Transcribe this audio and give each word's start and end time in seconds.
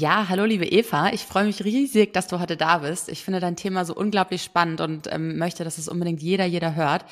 Ja, 0.00 0.30
hallo 0.30 0.46
liebe 0.46 0.64
Eva. 0.64 1.10
Ich 1.12 1.26
freue 1.26 1.44
mich 1.44 1.62
riesig, 1.62 2.14
dass 2.14 2.26
du 2.26 2.40
heute 2.40 2.56
da 2.56 2.78
bist. 2.78 3.10
Ich 3.10 3.22
finde 3.22 3.38
dein 3.38 3.54
Thema 3.54 3.84
so 3.84 3.94
unglaublich 3.94 4.42
spannend 4.42 4.80
und 4.80 5.12
ähm, 5.12 5.36
möchte, 5.36 5.62
dass 5.62 5.76
es 5.76 5.88
unbedingt 5.88 6.22
jeder, 6.22 6.46
jeder 6.46 6.74
hört. 6.74 7.04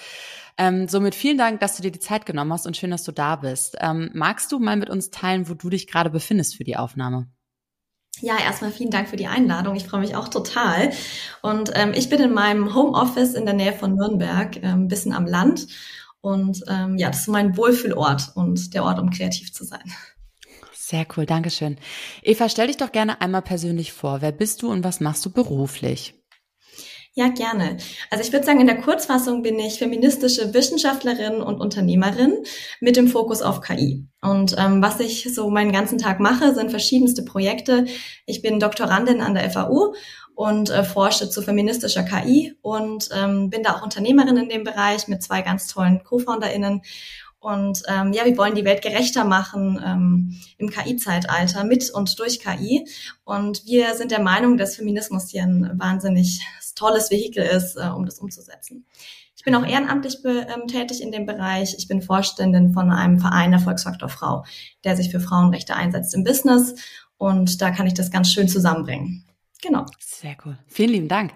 Ähm, 0.57 0.89
somit 0.89 1.15
vielen 1.15 1.37
Dank, 1.37 1.61
dass 1.61 1.77
du 1.77 1.83
dir 1.83 1.91
die 1.91 1.99
Zeit 1.99 2.25
genommen 2.25 2.51
hast 2.51 2.67
und 2.67 2.79
schön, 2.79 2.91
dass 2.91 3.05
du 3.05 3.13
da 3.13 3.37
bist. 3.37 3.77
Ähm, 3.81 4.09
magst 4.15 4.51
du 4.53 4.59
mal 4.59 4.79
mit 4.79 4.89
uns 4.89 5.11
teilen, 5.11 5.51
wo 5.51 5.53
du 5.53 5.69
dich 5.69 5.87
gerade 5.87 6.09
befindest 6.09 6.57
für 6.57 6.65
die 6.65 6.79
Aufnahme? 6.79 7.29
Ja, 8.23 8.39
erstmal 8.43 8.73
vielen 8.73 8.91
Dank 8.91 9.11
für 9.11 9.17
die 9.17 9.27
Einladung. 9.27 9.77
Ich 9.77 9.85
freue 9.85 10.01
mich 10.01 10.17
auch 10.17 10.29
total. 10.29 10.91
Und 11.43 11.71
ähm, 11.75 11.93
ich 11.95 12.09
bin 12.09 12.23
in 12.23 12.33
meinem 12.33 12.75
Homeoffice 12.75 13.35
in 13.35 13.45
der 13.45 13.55
Nähe 13.55 13.75
von 13.75 13.97
Nürnberg, 13.97 14.57
ähm, 14.63 14.85
ein 14.85 14.89
bisschen 14.89 15.13
am 15.13 15.27
Land. 15.27 15.67
Und 16.23 16.65
ähm, 16.69 16.97
ja, 16.97 17.09
das 17.09 17.21
ist 17.21 17.29
mein 17.29 17.55
Wohlfühlort 17.55 18.33
und 18.35 18.73
der 18.73 18.83
Ort, 18.83 18.99
um 18.99 19.11
kreativ 19.11 19.53
zu 19.53 19.65
sein. 19.65 19.93
Sehr 20.89 21.07
cool, 21.15 21.27
Dankeschön. 21.27 21.77
Eva, 22.23 22.49
stell 22.49 22.69
dich 22.69 22.79
doch 22.79 22.93
gerne 22.93 23.21
einmal 23.21 23.43
persönlich 23.43 23.93
vor. 23.93 24.23
Wer 24.23 24.33
bist 24.33 24.63
du 24.63 24.71
und 24.71 24.85
was 24.85 25.01
machst 25.01 25.23
du 25.27 25.31
beruflich? 25.31 26.15
Ja, 27.13 27.29
gerne. 27.29 27.77
Also 28.11 28.25
ich 28.25 28.33
würde 28.33 28.47
sagen, 28.47 28.63
in 28.63 28.67
der 28.67 28.81
Kurzfassung 28.81 29.43
bin 29.43 29.59
ich 29.59 29.79
feministische 29.79 30.55
Wissenschaftlerin 30.55 31.43
und 31.43 31.61
Unternehmerin 31.61 32.43
mit 32.81 32.97
dem 32.97 33.09
Fokus 33.09 33.43
auf 33.43 33.61
KI. 33.61 34.07
Und 34.23 34.57
ähm, 34.57 34.81
was 34.81 34.99
ich 35.01 35.35
so 35.35 35.51
meinen 35.51 35.73
ganzen 35.73 35.99
Tag 35.99 36.21
mache, 36.21 36.55
sind 36.55 36.71
verschiedenste 36.71 37.23
Projekte. 37.23 37.85
Ich 38.25 38.41
bin 38.41 38.59
Doktorandin 38.59 39.21
an 39.21 39.35
der 39.35 39.51
FAU 39.51 39.93
und 40.35 40.71
äh, 40.71 40.85
forsche 40.85 41.29
zu 41.29 41.43
feministischer 41.43 42.05
KI 42.05 42.55
und 42.63 43.11
ähm, 43.13 43.51
bin 43.51 43.63
da 43.63 43.75
auch 43.75 43.83
Unternehmerin 43.83 44.39
in 44.39 44.49
dem 44.49 44.65
Bereich 44.65 45.07
mit 45.07 45.23
zwei 45.23 45.43
ganz 45.43 45.67
tollen 45.67 46.03
Co-FounderInnen 46.03 46.81
und 47.41 47.83
ähm, 47.87 48.13
ja, 48.13 48.25
wir 48.25 48.37
wollen 48.37 48.57
die 48.57 48.65
Welt 48.65 48.83
gerechter 48.83 49.25
machen 49.25 49.81
ähm, 49.85 50.41
im 50.59 50.71
KI-Zeitalter 50.71 51.65
mit 51.65 51.91
und 51.91 52.19
durch 52.19 52.41
KI. 52.41 52.85
Und 53.25 53.65
wir 53.65 53.95
sind 53.95 54.11
der 54.11 54.21
Meinung, 54.21 54.57
dass 54.57 54.77
Feminismus 54.77 55.31
hier 55.31 55.45
ein 55.45 55.79
wahnsinnig 55.79 56.41
tolles 56.75 57.11
Vehikel 57.11 57.45
ist, 57.45 57.77
äh, 57.77 57.89
um 57.89 58.07
das 58.07 58.19
umzusetzen. 58.19 58.87
Ich 59.37 59.45
bin 59.45 59.55
auch 59.55 59.65
ehrenamtlich 59.65 60.19
ähm, 60.25 60.67
tätig 60.67 61.01
in 61.01 61.13
dem 61.13 61.27
Bereich. 61.27 61.77
Ich 61.79 61.87
bin 61.87 62.03
Vorständin 62.03 62.73
von 62.73 62.91
einem 62.91 63.21
Verein 63.21 63.53
Erfolgsfaktor 63.53 64.09
Frau, 64.09 64.45
der 64.83 64.97
sich 64.97 65.11
für 65.11 65.21
Frauenrechte 65.21 65.77
einsetzt 65.77 66.15
im 66.15 66.25
Business. 66.25 66.75
Und 67.19 67.63
da 67.63 67.71
kann 67.71 67.87
ich 67.87 67.95
das 67.95 68.11
ganz 68.11 68.33
schön 68.33 68.49
zusammenbringen. 68.49 69.28
Genau. 69.61 69.87
Sehr 69.99 70.37
cool. 70.45 70.57
Vielen 70.69 70.91
lieben 70.91 71.09
Dank. 71.09 71.33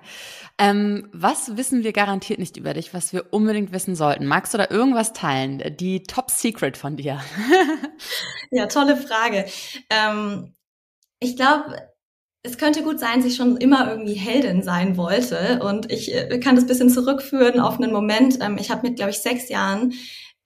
Ähm, 0.56 1.08
was 1.12 1.56
wissen 1.56 1.82
wir 1.82 1.92
garantiert 1.92 2.38
nicht 2.38 2.56
über 2.56 2.72
dich, 2.72 2.94
was 2.94 3.12
wir 3.12 3.32
unbedingt 3.32 3.72
wissen 3.72 3.96
sollten? 3.96 4.26
Magst 4.26 4.54
du 4.54 4.58
da 4.58 4.68
irgendwas 4.70 5.12
teilen? 5.12 5.76
Die 5.76 6.04
Top 6.04 6.30
Secret 6.30 6.76
von 6.76 6.96
dir? 6.96 7.20
ja, 8.52 8.66
tolle 8.66 8.96
Frage. 8.96 9.46
Ähm, 9.90 10.54
ich 11.18 11.36
glaube, 11.36 11.76
es 12.44 12.58
könnte 12.58 12.82
gut 12.82 13.00
sein, 13.00 13.18
dass 13.18 13.26
ich 13.26 13.36
schon 13.36 13.56
immer 13.56 13.88
irgendwie 13.88 14.14
Heldin 14.14 14.62
sein 14.62 14.96
wollte. 14.96 15.60
Und 15.62 15.90
ich 15.90 16.14
äh, 16.14 16.38
kann 16.38 16.54
das 16.54 16.66
bisschen 16.66 16.90
zurückführen 16.90 17.58
auf 17.58 17.80
einen 17.80 17.92
Moment. 17.92 18.38
Ähm, 18.40 18.56
ich 18.58 18.70
habe 18.70 18.86
mit, 18.86 18.96
glaube 18.96 19.10
ich, 19.10 19.18
sechs 19.18 19.48
Jahren 19.48 19.94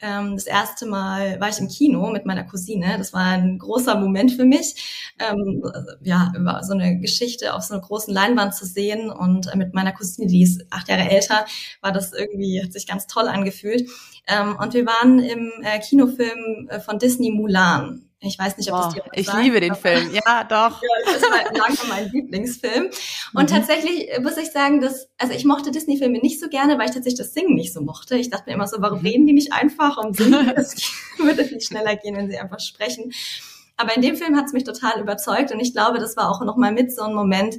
ähm, 0.01 0.35
das 0.35 0.47
erste 0.47 0.87
Mal 0.87 1.41
war 1.41 1.49
ich 1.49 1.59
im 1.59 1.69
Kino 1.69 2.11
mit 2.11 2.27
meiner 2.27 2.45
Cousine. 2.45 2.97
Das 2.99 3.13
war 3.13 3.23
ein 3.23 3.59
großer 3.59 3.99
Moment 3.99 4.33
für 4.33 4.45
mich, 4.45 5.13
ähm, 5.19 5.63
ja, 6.03 6.33
über 6.37 6.63
so 6.63 6.75
eine 6.75 6.99
Geschichte 6.99 7.55
auf 7.55 7.63
so 7.63 7.75
einer 7.75 7.83
großen 7.83 8.13
Leinwand 8.13 8.55
zu 8.55 8.67
sehen. 8.67 9.11
Und 9.11 9.53
äh, 9.53 9.57
mit 9.57 9.75
meiner 9.75 9.93
Cousine, 9.93 10.27
die 10.27 10.43
ist 10.43 10.65
acht 10.71 10.89
Jahre 10.89 11.09
älter, 11.09 11.47
war 11.81 11.93
das 11.93 12.13
irgendwie, 12.13 12.63
hat 12.63 12.73
sich 12.73 12.87
ganz 12.87 13.07
toll 13.07 13.29
angefühlt. 13.29 13.89
Ähm, 14.29 14.57
und 14.61 14.75
wir 14.75 14.87
waren 14.87 15.19
im 15.19 15.51
äh, 15.63 15.79
Kinofilm 15.81 16.69
äh, 16.69 16.81
von 16.81 16.99
Disney 16.99 17.31
Mulan. 17.31 18.06
Ich 18.21 18.39
weiß 18.39 18.57
nicht, 18.57 18.73
ob 18.73 18.79
das 18.81 18.95
dir 18.95 19.03
Ich 19.13 19.27
sagt, 19.27 19.43
liebe 19.43 19.61
den 19.61 19.75
Film, 19.75 20.11
ja, 20.27 20.45
doch. 20.45 20.83
ja, 20.83 20.89
das 21.05 21.17
ist 21.17 21.31
mein, 21.31 21.55
lange 21.55 21.77
mein 21.89 22.11
Lieblingsfilm. 22.11 22.91
Und 23.35 23.43
mhm. 23.43 23.55
tatsächlich 23.55 24.09
muss 24.21 24.39
ich 24.39 24.51
sagen, 24.53 24.81
dass, 24.81 25.09
also 25.19 25.35
ich 25.35 25.45
mochte 25.45 25.71
Disney-Filme 25.71 26.19
nicht 26.19 26.41
so 26.41 26.49
gerne, 26.49 26.79
weil 26.79 26.87
ich 26.87 26.95
tatsächlich 26.95 27.19
das 27.19 27.35
Singen 27.35 27.55
nicht 27.55 27.75
so 27.75 27.83
mochte. 27.83 28.17
Ich 28.17 28.31
dachte 28.31 28.45
mir 28.47 28.55
immer 28.55 28.69
so, 28.69 28.79
warum 28.81 29.01
mhm. 29.01 29.07
reden 29.07 29.27
die 29.27 29.35
nicht 29.35 29.53
einfach 29.53 29.99
und 29.99 30.17
singen? 30.17 30.47
Das 30.57 30.75
würde 31.19 31.45
viel 31.45 31.61
schneller 31.61 31.97
gehen, 31.97 32.17
wenn 32.17 32.31
sie 32.31 32.39
einfach 32.39 32.61
sprechen. 32.61 33.13
Aber 33.77 33.95
in 33.95 34.03
dem 34.03 34.17
Film 34.17 34.37
hat 34.37 34.47
es 34.47 34.53
mich 34.53 34.65
total 34.65 35.01
überzeugt 35.01 35.53
und 35.53 35.61
ich 35.61 35.73
glaube, 35.73 35.99
das 35.99 36.17
war 36.17 36.31
auch 36.31 36.43
nochmal 36.43 36.73
mit 36.73 36.95
so 36.95 37.03
ein 37.03 37.15
Moment, 37.15 37.57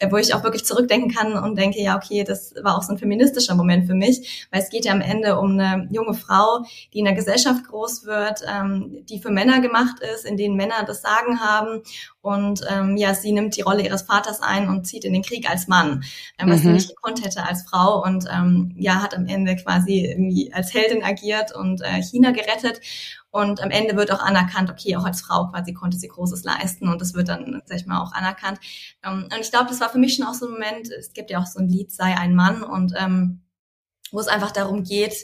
äh, 0.00 0.10
wo 0.10 0.16
ich 0.16 0.34
auch 0.34 0.42
wirklich 0.42 0.64
zurückdenken 0.64 1.10
kann 1.10 1.34
und 1.34 1.56
denke, 1.56 1.80
ja, 1.80 1.96
okay, 1.96 2.24
das 2.24 2.54
war 2.62 2.76
auch 2.76 2.82
so 2.82 2.92
ein 2.92 2.98
feministischer 2.98 3.54
Moment 3.54 3.86
für 3.86 3.94
mich, 3.94 4.48
weil 4.50 4.62
es 4.62 4.70
geht 4.70 4.84
ja 4.84 4.92
am 4.92 5.00
Ende 5.00 5.38
um 5.38 5.58
eine 5.58 5.88
junge 5.92 6.14
Frau, 6.14 6.64
die 6.92 6.98
in 6.98 7.04
der 7.04 7.14
Gesellschaft 7.14 7.68
groß 7.68 8.06
wird, 8.06 8.40
ähm, 8.48 9.04
die 9.08 9.20
für 9.20 9.30
Männer 9.30 9.60
gemacht 9.60 9.96
ist, 10.14 10.24
in 10.24 10.36
denen 10.36 10.56
Männer 10.56 10.84
das 10.86 11.02
Sagen 11.02 11.40
haben. 11.40 11.82
Und 12.22 12.62
ähm, 12.68 12.96
ja, 12.96 13.14
sie 13.14 13.32
nimmt 13.32 13.56
die 13.56 13.62
Rolle 13.62 13.84
ihres 13.84 14.02
Vaters 14.02 14.42
ein 14.42 14.68
und 14.68 14.86
zieht 14.86 15.04
in 15.04 15.12
den 15.12 15.22
Krieg 15.22 15.48
als 15.48 15.68
Mann, 15.68 16.02
ähm, 16.38 16.50
was 16.50 16.60
mhm. 16.60 16.62
sie 16.62 16.72
nicht 16.72 16.88
gekonnt 16.88 17.24
hätte 17.24 17.46
als 17.46 17.62
Frau. 17.62 18.02
Und 18.02 18.26
ähm, 18.30 18.74
ja, 18.76 19.02
hat 19.02 19.14
am 19.14 19.26
Ende 19.26 19.54
quasi 19.56 20.04
irgendwie 20.04 20.52
als 20.52 20.74
Heldin 20.74 21.04
agiert 21.04 21.54
und 21.54 21.82
äh, 21.82 22.02
China 22.02 22.32
gerettet 22.32 22.80
und 23.30 23.62
am 23.62 23.70
Ende 23.70 23.96
wird 23.96 24.12
auch 24.12 24.20
anerkannt, 24.20 24.70
okay, 24.70 24.96
auch 24.96 25.04
als 25.04 25.20
Frau 25.20 25.48
quasi 25.48 25.72
konnte 25.72 25.98
sie 25.98 26.08
Großes 26.08 26.44
leisten 26.44 26.88
und 26.88 27.00
das 27.00 27.14
wird 27.14 27.28
dann, 27.28 27.62
sag 27.64 27.78
ich 27.78 27.86
mal, 27.86 28.00
auch 28.00 28.12
anerkannt. 28.12 28.58
Ähm, 29.04 29.28
und 29.32 29.40
ich 29.40 29.50
glaube, 29.50 29.68
das 29.68 29.80
war 29.80 29.90
für 29.90 29.98
mich 29.98 30.14
schon 30.16 30.26
auch 30.26 30.34
so 30.34 30.46
ein 30.46 30.52
Moment, 30.52 30.90
es 30.90 31.12
gibt 31.12 31.30
ja 31.30 31.40
auch 31.40 31.46
so 31.46 31.60
ein 31.60 31.68
Lied, 31.68 31.92
sei 31.92 32.16
ein 32.16 32.34
Mann 32.34 32.62
und 32.62 32.92
ähm, 32.96 33.42
wo 34.10 34.18
es 34.18 34.28
einfach 34.28 34.50
darum 34.50 34.82
geht, 34.82 35.14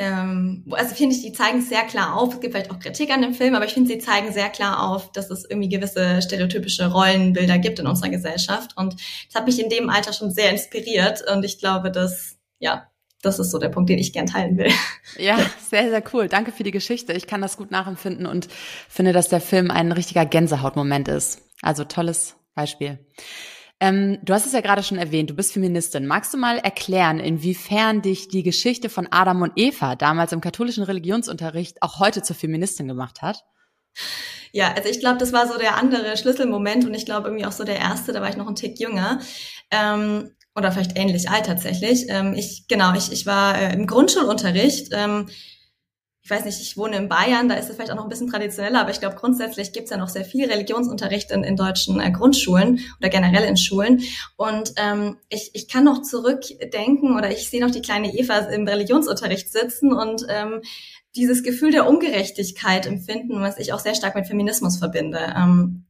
ähm, 0.00 0.64
also 0.70 0.94
finde 0.94 1.14
ich, 1.14 1.22
die 1.22 1.32
zeigen 1.32 1.60
sehr 1.60 1.82
klar 1.82 2.16
auf, 2.16 2.34
es 2.34 2.40
gibt 2.40 2.54
vielleicht 2.54 2.70
auch 2.70 2.78
Kritik 2.78 3.10
an 3.10 3.20
dem 3.20 3.34
Film, 3.34 3.54
aber 3.54 3.66
ich 3.66 3.74
finde, 3.74 3.90
sie 3.90 3.98
zeigen 3.98 4.32
sehr 4.32 4.48
klar 4.48 4.82
auf, 4.82 5.12
dass 5.12 5.30
es 5.30 5.44
irgendwie 5.44 5.68
gewisse 5.68 6.22
stereotypische 6.22 6.90
Rollenbilder 6.90 7.58
gibt 7.58 7.78
in 7.80 7.86
unserer 7.86 8.08
Gesellschaft 8.08 8.76
und 8.78 8.94
das 8.94 9.34
hat 9.34 9.46
mich 9.46 9.62
in 9.62 9.68
dem 9.68 9.90
Alter 9.90 10.14
schon 10.14 10.30
sehr 10.30 10.50
inspiriert 10.50 11.22
und 11.30 11.44
ich 11.44 11.58
glaube, 11.58 11.90
dass, 11.90 12.38
ja, 12.58 12.89
das 13.22 13.38
ist 13.38 13.50
so 13.50 13.58
der 13.58 13.68
Punkt, 13.68 13.90
den 13.90 13.98
ich 13.98 14.12
gern 14.12 14.26
teilen 14.26 14.56
will. 14.56 14.72
Ja, 15.18 15.38
sehr, 15.68 15.90
sehr 15.90 16.02
cool. 16.12 16.28
Danke 16.28 16.52
für 16.52 16.62
die 16.62 16.70
Geschichte. 16.70 17.12
Ich 17.12 17.26
kann 17.26 17.42
das 17.42 17.56
gut 17.56 17.70
nachempfinden 17.70 18.26
und 18.26 18.48
finde, 18.88 19.12
dass 19.12 19.28
der 19.28 19.40
Film 19.40 19.70
ein 19.70 19.92
richtiger 19.92 20.24
Gänsehautmoment 20.24 21.08
ist. 21.08 21.42
Also 21.62 21.84
tolles 21.84 22.36
Beispiel. 22.54 22.98
Ähm, 23.80 24.18
du 24.22 24.34
hast 24.34 24.46
es 24.46 24.52
ja 24.52 24.60
gerade 24.60 24.82
schon 24.82 24.98
erwähnt, 24.98 25.30
du 25.30 25.34
bist 25.34 25.52
Feministin. 25.52 26.06
Magst 26.06 26.34
du 26.34 26.38
mal 26.38 26.58
erklären, 26.58 27.18
inwiefern 27.18 28.02
dich 28.02 28.28
die 28.28 28.42
Geschichte 28.42 28.90
von 28.90 29.08
Adam 29.10 29.40
und 29.40 29.52
Eva 29.56 29.96
damals 29.96 30.32
im 30.32 30.42
katholischen 30.42 30.84
Religionsunterricht 30.84 31.82
auch 31.82 31.98
heute 31.98 32.22
zur 32.22 32.36
Feministin 32.36 32.86
gemacht 32.86 33.22
hat? 33.22 33.44
Ja, 34.52 34.74
also 34.74 34.88
ich 34.88 35.00
glaube, 35.00 35.18
das 35.18 35.32
war 35.32 35.46
so 35.48 35.58
der 35.58 35.76
andere 35.76 36.16
Schlüsselmoment 36.16 36.84
und 36.84 36.94
ich 36.94 37.06
glaube 37.06 37.28
irgendwie 37.28 37.46
auch 37.46 37.52
so 37.52 37.64
der 37.64 37.78
erste, 37.78 38.12
da 38.12 38.20
war 38.20 38.28
ich 38.28 38.36
noch 38.36 38.48
ein 38.48 38.54
Tick 38.54 38.78
jünger. 38.78 39.20
Ähm, 39.70 40.30
oder 40.54 40.72
vielleicht 40.72 40.98
ähnlich 40.98 41.28
alt 41.30 41.46
tatsächlich. 41.46 42.06
Ähm, 42.08 42.34
ich, 42.34 42.66
genau, 42.68 42.94
ich, 42.94 43.12
ich 43.12 43.26
war 43.26 43.58
äh, 43.58 43.72
im 43.72 43.86
Grundschulunterricht. 43.86 44.88
Ähm, 44.92 45.28
ich 46.22 46.30
weiß 46.30 46.44
nicht, 46.44 46.60
ich 46.60 46.76
wohne 46.76 46.96
in 46.96 47.08
Bayern, 47.08 47.48
da 47.48 47.54
ist 47.54 47.70
es 47.70 47.76
vielleicht 47.76 47.90
auch 47.90 47.96
noch 47.96 48.04
ein 48.04 48.08
bisschen 48.08 48.30
traditioneller, 48.30 48.80
aber 48.80 48.90
ich 48.90 49.00
glaube, 49.00 49.16
grundsätzlich 49.16 49.72
gibt 49.72 49.86
es 49.86 49.90
ja 49.90 49.96
noch 49.96 50.08
sehr 50.08 50.24
viel 50.24 50.48
Religionsunterricht 50.48 51.30
in, 51.30 51.44
in 51.44 51.56
deutschen 51.56 51.98
äh, 51.98 52.10
Grundschulen 52.10 52.80
oder 52.98 53.08
generell 53.08 53.44
in 53.44 53.56
Schulen. 53.56 54.02
Und 54.36 54.74
ähm, 54.76 55.16
ich, 55.28 55.50
ich 55.54 55.66
kann 55.66 55.84
noch 55.84 56.02
zurückdenken 56.02 57.16
oder 57.16 57.30
ich 57.30 57.48
sehe 57.48 57.64
noch 57.64 57.70
die 57.70 57.82
kleine 57.82 58.14
Eva 58.14 58.38
im 58.38 58.68
Religionsunterricht 58.68 59.50
sitzen 59.50 59.92
und 59.92 60.26
ähm, 60.28 60.60
dieses 61.16 61.42
Gefühl 61.42 61.72
der 61.72 61.88
Ungerechtigkeit 61.88 62.86
empfinden, 62.86 63.40
was 63.40 63.58
ich 63.58 63.72
auch 63.72 63.80
sehr 63.80 63.94
stark 63.94 64.14
mit 64.14 64.26
Feminismus 64.26 64.76
verbinde. 64.76 65.34
Ähm, 65.36 65.86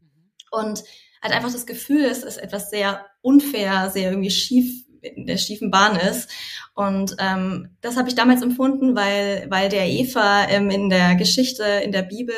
und 0.50 0.84
halt 1.22 1.34
einfach 1.34 1.52
das 1.52 1.66
Gefühl, 1.66 2.04
es 2.04 2.22
ist 2.22 2.38
etwas 2.38 2.70
sehr 2.70 3.06
unfair, 3.20 3.90
sehr 3.90 4.10
irgendwie 4.10 4.30
schief 4.30 4.84
in 5.02 5.26
der 5.26 5.38
schiefen 5.38 5.70
Bahn 5.70 5.96
ist. 5.96 6.28
Und 6.74 7.16
ähm, 7.18 7.76
das 7.80 7.96
habe 7.96 8.08
ich 8.08 8.14
damals 8.14 8.42
empfunden, 8.42 8.94
weil, 8.94 9.46
weil 9.48 9.68
der 9.68 9.86
Eva 9.86 10.48
ähm, 10.48 10.70
in 10.70 10.90
der 10.90 11.14
Geschichte, 11.14 11.64
in 11.64 11.92
der 11.92 12.02
Bibel, 12.02 12.34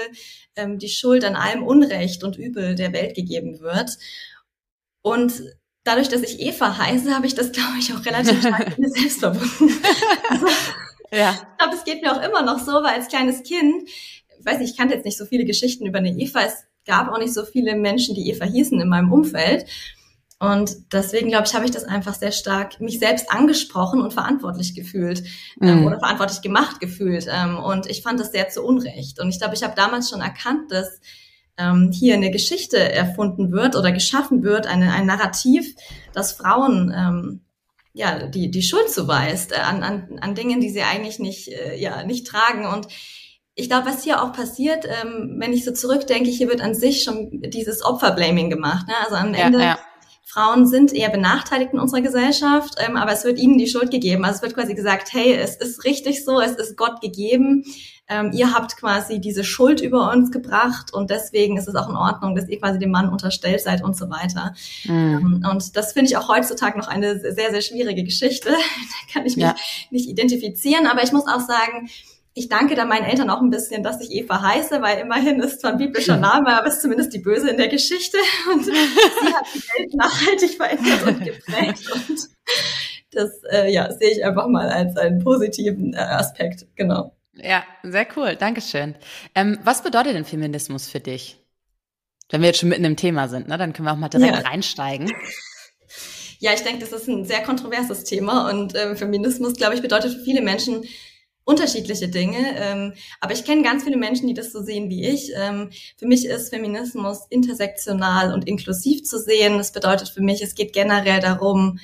ähm, 0.57 0.79
die 0.79 0.89
Schuld 0.89 1.25
an 1.25 1.37
allem 1.37 1.63
Unrecht 1.63 2.25
und 2.25 2.37
Übel 2.37 2.75
der 2.75 2.93
Welt 2.93 3.15
gegeben 3.15 3.61
wird. 3.61 3.91
Und 5.03 5.43
dadurch, 5.85 6.09
dass 6.09 6.23
ich 6.23 6.41
Eva 6.41 6.79
heiße, 6.79 7.15
habe 7.15 7.27
ich 7.27 7.35
das, 7.35 7.53
glaube 7.53 7.79
ich, 7.79 7.93
auch 7.93 8.05
relativ 8.05 8.41
stark 8.41 8.69
mit 8.69 8.79
mir 8.79 8.91
selbst 8.91 9.21
verbunden. 9.21 9.75
also, 10.29 10.47
ja. 11.13 11.31
Ich 11.33 11.59
glaube, 11.59 11.77
es 11.77 11.85
geht 11.85 12.03
mir 12.03 12.13
auch 12.13 12.23
immer 12.23 12.43
noch 12.43 12.59
so, 12.59 12.73
weil 12.73 12.95
als 12.95 13.09
kleines 13.09 13.43
Kind, 13.43 13.89
ich 13.89 14.45
weiß 14.45 14.59
nicht, 14.59 14.71
ich 14.71 14.77
kannte 14.77 14.95
jetzt 14.95 15.05
nicht 15.05 15.19
so 15.19 15.25
viele 15.25 15.45
Geschichten 15.45 15.87
über 15.87 15.99
eine 15.99 16.11
Eva. 16.11 16.43
Es 16.43 16.67
gab 16.87 17.09
auch 17.09 17.19
nicht 17.19 17.35
so 17.35 17.45
viele 17.45 17.77
Menschen, 17.77 18.15
die 18.15 18.31
Eva 18.31 18.45
hießen 18.45 18.81
in 18.81 18.89
meinem 18.89 19.13
Umfeld. 19.13 19.67
Und 20.39 20.93
deswegen, 20.93 21.29
glaube 21.29 21.47
ich, 21.47 21.55
habe 21.55 21.65
ich 21.65 21.71
das 21.71 21.85
einfach 21.85 22.15
sehr 22.15 22.33
stark 22.33 22.81
mich 22.81 22.99
selbst 22.99 23.31
angesprochen 23.31 24.01
und 24.01 24.13
verantwortlich 24.13 24.75
gefühlt 24.75 25.23
ähm, 25.61 25.81
mhm. 25.81 25.87
oder 25.87 26.01
verantwortlich 26.01 26.43
gemacht 26.43 26.81
gefühlt. 26.81 27.29
Ähm, 27.31 27.59
und 27.59 27.87
ich 27.87 28.03
fand 28.03 28.19
das 28.19 28.33
sehr 28.33 28.49
zu 28.49 28.63
Unrecht. 28.63 29.21
Und 29.21 29.29
ich 29.29 29.39
glaube, 29.39 29.55
ich 29.55 29.63
habe 29.63 29.75
damals 29.77 30.11
schon 30.11 30.21
erkannt, 30.21 30.73
dass 30.73 31.01
ähm, 31.57 31.93
hier 31.93 32.15
eine 32.15 32.33
Geschichte 32.33 32.77
erfunden 32.77 33.53
wird 33.53 33.77
oder 33.77 33.93
geschaffen 33.93 34.43
wird, 34.43 34.67
eine, 34.67 34.93
ein 34.93 35.07
Narrativ, 35.07 35.77
das 36.13 36.33
Frauen 36.33 36.93
ähm, 36.97 37.41
ja 37.93 38.27
die 38.27 38.51
die 38.51 38.63
Schuld 38.63 38.91
zuweist 38.91 39.53
äh, 39.53 39.57
an, 39.57 39.83
an, 39.83 40.19
an 40.21 40.35
Dingen, 40.35 40.61
die 40.61 40.71
sie 40.71 40.83
eigentlich 40.83 41.19
nicht 41.19 41.49
äh, 41.49 41.77
ja 41.77 42.05
nicht 42.05 42.27
tragen 42.27 42.67
und 42.67 42.89
ich 43.55 43.69
glaube, 43.69 43.87
was 43.87 44.03
hier 44.03 44.23
auch 44.23 44.33
passiert, 44.33 44.87
ähm, 44.87 45.37
wenn 45.39 45.53
ich 45.53 45.65
so 45.65 45.73
zurückdenke, 45.73 46.31
hier 46.31 46.49
wird 46.49 46.61
an 46.61 46.75
sich 46.75 47.05
schon 47.05 47.43
dieses 47.43 47.85
Opferblaming 47.85 48.49
gemacht. 48.49 48.89
Ne? 48.89 48.95
Also 49.05 49.17
am 49.17 49.35
Ende 49.35 49.61
ja. 49.61 49.79
Frauen 50.33 50.67
sind 50.67 50.95
eher 50.95 51.11
benachteiligt 51.11 51.75
in 51.75 51.79
unserer 51.79 52.01
Gesellschaft, 52.01 52.77
ähm, 52.79 52.97
aber 52.97 53.13
es 53.13 53.25
wird 53.25 53.39
ihnen 53.39 53.59
die 53.59 53.67
Schuld 53.67 53.91
gegeben. 53.91 54.25
Also 54.25 54.37
es 54.37 54.43
wird 54.43 54.55
quasi 54.55 54.75
gesagt, 54.75 55.13
hey, 55.13 55.35
es 55.35 55.57
ist 55.57 55.85
richtig 55.85 56.25
so, 56.25 56.41
es 56.41 56.53
ist 56.53 56.79
Gott 56.79 57.03
gegeben. 57.03 57.65
Ähm, 58.09 58.31
ihr 58.33 58.55
habt 58.55 58.79
quasi 58.79 59.21
diese 59.21 59.45
Schuld 59.45 59.83
über 59.83 60.11
uns 60.11 60.31
gebracht 60.31 60.95
und 60.95 61.11
deswegen 61.11 61.59
ist 61.59 61.69
es 61.69 61.75
auch 61.75 61.91
in 61.91 61.97
Ordnung, 61.97 62.35
dass 62.35 62.49
ihr 62.49 62.59
quasi 62.59 62.79
dem 62.79 62.91
Mann 62.91 63.11
unterstellt 63.11 63.61
seid 63.61 63.85
und 63.85 63.95
so 63.95 64.09
weiter. 64.09 64.55
Mhm. 64.85 65.43
Ähm, 65.45 65.47
und 65.51 65.77
das 65.77 65.93
finde 65.93 66.11
ich 66.11 66.17
auch 66.17 66.29
heutzutage 66.29 66.79
noch 66.79 66.89
eine 66.89 67.21
sehr, 67.21 67.51
sehr 67.51 67.61
schwierige 67.61 68.03
Geschichte. 68.03 68.49
da 68.51 69.13
kann 69.13 69.27
ich 69.27 69.37
mich 69.37 69.45
ja. 69.45 69.55
nicht 69.91 70.09
identifizieren, 70.09 70.87
aber 70.87 71.03
ich 71.03 71.13
muss 71.13 71.27
auch 71.27 71.41
sagen, 71.41 71.91
ich 72.35 72.49
danke 72.49 72.75
da 72.75 72.85
meinen 72.85 73.05
Eltern 73.05 73.29
auch 73.31 73.41
ein 73.41 73.51
bisschen, 73.51 73.83
dass 73.83 74.01
ich 74.01 74.11
Eva 74.11 74.41
heiße, 74.41 74.81
weil 74.81 75.01
immerhin 75.01 75.41
ist 75.41 75.61
zwar 75.61 75.73
ein 75.73 75.79
biblischer 75.79 76.17
Name, 76.17 76.57
aber 76.57 76.67
ist 76.67 76.81
zumindest 76.81 77.13
die 77.13 77.19
Böse 77.19 77.51
in 77.51 77.57
der 77.57 77.69
Geschichte 77.69 78.17
und 78.53 78.65
sie 78.65 78.73
hat 78.73 79.47
die 79.55 79.61
Welt 79.61 79.95
nachhaltig 79.95 80.57
verändert 80.57 81.07
und 81.07 81.25
geprägt 81.25 81.93
und 81.93 82.29
das 83.11 83.43
äh, 83.51 83.71
ja, 83.71 83.93
sehe 83.93 84.11
ich 84.11 84.25
einfach 84.25 84.47
mal 84.49 84.69
als 84.71 84.97
einen 84.97 85.23
positiven 85.23 85.93
äh, 85.93 85.99
Aspekt, 85.99 86.67
genau. 86.77 87.15
Ja, 87.35 87.65
sehr 87.83 88.07
cool, 88.17 88.37
Dankeschön. 88.37 88.95
Ähm, 89.35 89.59
was 89.65 89.83
bedeutet 89.83 90.15
denn 90.15 90.25
Feminismus 90.25 90.89
für 90.89 91.01
dich? 91.01 91.39
Wenn 92.31 92.41
wir 92.41 92.49
jetzt 92.49 92.61
schon 92.61 92.71
mitten 92.71 92.85
im 92.85 92.97
Thema 92.97 93.29
sind, 93.29 93.49
ne, 93.49 93.59
dann 93.59 93.75
können 93.75 93.87
wir 93.87 93.93
auch 93.93 93.99
mal 93.99 94.09
direkt 94.09 94.37
ja. 94.37 94.41
reinsteigen. 94.41 95.13
Ja, 96.39 96.53
ich 96.55 96.63
denke, 96.63 96.81
das 96.81 96.93
ist 96.93 97.09
ein 97.09 97.25
sehr 97.25 97.43
kontroverses 97.43 98.05
Thema 98.05 98.51
und 98.51 98.75
äh, 98.75 98.97
Feminismus, 98.97 99.55
glaube 99.55 99.75
ich, 99.75 99.83
bedeutet 99.83 100.15
für 100.15 100.25
viele 100.25 100.41
Menschen 100.41 100.85
unterschiedliche 101.45 102.09
Dinge. 102.09 102.39
Ähm, 102.57 102.95
aber 103.21 103.33
ich 103.33 103.45
kenne 103.45 103.63
ganz 103.63 103.85
viele 103.85 103.97
Menschen, 103.97 104.29
die 104.29 104.35
das 104.35 104.53
so 104.53 104.63
sehen 104.63 104.89
wie 104.91 105.07
ich. 105.07 105.33
Ähm, 105.35 105.71
für 105.97 106.07
mich 106.07 106.27
ist 106.27 106.51
Feminismus 106.51 107.27
intersektional 107.31 108.33
und 108.33 108.47
inklusiv 108.47 109.05
zu 109.05 109.19
sehen. 109.19 109.59
Das 109.59 109.73
bedeutet 109.73 110.09
für 110.09 110.23
mich, 110.23 110.43
es 110.43 110.55
geht 110.55 110.73
generell 110.73 111.21
darum, 111.21 111.79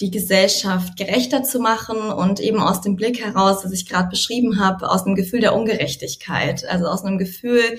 die 0.00 0.10
Gesellschaft 0.10 0.96
gerechter 0.98 1.42
zu 1.42 1.58
machen 1.58 2.10
und 2.10 2.38
eben 2.40 2.60
aus 2.60 2.82
dem 2.82 2.96
Blick 2.96 3.24
heraus, 3.24 3.62
das 3.62 3.72
ich 3.72 3.88
gerade 3.88 4.08
beschrieben 4.08 4.60
habe, 4.60 4.90
aus 4.90 5.06
einem 5.06 5.14
Gefühl 5.14 5.40
der 5.40 5.54
Ungerechtigkeit, 5.54 6.66
also 6.66 6.86
aus 6.86 7.02
einem 7.02 7.16
Gefühl, 7.16 7.78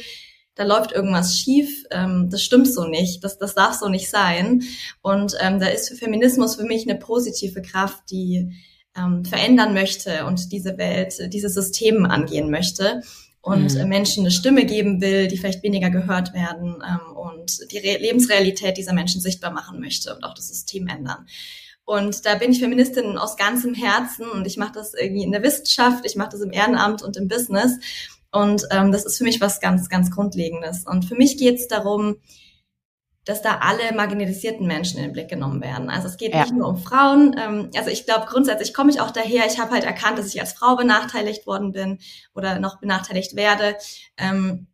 da 0.56 0.64
läuft 0.64 0.92
irgendwas 0.92 1.38
schief, 1.38 1.86
ähm, 1.92 2.30
das 2.32 2.42
stimmt 2.42 2.74
so 2.74 2.86
nicht, 2.86 3.24
das, 3.24 3.38
das 3.38 3.54
darf 3.54 3.76
so 3.76 3.90
nicht 3.90 4.10
sein. 4.10 4.64
Und 5.04 5.36
ähm, 5.40 5.60
da 5.60 5.68
ist 5.68 5.90
für 5.90 5.96
Feminismus 5.96 6.56
für 6.56 6.64
mich 6.64 6.90
eine 6.90 6.98
positive 6.98 7.62
Kraft, 7.62 8.10
die 8.10 8.52
ähm, 8.98 9.26
verändern 9.26 9.74
möchte 9.74 10.26
und 10.26 10.52
diese 10.52 10.78
Welt, 10.78 11.16
dieses 11.34 11.54
System 11.54 12.06
angehen 12.06 12.50
möchte 12.50 13.02
und 13.42 13.76
mhm. 13.76 13.88
Menschen 13.88 14.24
eine 14.24 14.32
Stimme 14.32 14.66
geben 14.66 15.00
will, 15.02 15.28
die 15.28 15.38
vielleicht 15.38 15.64
weniger 15.64 15.90
gehört 15.90 16.34
werden 16.34 16.84
ähm, 16.86 17.16
und 17.16 17.72
die 17.72 17.78
Re 17.78 17.98
Lebensrealität 17.98 18.78
dieser 18.78 18.94
Menschen 18.94 19.22
sichtbar 19.22 19.52
machen 19.52 19.80
möchte 19.80 20.14
und 20.14 20.24
auch 20.24 20.34
das 20.34 20.50
System 20.50 20.88
ändern. 20.88 21.28
Und 21.86 22.26
da 22.26 22.36
bin 22.36 22.52
ich 22.52 22.60
Feministin 22.60 23.18
aus 23.18 23.38
ganzem 23.38 23.74
Herzen 23.74 24.30
und 24.30 24.46
ich 24.46 24.58
mache 24.58 24.74
das 24.74 24.94
irgendwie 24.94 25.24
in 25.24 25.32
der 25.32 25.44
Wissenschaft, 25.44 26.06
ich 26.06 26.18
mache 26.18 26.32
das 26.32 26.42
im 26.42 26.52
Ehrenamt 26.52 27.02
und 27.02 27.16
im 27.16 27.30
Business. 27.30 27.80
Und 28.34 28.64
ähm, 28.72 28.92
das 28.92 29.06
ist 29.06 29.18
für 29.18 29.24
mich 29.24 29.40
was 29.40 29.62
ganz, 29.62 29.88
ganz 29.88 30.12
Grundlegendes. 30.12 30.86
Und 30.86 31.06
für 31.06 31.16
mich 31.16 31.38
geht 31.38 31.56
es 31.56 31.70
darum, 31.70 32.18
dass 33.28 33.42
da 33.42 33.60
alle 33.62 33.94
marginalisierten 33.94 34.66
Menschen 34.66 34.98
in 34.98 35.04
den 35.04 35.14
Blick 35.14 35.28
genommen 35.28 35.62
werden. 35.62 35.90
Also 35.90 36.08
es 36.08 36.16
geht 36.16 36.34
ja. 36.34 36.44
nicht 36.44 36.54
nur 36.54 36.70
um 36.70 36.78
Frauen. 36.78 37.36
Ähm, 37.38 37.70
also 37.76 37.90
ich 37.90 38.06
glaube, 38.06 38.26
grundsätzlich 38.28 38.74
komme 38.74 38.90
ich 38.90 39.02
auch 39.02 39.12
daher. 39.12 39.46
Ich 39.46 39.60
habe 39.60 39.72
halt 39.72 39.84
erkannt, 39.84 40.18
dass 40.18 40.34
ich 40.34 40.40
als 40.40 40.54
Frau 40.54 40.78
benachteiligt 40.78 41.46
worden 41.46 41.74
bin 41.74 42.00
oder 42.34 42.60
noch 42.60 42.80
benachteiligt 42.80 43.36
werde. 43.36 43.76
Ähm, 44.18 44.68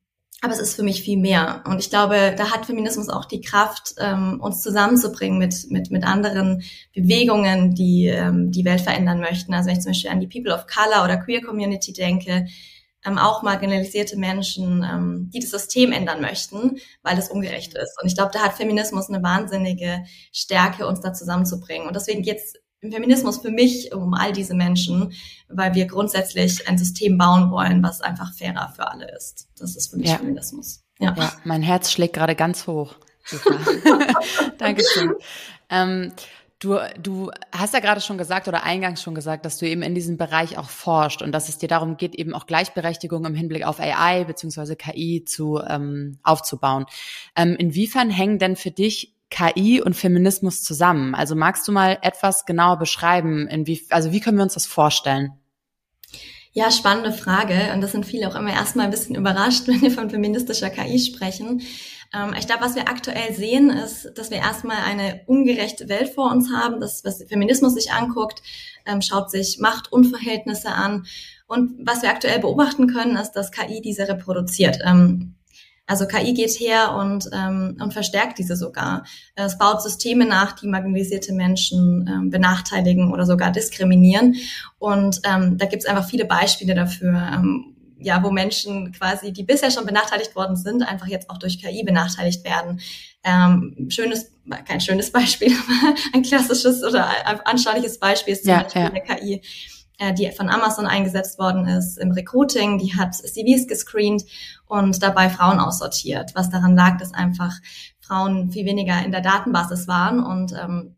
aber 0.44 0.54
es 0.54 0.60
ist 0.60 0.76
für 0.76 0.84
mich 0.84 1.02
viel 1.02 1.18
mehr. 1.18 1.64
Und 1.66 1.80
ich 1.80 1.90
glaube, 1.90 2.36
da 2.38 2.52
hat 2.52 2.66
Feminismus 2.66 3.08
auch 3.08 3.26
die 3.26 3.40
Kraft, 3.40 3.96
ähm, 3.98 4.42
uns 4.42 4.62
zusammenzubringen 4.62 5.40
mit, 5.40 5.72
mit, 5.72 5.90
mit 5.90 6.04
anderen 6.04 6.64
Bewegungen, 6.94 7.74
die 7.74 8.08
ähm, 8.08 8.52
die 8.52 8.66
Welt 8.66 8.82
verändern 8.82 9.22
möchten. 9.22 9.54
Also 9.54 9.68
wenn 9.68 9.78
ich 9.78 9.82
zum 9.82 9.92
Beispiel 9.94 10.12
an 10.12 10.20
die 10.20 10.28
People 10.28 10.54
of 10.54 10.68
Color 10.68 11.06
oder 11.06 11.18
Queer 11.18 11.42
Community 11.42 11.94
denke, 11.94 12.46
ähm, 13.06 13.18
auch 13.18 13.44
marginalisierte 13.44 14.18
Menschen, 14.18 14.84
ähm, 14.84 15.30
die 15.34 15.40
das 15.40 15.52
System 15.52 15.92
ändern 15.92 16.22
möchten, 16.22 16.78
weil 17.02 17.18
es 17.18 17.30
ungerecht 17.30 17.74
ist. 17.74 18.00
Und 18.02 18.08
ich 18.08 18.16
glaube, 18.16 18.32
da 18.34 18.40
hat 18.40 18.54
Feminismus 18.54 19.10
eine 19.10 19.24
wahnsinnige 19.24 20.04
Stärke, 20.32 20.88
uns 20.88 21.02
da 21.02 21.14
zusammenzubringen. 21.14 21.88
Und 21.88 21.96
deswegen 21.96 22.22
geht 22.22 22.38
es 22.38 22.54
im 22.82 22.92
Feminismus 22.92 23.38
für 23.40 23.52
mich 23.52 23.94
um 23.94 24.14
all 24.14 24.34
diese 24.34 24.54
Menschen, 24.54 25.14
weil 25.48 25.74
wir 25.74 25.86
grundsätzlich 25.86 26.68
ein 26.68 26.78
System 26.78 27.18
bauen 27.18 27.50
wollen, 27.50 27.82
was 27.82 28.02
einfach 28.02 28.34
fairer 28.34 28.74
für 28.76 28.90
alle 28.90 29.10
ist. 29.16 29.48
Das 29.58 29.76
ist 29.76 29.92
für 29.92 29.98
mich 29.98 30.10
ja. 30.10 30.18
Feminismus. 30.18 30.84
Ja. 31.00 31.14
ja, 31.18 31.34
mein 31.44 31.62
Herz 31.62 31.92
schlägt 31.92 32.14
gerade 32.14 32.36
ganz 32.36 32.68
hoch. 32.68 32.96
Dankeschön. 34.58 35.14
Ähm, 35.70 36.12
Du, 36.64 36.78
du 36.98 37.30
hast 37.52 37.74
ja 37.74 37.82
gerade 37.82 38.00
schon 38.00 38.18
gesagt 38.18 38.48
oder 38.48 38.64
eingangs 38.64 39.02
schon 39.02 39.16
gesagt, 39.16 39.44
dass 39.44 39.58
du 39.58 39.68
eben 39.68 39.82
in 39.82 39.94
diesem 39.94 40.16
Bereich 40.16 40.58
auch 40.58 40.70
forscht 40.70 41.22
und 41.22 41.34
dass 41.34 41.50
es 41.50 41.58
dir 41.58 41.68
darum 41.68 41.98
geht, 41.98 42.16
eben 42.16 42.34
auch 42.34 42.46
Gleichberechtigung 42.46 43.26
im 43.26 43.36
Hinblick 43.36 43.66
auf 43.66 43.82
AI 43.82 44.24
beziehungsweise 44.24 44.78
KI 44.78 45.26
zu 45.26 45.60
ähm, 45.68 46.20
aufzubauen. 46.24 46.86
Ähm, 47.36 47.58
inwiefern 47.60 48.10
hängen 48.10 48.40
denn 48.40 48.56
für 48.56 48.72
dich 48.72 49.14
KI 49.30 49.82
und 49.82 49.96
Feminismus 49.96 50.64
zusammen? 50.64 51.16
Also 51.16 51.36
magst 51.36 51.68
du 51.68 51.74
mal 51.74 51.98
etwas 52.02 52.46
genauer 52.46 52.78
beschreiben, 52.78 53.46
inwie, 53.48 53.86
also 53.90 54.14
wie 54.14 54.22
können 54.22 54.38
wir 54.38 54.44
uns 54.44 54.54
das 54.54 54.66
vorstellen? 54.66 55.34
Ja, 56.54 56.70
spannende 56.70 57.12
Frage. 57.12 57.74
Und 57.74 57.82
das 57.82 57.92
sind 57.92 58.06
viele 58.06 58.28
auch 58.30 58.36
immer 58.36 58.54
erstmal 58.54 58.86
ein 58.86 58.92
bisschen 58.92 59.16
überrascht, 59.16 59.64
wenn 59.68 59.82
wir 59.82 59.92
von 59.92 60.10
feministischer 60.10 60.70
KI 60.70 60.98
sprechen. 61.00 61.62
Ähm, 62.14 62.34
ich 62.38 62.46
glaube, 62.46 62.64
was 62.64 62.76
wir 62.76 62.88
aktuell 62.88 63.34
sehen, 63.34 63.70
ist, 63.70 64.12
dass 64.16 64.30
wir 64.30 64.38
erstmal 64.38 64.78
eine 64.86 65.22
ungerechte 65.26 65.90
Welt 65.90 66.10
vor 66.10 66.32
uns 66.32 66.52
haben. 66.54 66.80
Das, 66.80 67.04
was 67.04 67.24
Feminismus 67.28 67.74
sich 67.74 67.92
anguckt, 67.92 68.42
ähm, 68.86 69.02
schaut 69.02 69.32
sich 69.32 69.60
Machtunverhältnisse 69.60 70.70
an. 70.70 71.06
Und 71.48 71.86
was 71.86 72.02
wir 72.02 72.10
aktuell 72.10 72.40
beobachten 72.40 72.88
können, 72.88 73.18
ist, 73.18 73.32
dass 73.34 73.52
KI 73.52 73.82
diese 73.82 74.08
reproduziert. 74.08 74.80
Ähm, 74.86 75.36
also 75.86 76.08
KI 76.08 76.34
geht 76.34 76.52
her 76.62 76.96
und, 76.96 77.26
und 77.26 77.92
verstärkt 77.92 78.40
diese 78.40 78.56
sogar. 78.56 79.04
Es 79.36 79.58
baut 79.58 79.82
Systeme 79.82 80.26
nach, 80.26 80.54
die 80.54 80.66
marginalisierte 80.68 81.34
Menschen 81.34 82.30
benachteiligen 82.32 83.12
oder 83.12 83.26
sogar 83.26 83.52
diskriminieren. 83.52 84.36
Und 84.80 85.20
da 85.26 85.66
gibt 85.66 85.84
es 85.84 85.86
einfach 85.86 86.08
viele 86.08 86.24
Beispiele 86.24 86.74
dafür. 86.74 87.44
Ja, 88.04 88.24
wo 88.24 88.32
Menschen 88.32 88.92
quasi, 88.92 89.32
die 89.32 89.44
bisher 89.44 89.72
schon 89.72 89.86
benachteiligt 89.86 90.36
worden 90.36 90.56
sind, 90.56 90.84
einfach 90.84 91.08
jetzt 91.08 91.30
auch 91.30 91.38
durch 91.38 91.62
KI 91.62 91.84
benachteiligt 91.84 92.44
werden. 92.44 92.80
Ähm, 93.24 93.88
schönes, 93.90 94.32
kein 94.66 94.82
schönes 94.82 95.12
Beispiel, 95.12 95.52
aber 95.82 95.96
ein 96.14 96.24
klassisches 96.24 96.84
oder 96.84 97.08
anschauliches 97.48 98.00
Beispiel 98.00 98.34
ist 98.34 98.44
zum 98.44 98.52
ja, 98.52 98.64
Beispiel 98.64 98.82
ja. 98.82 98.90
eine 98.90 99.02
KI, 99.02 99.42
äh, 100.00 100.14
die 100.14 100.30
von 100.32 100.50
Amazon 100.50 100.86
eingesetzt 100.86 101.40
worden 101.40 101.68
ist 101.68 101.98
im 101.98 102.12
Recruiting. 102.12 102.78
Die 102.78 102.96
hat 102.96 103.16
CVs 103.16 103.68
gescreent 103.68 104.24
und 104.66 105.02
dabei 105.02 105.30
Frauen 105.30 105.60
aussortiert. 105.60 106.32
Was 106.36 106.50
daran 106.50 106.76
lag, 106.76 106.98
dass 106.98 107.14
einfach 107.14 107.54
Frauen 108.00 108.52
viel 108.52 108.66
weniger 108.66 109.04
in 109.04 109.12
der 109.12 109.22
Datenbasis 109.22 109.88
waren 109.88 110.24
und 110.24 110.54
ähm, 110.54 110.96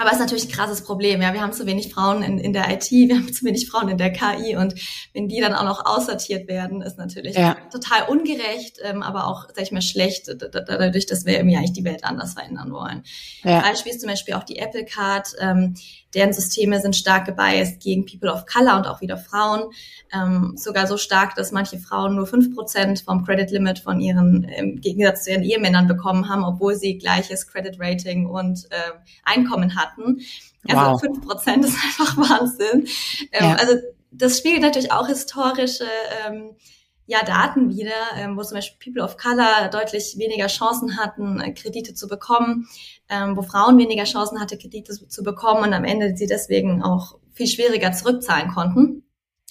aber 0.00 0.08
es 0.08 0.14
ist 0.14 0.20
natürlich 0.20 0.46
ein 0.46 0.52
krasses 0.52 0.82
Problem. 0.82 1.20
Ja, 1.20 1.34
wir 1.34 1.42
haben 1.42 1.52
zu 1.52 1.66
wenig 1.66 1.92
Frauen 1.92 2.22
in, 2.22 2.38
in 2.38 2.54
der 2.54 2.70
IT, 2.70 2.90
wir 2.90 3.16
haben 3.16 3.32
zu 3.32 3.44
wenig 3.44 3.68
Frauen 3.68 3.90
in 3.90 3.98
der 3.98 4.10
KI 4.10 4.56
und 4.56 4.74
wenn 5.12 5.28
die 5.28 5.40
dann 5.40 5.52
auch 5.52 5.64
noch 5.64 5.84
aussortiert 5.84 6.48
werden, 6.48 6.80
ist 6.80 6.96
natürlich 6.96 7.36
ja. 7.36 7.56
total 7.70 8.08
ungerecht, 8.08 8.78
ähm, 8.82 9.02
aber 9.02 9.26
auch, 9.26 9.48
sag 9.54 9.62
ich 9.62 9.72
mal, 9.72 9.82
schlecht, 9.82 10.28
dadurch, 10.28 11.06
dass 11.06 11.26
wir 11.26 11.34
irgendwie 11.34 11.56
eigentlich 11.56 11.74
die 11.74 11.84
Welt 11.84 12.04
anders 12.04 12.32
verändern 12.32 12.72
wollen. 12.72 13.04
Ja. 13.44 13.60
Beispiel 13.60 13.92
ist 13.92 14.00
zum 14.00 14.08
Beispiel 14.08 14.34
auch 14.34 14.44
die 14.44 14.58
Apple 14.58 14.86
Card. 14.86 15.28
Ähm, 15.38 15.74
deren 16.14 16.32
Systeme 16.32 16.80
sind 16.80 16.96
stark 16.96 17.26
gebiased 17.26 17.80
gegen 17.80 18.06
People 18.06 18.32
of 18.32 18.46
Color 18.46 18.76
und 18.76 18.86
auch 18.86 19.00
wieder 19.00 19.16
Frauen. 19.16 19.70
Ähm, 20.12 20.54
sogar 20.56 20.86
so 20.86 20.96
stark, 20.96 21.34
dass 21.36 21.52
manche 21.52 21.78
Frauen 21.78 22.16
nur 22.16 22.26
fünf 22.26 22.54
Prozent 22.54 23.00
vom 23.00 23.24
Credit 23.24 23.50
Limit 23.50 23.78
von 23.78 24.00
ihren, 24.00 24.44
im 24.44 24.80
Gegensatz 24.80 25.24
zu 25.24 25.30
ihren 25.30 25.42
Ehemännern 25.42 25.86
bekommen 25.86 26.28
haben, 26.28 26.44
obwohl 26.44 26.74
sie 26.74 26.98
gleiches 26.98 27.46
Credit 27.46 27.76
Rating 27.78 28.26
und 28.26 28.66
äh, 28.70 28.92
Einkommen 29.24 29.76
hatten. 29.76 30.20
Also 30.68 30.98
fünf 30.98 31.18
wow. 31.18 31.26
Prozent 31.26 31.64
ist 31.64 31.76
einfach 31.76 32.16
Wahnsinn. 32.16 32.86
Ähm, 33.32 33.50
ja. 33.50 33.54
Also 33.54 33.76
das 34.10 34.38
spiegelt 34.38 34.62
natürlich 34.62 34.92
auch 34.92 35.06
historische 35.06 35.86
ähm, 36.26 36.56
ja 37.10 37.24
Daten 37.24 37.70
wieder, 37.70 37.90
ähm, 38.16 38.36
wo 38.36 38.42
zum 38.42 38.56
Beispiel 38.56 38.92
People 38.92 39.02
of 39.02 39.16
Color 39.16 39.68
deutlich 39.72 40.16
weniger 40.16 40.46
Chancen 40.46 40.96
hatten, 40.96 41.40
äh, 41.40 41.52
Kredite 41.52 41.92
zu 41.92 42.06
bekommen, 42.06 42.68
ähm, 43.08 43.36
wo 43.36 43.42
Frauen 43.42 43.76
weniger 43.78 44.04
Chancen 44.04 44.40
hatte, 44.40 44.56
Kredite 44.56 44.92
zu, 45.08 45.24
bekommen 45.24 45.64
und 45.64 45.74
am 45.74 45.84
Ende 45.84 46.16
sie 46.16 46.28
deswegen 46.28 46.82
auch 46.84 47.18
viel 47.32 47.48
schwieriger 47.48 47.92
zurückzahlen 47.92 48.50
konnten 48.50 49.02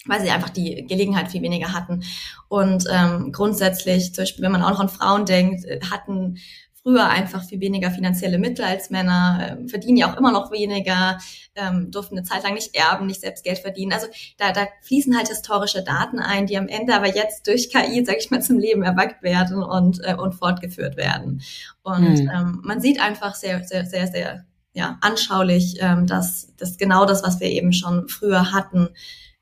weil 0.06 0.22
sie 0.22 0.30
einfach 0.30 0.48
die 0.48 0.86
Gelegenheit 0.86 1.30
viel 1.30 1.42
weniger 1.42 1.74
hatten. 1.74 2.02
Und 2.48 2.86
ähm, 2.90 3.32
grundsätzlich, 3.32 4.14
zum 4.14 4.22
Beispiel, 4.22 4.42
wenn 4.42 4.50
man 4.50 4.62
auch 4.62 4.70
noch 4.70 4.80
an 4.80 4.88
Frauen 4.88 5.26
denkt, 5.26 5.66
äh, 5.66 5.78
hatten 5.90 6.38
früher 6.82 7.08
einfach 7.08 7.44
viel 7.44 7.60
weniger 7.60 7.90
finanzielle 7.90 8.38
Mittel 8.38 8.64
als 8.64 8.90
Männer, 8.90 9.58
äh, 9.60 9.68
verdienen 9.68 9.98
ja 9.98 10.10
auch 10.10 10.16
immer 10.16 10.32
noch 10.32 10.50
weniger, 10.50 11.18
ähm, 11.54 11.90
durften 11.90 12.16
eine 12.16 12.26
Zeit 12.26 12.42
lang 12.42 12.54
nicht 12.54 12.74
erben, 12.74 13.06
nicht 13.06 13.20
selbst 13.20 13.44
Geld 13.44 13.58
verdienen. 13.58 13.92
Also 13.92 14.06
da, 14.38 14.52
da 14.52 14.66
fließen 14.82 15.16
halt 15.16 15.28
historische 15.28 15.82
Daten 15.82 16.18
ein, 16.18 16.46
die 16.46 16.56
am 16.56 16.68
Ende 16.68 16.94
aber 16.94 17.14
jetzt 17.14 17.46
durch 17.46 17.70
KI, 17.70 18.04
sage 18.04 18.18
ich 18.18 18.30
mal, 18.30 18.42
zum 18.42 18.58
Leben 18.58 18.82
erweckt 18.82 19.22
werden 19.22 19.62
und, 19.62 20.00
äh, 20.04 20.14
und 20.14 20.34
fortgeführt 20.34 20.96
werden. 20.96 21.42
Und 21.82 22.20
mhm. 22.22 22.30
ähm, 22.34 22.60
man 22.64 22.80
sieht 22.80 23.00
einfach 23.00 23.34
sehr, 23.34 23.62
sehr, 23.64 23.84
sehr, 23.84 24.06
sehr 24.06 24.44
ja, 24.72 24.98
anschaulich, 25.00 25.76
ähm, 25.80 26.06
dass 26.06 26.54
das 26.56 26.78
genau 26.78 27.04
das, 27.04 27.22
was 27.22 27.40
wir 27.40 27.48
eben 27.48 27.72
schon 27.72 28.08
früher 28.08 28.52
hatten, 28.52 28.88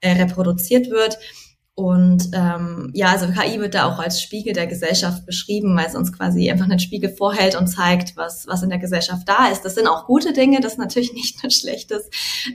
äh, 0.01 0.13
reproduziert 0.13 0.91
wird. 0.91 1.19
Und 1.79 2.31
ähm, 2.33 2.91
ja, 2.93 3.13
also 3.13 3.29
KI 3.29 3.61
wird 3.61 3.77
da 3.77 3.85
auch 3.85 4.01
als 4.01 4.21
Spiegel 4.21 4.53
der 4.53 4.67
Gesellschaft 4.67 5.25
beschrieben, 5.27 5.77
weil 5.77 5.87
es 5.87 5.95
uns 5.95 6.13
quasi 6.13 6.51
einfach 6.51 6.65
einen 6.65 6.81
Spiegel 6.81 7.09
vorhält 7.09 7.55
und 7.55 7.69
zeigt, 7.69 8.17
was, 8.17 8.49
was 8.49 8.65
in 8.65 8.69
der 8.69 8.81
Gesellschaft 8.81 9.29
da 9.29 9.47
ist. 9.47 9.65
Das 9.65 9.77
sind 9.77 9.87
auch 9.87 10.05
gute 10.05 10.33
Dinge, 10.33 10.59
das 10.59 10.73
ist 10.73 10.79
natürlich 10.79 11.13
nicht 11.15 11.41
nur 11.41 11.53
Schlechtes. 11.53 12.11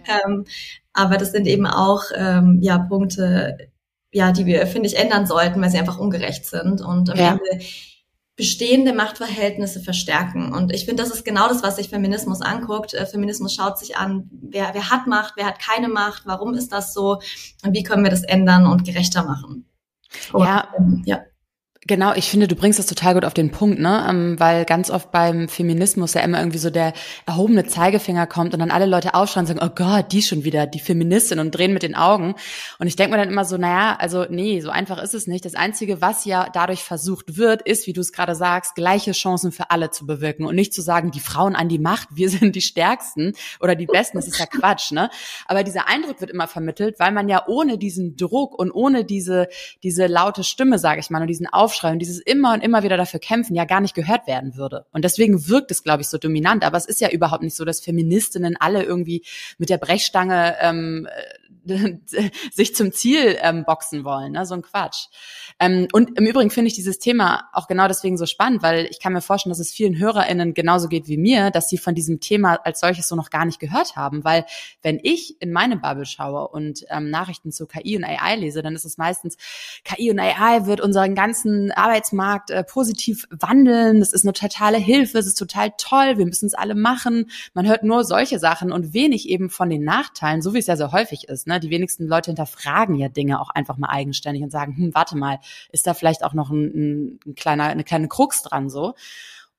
Ja. 0.06 0.20
Ähm, 0.26 0.44
aber 0.92 1.16
das 1.16 1.32
sind 1.32 1.48
eben 1.48 1.66
auch 1.66 2.04
ähm, 2.14 2.60
ja 2.62 2.78
Punkte, 2.78 3.70
ja, 4.12 4.34
die 4.34 4.46
wir, 4.46 4.68
finde 4.68 4.90
ich, 4.90 4.98
ändern 4.98 5.26
sollten, 5.26 5.62
weil 5.62 5.70
sie 5.70 5.80
einfach 5.80 6.00
ungerecht 6.00 6.46
sind. 6.46 6.82
Und 6.82 7.10
am 7.10 7.18
ja. 7.18 7.32
Ende 7.32 7.66
bestehende 8.36 8.94
Machtverhältnisse 8.94 9.80
verstärken. 9.80 10.54
Und 10.54 10.74
ich 10.74 10.86
finde, 10.86 11.04
das 11.04 11.14
ist 11.14 11.24
genau 11.24 11.48
das, 11.48 11.62
was 11.62 11.76
sich 11.76 11.90
Feminismus 11.90 12.42
anguckt. 12.42 12.94
Äh, 12.94 13.06
Feminismus 13.06 13.54
schaut 13.54 13.78
sich 13.78 13.96
an, 13.96 14.30
wer, 14.32 14.74
wer 14.74 14.90
hat 14.90 15.06
Macht, 15.08 15.34
wer 15.36 15.46
hat 15.46 15.60
keine 15.60 15.88
Macht, 15.88 16.24
warum 16.26 16.54
ist 16.56 16.72
das 16.72 16.94
so 16.94 17.20
und 17.64 17.74
wie 17.74 17.84
können 17.84 18.04
wir 18.04 18.10
das 18.10 18.24
ändern 18.24 18.66
und 18.66 18.86
gerechter 18.86 19.24
machen. 19.24 19.70
Und, 20.32 20.46
ja. 20.46 20.68
Ähm, 20.78 21.04
ja. 21.06 21.22
Genau, 21.86 22.14
ich 22.14 22.30
finde, 22.30 22.48
du 22.48 22.56
bringst 22.56 22.80
das 22.80 22.86
total 22.86 23.14
gut 23.14 23.26
auf 23.26 23.34
den 23.34 23.52
Punkt, 23.52 23.78
ne? 23.78 24.06
Ähm, 24.10 24.40
weil 24.40 24.64
ganz 24.64 24.90
oft 24.90 25.12
beim 25.12 25.50
Feminismus 25.50 26.14
ja 26.14 26.22
immer 26.22 26.40
irgendwie 26.40 26.58
so 26.58 26.70
der 26.70 26.94
erhobene 27.26 27.66
Zeigefinger 27.66 28.26
kommt 28.26 28.54
und 28.54 28.62
dann 28.62 28.72
alle 28.72 28.86
Leute 28.86 29.14
aufschreien 29.16 29.46
und 29.46 29.48
sagen, 29.48 29.60
oh 29.62 29.76
Gott, 29.76 30.14
die 30.14 30.22
schon 30.22 30.46
wieder, 30.46 30.66
die 30.66 30.80
Feministin 30.80 31.40
und 31.40 31.52
drehen 31.52 31.74
mit 31.74 31.84
den 31.84 31.96
Augen. 31.96 32.36
Und 32.80 32.88
ich 32.88 32.96
denke 32.96 33.12
mir 33.12 33.18
dann 33.22 33.30
immer 33.30 33.44
so, 33.44 33.58
naja, 33.58 33.98
also 34.00 34.26
nee, 34.30 34.62
so 34.62 34.70
einfach 34.70 35.02
ist 35.02 35.14
es 35.14 35.28
nicht. 35.28 35.44
Das 35.44 35.56
Einzige, 35.56 36.00
was 36.00 36.24
ja 36.24 36.48
dadurch 36.54 36.84
versucht 36.84 37.36
wird, 37.36 37.62
ist, 37.64 37.86
wie 37.86 37.94
du 37.94 38.00
es 38.00 38.14
gerade 38.14 38.36
sagst, 38.36 38.76
gleiche 38.76 39.12
Chancen 39.12 39.52
für 39.52 39.70
alle 39.70 39.92
zu 39.92 40.06
bewirken 40.06 40.46
und 40.46 40.56
nicht 40.56 40.74
zu 40.74 40.82
sagen, 40.82 41.12
die 41.12 41.20
Frauen 41.20 41.54
an 41.54 41.68
die 41.68 41.80
Macht, 41.80 42.08
wir 42.14 42.30
sind 42.30 42.56
die 42.56 42.62
Stärksten 42.62 43.34
oder 43.60 43.76
die 43.76 43.88
Besten, 43.88 44.18
das 44.18 44.28
ist 44.28 44.40
ja 44.40 44.46
Quatsch, 44.46 44.92
ne? 44.92 45.10
Aber 45.48 45.64
dieser 45.64 45.90
Eindruck 45.90 46.22
wird 46.22 46.32
immer 46.32 46.48
vermittelt, 46.48 46.98
weil 47.00 47.12
man 47.12 47.28
ja 47.28 47.44
ohne 47.46 47.78
diesen 47.78 48.16
Druck 48.16 48.58
und 48.58 48.72
ohne 48.72 49.04
diese, 49.04 49.50
diese 49.84 50.08
laute 50.08 50.46
Stimme, 50.46 50.80
sage 50.80 51.02
ich 51.02 51.10
mal, 51.10 51.22
und 51.22 51.28
diesen 51.28 51.48
Aufschrei 51.48 51.73
Aufschrei 51.74 51.92
und 51.92 52.00
dieses 52.00 52.20
immer 52.20 52.54
und 52.54 52.64
immer 52.64 52.84
wieder 52.84 52.98
dafür 52.98 53.20
kämpfen 53.20 53.56
ja 53.56 53.66
gar 53.66 53.82
nicht 53.82 53.96
gehört 53.96 54.28
werden 54.28 54.56
würde. 54.56 54.86
Und 54.92 55.04
deswegen 55.04 55.48
wirkt 55.48 55.72
es, 55.72 55.84
glaube 55.84 56.02
ich, 56.02 56.08
so 56.08 56.18
dominant. 56.18 56.64
Aber 56.64 56.78
es 56.78 56.86
ist 56.86 57.02
ja 57.02 57.10
überhaupt 57.10 57.44
nicht 57.44 57.56
so, 57.56 57.66
dass 57.66 57.82
Feministinnen 57.82 58.56
alle 58.60 58.84
irgendwie 58.84 59.24
mit 59.58 59.70
der 59.70 59.78
Brechstange 59.78 60.56
ähm, 60.62 61.08
sich 62.52 62.76
zum 62.76 62.92
Ziel 62.92 63.38
ähm, 63.42 63.64
boxen 63.66 64.04
wollen. 64.04 64.34
Ne? 64.34 64.46
So 64.46 64.56
ein 64.56 64.62
Quatsch. 64.62 65.08
Ähm, 65.60 65.88
und 65.94 66.18
im 66.18 66.26
Übrigen 66.26 66.50
finde 66.50 66.68
ich 66.68 66.74
dieses 66.74 67.00
Thema 67.00 67.50
auch 67.54 67.68
genau 67.68 67.88
deswegen 67.88 68.18
so 68.18 68.26
spannend, 68.26 68.64
weil 68.64 68.86
ich 68.90 69.00
kann 69.00 69.14
mir 69.14 69.22
vorstellen, 69.22 69.52
dass 69.52 69.60
es 69.60 69.72
vielen 69.72 69.98
HörerInnen 69.98 70.54
genauso 70.54 70.88
geht 70.88 71.08
wie 71.08 71.18
mir, 71.18 71.52
dass 71.52 71.70
sie 71.70 71.78
von 71.78 71.96
diesem 71.96 72.20
Thema 72.20 72.56
als 72.64 72.80
solches 72.80 73.08
so 73.08 73.16
noch 73.16 73.30
gar 73.30 73.46
nicht 73.46 73.60
gehört 73.60 73.96
haben. 73.96 74.24
Weil 74.24 74.46
wenn 74.82 75.00
ich 75.02 75.42
in 75.42 75.52
meine 75.52 75.78
Bubble 75.78 76.06
schaue 76.06 76.48
und 76.48 76.86
ähm, 76.90 77.10
Nachrichten 77.10 77.52
zu 77.52 77.66
KI 77.66 77.98
und 77.98 78.04
AI 78.04 78.36
lese, 78.36 78.62
dann 78.62 78.76
ist 78.76 78.86
es 78.86 78.98
meistens, 78.98 79.38
KI 79.84 80.12
und 80.12 80.20
AI 80.20 80.66
wird 80.66 80.82
unseren 80.82 81.16
ganzen 81.16 81.72
Arbeitsmarkt 81.72 82.50
äh, 82.50 82.64
positiv 82.64 83.28
wandeln. 83.30 84.00
Das 84.00 84.14
ist 84.14 84.26
eine 84.26 84.34
totale 84.34 84.78
Hilfe, 84.78 85.18
es 85.18 85.28
ist 85.28 85.38
total 85.38 85.74
toll, 85.78 86.18
wir 86.18 86.26
müssen 86.26 86.48
es 86.48 86.54
alle 86.54 86.76
machen. 86.76 87.30
Man 87.54 87.68
hört 87.68 87.84
nur 87.84 88.04
solche 88.04 88.40
Sachen 88.40 88.72
und 88.72 88.94
wenig 88.94 89.30
eben 89.30 89.50
von 89.50 89.70
den 89.70 89.84
Nachteilen, 89.84 90.42
so 90.42 90.54
wie 90.54 90.60
es 90.60 90.68
ja 90.68 90.78
so 90.78 90.92
häufig 90.92 91.28
ist. 91.30 91.48
Ne? 91.48 91.53
Die 91.60 91.70
wenigsten 91.70 92.08
Leute 92.08 92.32
hinterfragen 92.32 92.96
ja 92.96 93.10
Dinge 93.10 93.42
auch 93.42 93.50
einfach 93.50 93.78
mal 93.78 93.90
eigenständig 93.90 94.44
und 94.44 94.52
sagen, 94.52 94.76
hm, 94.76 94.94
warte 94.94 95.18
mal, 95.18 95.40
ist 95.72 95.88
da 95.88 95.94
vielleicht 95.94 96.24
auch 96.24 96.34
noch 96.34 96.50
ein, 96.50 97.20
ein 97.26 97.36
kleiner, 97.36 97.66
eine 97.66 97.84
kleine 97.84 98.08
Krux 98.08 98.44
dran 98.44 98.70
so. 98.70 98.94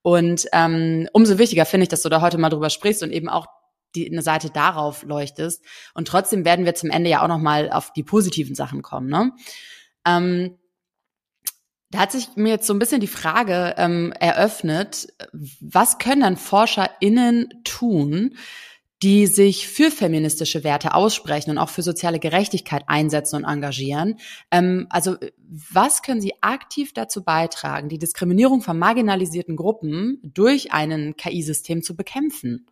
Und 0.02 0.46
ähm, 0.52 1.08
umso 1.12 1.38
wichtiger 1.38 1.64
finde 1.64 1.84
ich, 1.84 1.88
dass 1.88 2.02
du 2.02 2.08
da 2.08 2.20
heute 2.20 2.38
mal 2.38 2.50
drüber 2.50 2.70
sprichst 2.70 3.02
und 3.02 3.10
eben 3.10 3.28
auch 3.28 3.46
die 3.94 4.10
eine 4.10 4.22
Seite 4.22 4.50
darauf 4.50 5.02
leuchtest. 5.02 5.64
Und 5.94 6.08
trotzdem 6.08 6.44
werden 6.44 6.64
wir 6.64 6.74
zum 6.74 6.90
Ende 6.90 7.10
ja 7.10 7.22
auch 7.22 7.28
noch 7.28 7.38
mal 7.38 7.70
auf 7.70 7.92
die 7.92 8.02
positiven 8.02 8.54
Sachen 8.54 8.82
kommen. 8.82 9.08
Ne? 9.08 9.32
Ähm, 10.06 10.58
da 11.90 12.00
hat 12.00 12.12
sich 12.12 12.34
mir 12.34 12.50
jetzt 12.50 12.66
so 12.66 12.74
ein 12.74 12.80
bisschen 12.80 13.00
die 13.00 13.06
Frage 13.06 13.74
ähm, 13.78 14.12
eröffnet, 14.18 15.06
was 15.60 15.98
können 15.98 16.22
dann 16.22 16.36
ForscherInnen 16.36 17.62
tun, 17.62 18.36
die 19.04 19.26
sich 19.26 19.68
für 19.68 19.90
feministische 19.90 20.64
Werte 20.64 20.94
aussprechen 20.94 21.50
und 21.50 21.58
auch 21.58 21.68
für 21.68 21.82
soziale 21.82 22.18
Gerechtigkeit 22.18 22.84
einsetzen 22.86 23.36
und 23.36 23.44
engagieren. 23.44 24.16
Ähm, 24.50 24.86
also 24.88 25.16
was 25.46 26.00
können 26.00 26.22
sie 26.22 26.32
aktiv 26.40 26.94
dazu 26.94 27.22
beitragen, 27.22 27.90
die 27.90 27.98
Diskriminierung 27.98 28.62
von 28.62 28.78
marginalisierten 28.78 29.56
Gruppen 29.56 30.20
durch 30.22 30.72
ein 30.72 31.16
KI-System 31.16 31.82
zu 31.82 31.94
bekämpfen? 31.94 32.66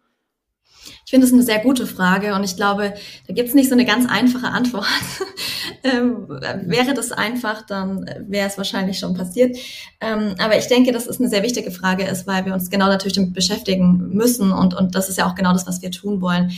Ich 1.04 1.10
finde 1.10 1.26
es 1.26 1.32
eine 1.32 1.42
sehr 1.42 1.58
gute 1.58 1.86
Frage 1.86 2.34
und 2.34 2.44
ich 2.44 2.56
glaube, 2.56 2.94
da 3.26 3.34
gibt 3.34 3.48
es 3.48 3.54
nicht 3.54 3.68
so 3.68 3.74
eine 3.74 3.84
ganz 3.84 4.08
einfache 4.08 4.48
Antwort. 4.48 4.86
ähm, 5.82 6.26
wäre 6.28 6.94
das 6.94 7.12
einfach, 7.12 7.62
dann 7.66 8.08
wäre 8.26 8.48
es 8.48 8.56
wahrscheinlich 8.56 8.98
schon 8.98 9.14
passiert. 9.14 9.56
Ähm, 10.00 10.34
aber 10.38 10.56
ich 10.56 10.66
denke, 10.66 10.92
dass 10.92 11.06
es 11.06 11.20
eine 11.20 11.28
sehr 11.28 11.42
wichtige 11.42 11.70
Frage 11.70 12.04
ist, 12.04 12.26
weil 12.26 12.46
wir 12.46 12.54
uns 12.54 12.70
genau 12.70 12.86
natürlich 12.86 13.14
damit 13.14 13.34
beschäftigen 13.34 14.08
müssen 14.12 14.52
und, 14.52 14.74
und 14.74 14.94
das 14.94 15.08
ist 15.08 15.18
ja 15.18 15.26
auch 15.26 15.34
genau 15.34 15.52
das, 15.52 15.66
was 15.66 15.82
wir 15.82 15.90
tun 15.90 16.20
wollen. 16.20 16.52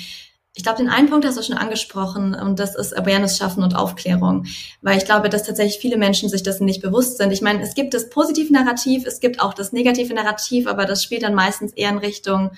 Ich 0.56 0.62
glaube, 0.62 0.78
den 0.78 0.88
einen 0.88 1.10
Punkt 1.10 1.26
hast 1.26 1.36
du 1.36 1.42
schon 1.42 1.58
angesprochen 1.58 2.32
und 2.32 2.60
das 2.60 2.76
ist 2.76 2.96
Awareness 2.96 3.36
schaffen 3.36 3.64
und 3.64 3.74
Aufklärung, 3.74 4.46
weil 4.82 4.96
ich 4.98 5.04
glaube, 5.04 5.28
dass 5.28 5.42
tatsächlich 5.42 5.80
viele 5.80 5.96
Menschen 5.96 6.28
sich 6.28 6.44
dessen 6.44 6.64
nicht 6.64 6.80
bewusst 6.80 7.18
sind. 7.18 7.32
Ich 7.32 7.42
meine, 7.42 7.60
es 7.60 7.74
gibt 7.74 7.92
das 7.92 8.08
positive 8.08 8.52
Narrativ, 8.52 9.04
es 9.04 9.18
gibt 9.18 9.40
auch 9.40 9.52
das 9.52 9.72
negative 9.72 10.14
Narrativ, 10.14 10.68
aber 10.68 10.84
das 10.84 11.02
spielt 11.02 11.24
dann 11.24 11.34
meistens 11.34 11.72
eher 11.72 11.90
in 11.90 11.98
Richtung, 11.98 12.52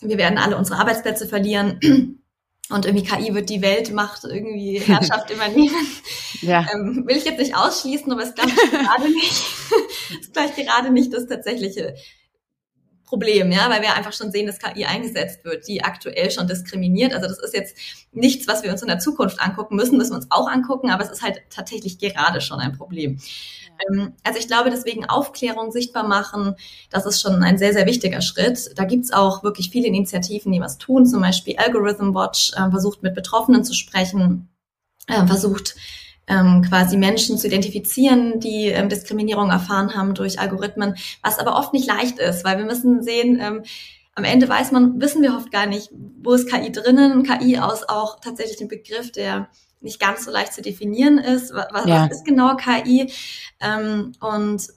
wir 0.00 0.18
werden 0.18 0.38
alle 0.38 0.56
unsere 0.56 0.78
Arbeitsplätze 0.78 1.26
verlieren. 1.26 1.80
Und 2.68 2.84
irgendwie 2.84 3.06
KI 3.06 3.32
wird 3.32 3.48
die 3.48 3.62
Weltmacht 3.62 4.24
irgendwie 4.24 4.78
Herrschaft 4.86 5.30
übernehmen. 5.30 5.86
Ja. 6.40 6.66
Ähm, 6.74 7.04
will 7.06 7.16
ich 7.16 7.24
jetzt 7.24 7.38
nicht 7.38 7.54
ausschließen, 7.56 8.10
aber 8.10 8.24
es 8.24 8.34
glaube 8.34 8.50
ich 8.50 8.70
gerade 8.72 9.08
nicht. 9.08 9.44
ist 10.20 10.32
gleich 10.32 10.56
gerade 10.56 10.90
nicht 10.90 11.14
das 11.14 11.26
tatsächliche 11.26 11.94
Problem, 13.04 13.52
ja, 13.52 13.70
weil 13.70 13.82
wir 13.82 13.94
einfach 13.94 14.12
schon 14.12 14.32
sehen, 14.32 14.48
dass 14.48 14.58
KI 14.58 14.84
eingesetzt 14.84 15.44
wird, 15.44 15.68
die 15.68 15.84
aktuell 15.84 16.30
schon 16.32 16.48
diskriminiert. 16.48 17.14
Also 17.14 17.28
das 17.28 17.38
ist 17.38 17.54
jetzt 17.54 17.76
nichts, 18.10 18.48
was 18.48 18.64
wir 18.64 18.72
uns 18.72 18.82
in 18.82 18.88
der 18.88 18.98
Zukunft 18.98 19.40
angucken 19.40 19.76
müssen, 19.76 19.96
müssen 19.96 20.10
wir 20.10 20.16
uns 20.16 20.30
auch 20.30 20.48
angucken, 20.48 20.90
aber 20.90 21.04
es 21.04 21.10
ist 21.10 21.22
halt 21.22 21.40
tatsächlich 21.48 21.98
gerade 21.98 22.40
schon 22.40 22.58
ein 22.58 22.76
Problem. 22.76 23.20
Ähm, 23.88 24.12
also 24.22 24.38
ich 24.38 24.46
glaube, 24.46 24.70
deswegen 24.70 25.04
Aufklärung 25.04 25.72
sichtbar 25.72 26.06
machen, 26.06 26.54
das 26.90 27.06
ist 27.06 27.20
schon 27.20 27.42
ein 27.42 27.58
sehr, 27.58 27.72
sehr 27.72 27.86
wichtiger 27.86 28.20
Schritt. 28.20 28.70
Da 28.76 28.84
gibt's 28.84 29.12
auch 29.12 29.42
wirklich 29.42 29.70
viele 29.70 29.86
Initiativen, 29.86 30.52
die 30.52 30.60
was 30.60 30.78
tun. 30.78 31.06
Zum 31.06 31.22
Beispiel 31.22 31.56
Algorithm 31.56 32.14
Watch 32.14 32.52
äh, 32.54 32.70
versucht 32.70 33.02
mit 33.02 33.14
Betroffenen 33.14 33.64
zu 33.64 33.74
sprechen, 33.74 34.48
äh, 35.06 35.26
versucht 35.26 35.76
ähm, 36.28 36.62
quasi 36.68 36.96
Menschen 36.96 37.38
zu 37.38 37.46
identifizieren, 37.46 38.40
die 38.40 38.66
ähm, 38.66 38.88
Diskriminierung 38.88 39.50
erfahren 39.50 39.94
haben 39.94 40.14
durch 40.14 40.40
Algorithmen, 40.40 40.96
was 41.22 41.38
aber 41.38 41.56
oft 41.56 41.72
nicht 41.72 41.86
leicht 41.86 42.18
ist, 42.18 42.44
weil 42.44 42.58
wir 42.58 42.64
müssen 42.64 43.02
sehen, 43.02 43.38
ähm, 43.40 43.62
am 44.16 44.24
Ende 44.24 44.48
weiß 44.48 44.72
man, 44.72 44.98
wissen 45.00 45.22
wir 45.22 45.36
oft 45.36 45.52
gar 45.52 45.66
nicht, 45.66 45.90
wo 46.22 46.32
ist 46.32 46.48
KI 46.48 46.72
drinnen. 46.72 47.22
KI 47.22 47.58
aus 47.58 47.86
auch 47.86 48.18
tatsächlich 48.18 48.58
ein 48.62 48.68
Begriff, 48.68 49.12
der 49.12 49.50
nicht 49.80 50.00
ganz 50.00 50.24
so 50.24 50.30
leicht 50.30 50.52
zu 50.52 50.62
definieren 50.62 51.18
ist. 51.18 51.52
Was, 51.54 51.86
ja. 51.86 52.04
was 52.04 52.18
ist 52.18 52.24
genau 52.24 52.56
KI? 52.56 53.12
Ähm, 53.60 54.12
und 54.20 54.68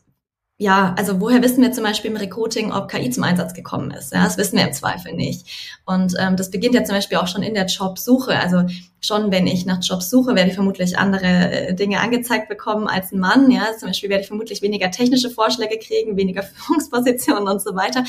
ja, 0.62 0.94
also 0.98 1.22
woher 1.22 1.42
wissen 1.42 1.64
wir 1.64 1.72
zum 1.72 1.86
Beispiel 1.86 2.12
im 2.12 2.18
Recruiting, 2.18 2.74
ob 2.74 2.92
KI 2.92 3.10
zum 3.10 3.24
Einsatz 3.24 3.54
gekommen 3.54 3.92
ist? 3.92 4.12
Ja, 4.12 4.26
das 4.26 4.38
wissen 4.38 4.58
wir 4.58 4.68
im 4.68 4.74
Zweifel 4.74 5.14
nicht. 5.14 5.80
Und 5.86 6.16
ähm, 6.20 6.36
das 6.36 6.52
beginnt 6.52 6.76
ja 6.76 6.84
zum 6.84 6.96
Beispiel 6.96 7.18
auch 7.18 7.28
schon 7.28 7.44
in 7.44 7.54
der 7.54 7.66
Jobsuche. 7.66 8.38
Also 8.38 8.64
schon, 9.00 9.32
wenn 9.32 9.48
ich 9.48 9.66
nach 9.66 9.82
Jobs 9.82 10.10
suche, 10.10 10.36
werde 10.36 10.50
ich 10.50 10.56
vermutlich 10.56 10.98
andere 10.98 11.70
äh, 11.70 11.74
Dinge 11.76 12.02
angezeigt 12.02 12.50
bekommen 12.50 12.88
als 12.88 13.14
ein 13.14 13.20
Mann. 13.20 13.50
Ja, 13.50 13.70
zum 13.78 13.88
Beispiel 13.88 14.10
werde 14.10 14.24
ich 14.24 14.28
vermutlich 14.28 14.62
weniger 14.62 14.92
technische 14.92 15.30
Vorschläge 15.30 15.80
kriegen, 15.80 16.18
weniger 16.18 16.44
Führungspositionen 16.44 17.48
und 17.48 17.62
so 17.62 17.76
weiter. 17.76 18.04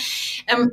Ähm, 0.49 0.73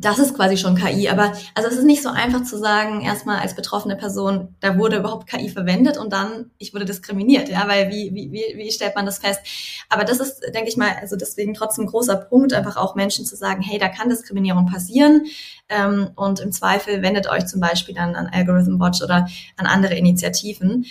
das 0.00 0.20
ist 0.20 0.34
quasi 0.34 0.56
schon 0.56 0.76
KI. 0.76 1.08
Aber 1.08 1.32
also 1.54 1.68
es 1.68 1.76
ist 1.76 1.84
nicht 1.84 2.02
so 2.02 2.08
einfach 2.08 2.44
zu 2.44 2.56
sagen, 2.56 3.02
erstmal 3.02 3.40
als 3.40 3.54
betroffene 3.54 3.96
Person, 3.96 4.54
da 4.60 4.78
wurde 4.78 4.98
überhaupt 4.98 5.28
KI 5.28 5.48
verwendet 5.48 5.98
und 5.98 6.12
dann 6.12 6.50
ich 6.58 6.72
wurde 6.72 6.84
diskriminiert, 6.84 7.48
ja, 7.48 7.66
weil 7.66 7.90
wie, 7.90 8.14
wie, 8.14 8.30
wie, 8.30 8.56
wie 8.56 8.70
stellt 8.70 8.94
man 8.94 9.06
das 9.06 9.18
fest? 9.18 9.40
Aber 9.88 10.04
das 10.04 10.20
ist, 10.20 10.40
denke 10.54 10.68
ich 10.68 10.76
mal, 10.76 10.92
also 11.00 11.16
deswegen 11.16 11.52
trotzdem 11.52 11.86
großer 11.86 12.14
Punkt, 12.16 12.52
einfach 12.52 12.76
auch 12.76 12.94
Menschen 12.94 13.26
zu 13.26 13.34
sagen, 13.34 13.60
hey, 13.60 13.78
da 13.78 13.88
kann 13.88 14.08
Diskriminierung 14.08 14.66
passieren. 14.66 15.26
Ähm, 15.68 16.10
und 16.14 16.38
im 16.40 16.52
Zweifel 16.52 17.02
wendet 17.02 17.28
euch 17.28 17.46
zum 17.46 17.60
Beispiel 17.60 17.94
dann 17.94 18.14
an 18.14 18.28
Algorithm 18.28 18.78
Watch 18.78 19.02
oder 19.02 19.26
an 19.56 19.66
andere 19.66 19.96
Initiativen. 19.96 20.86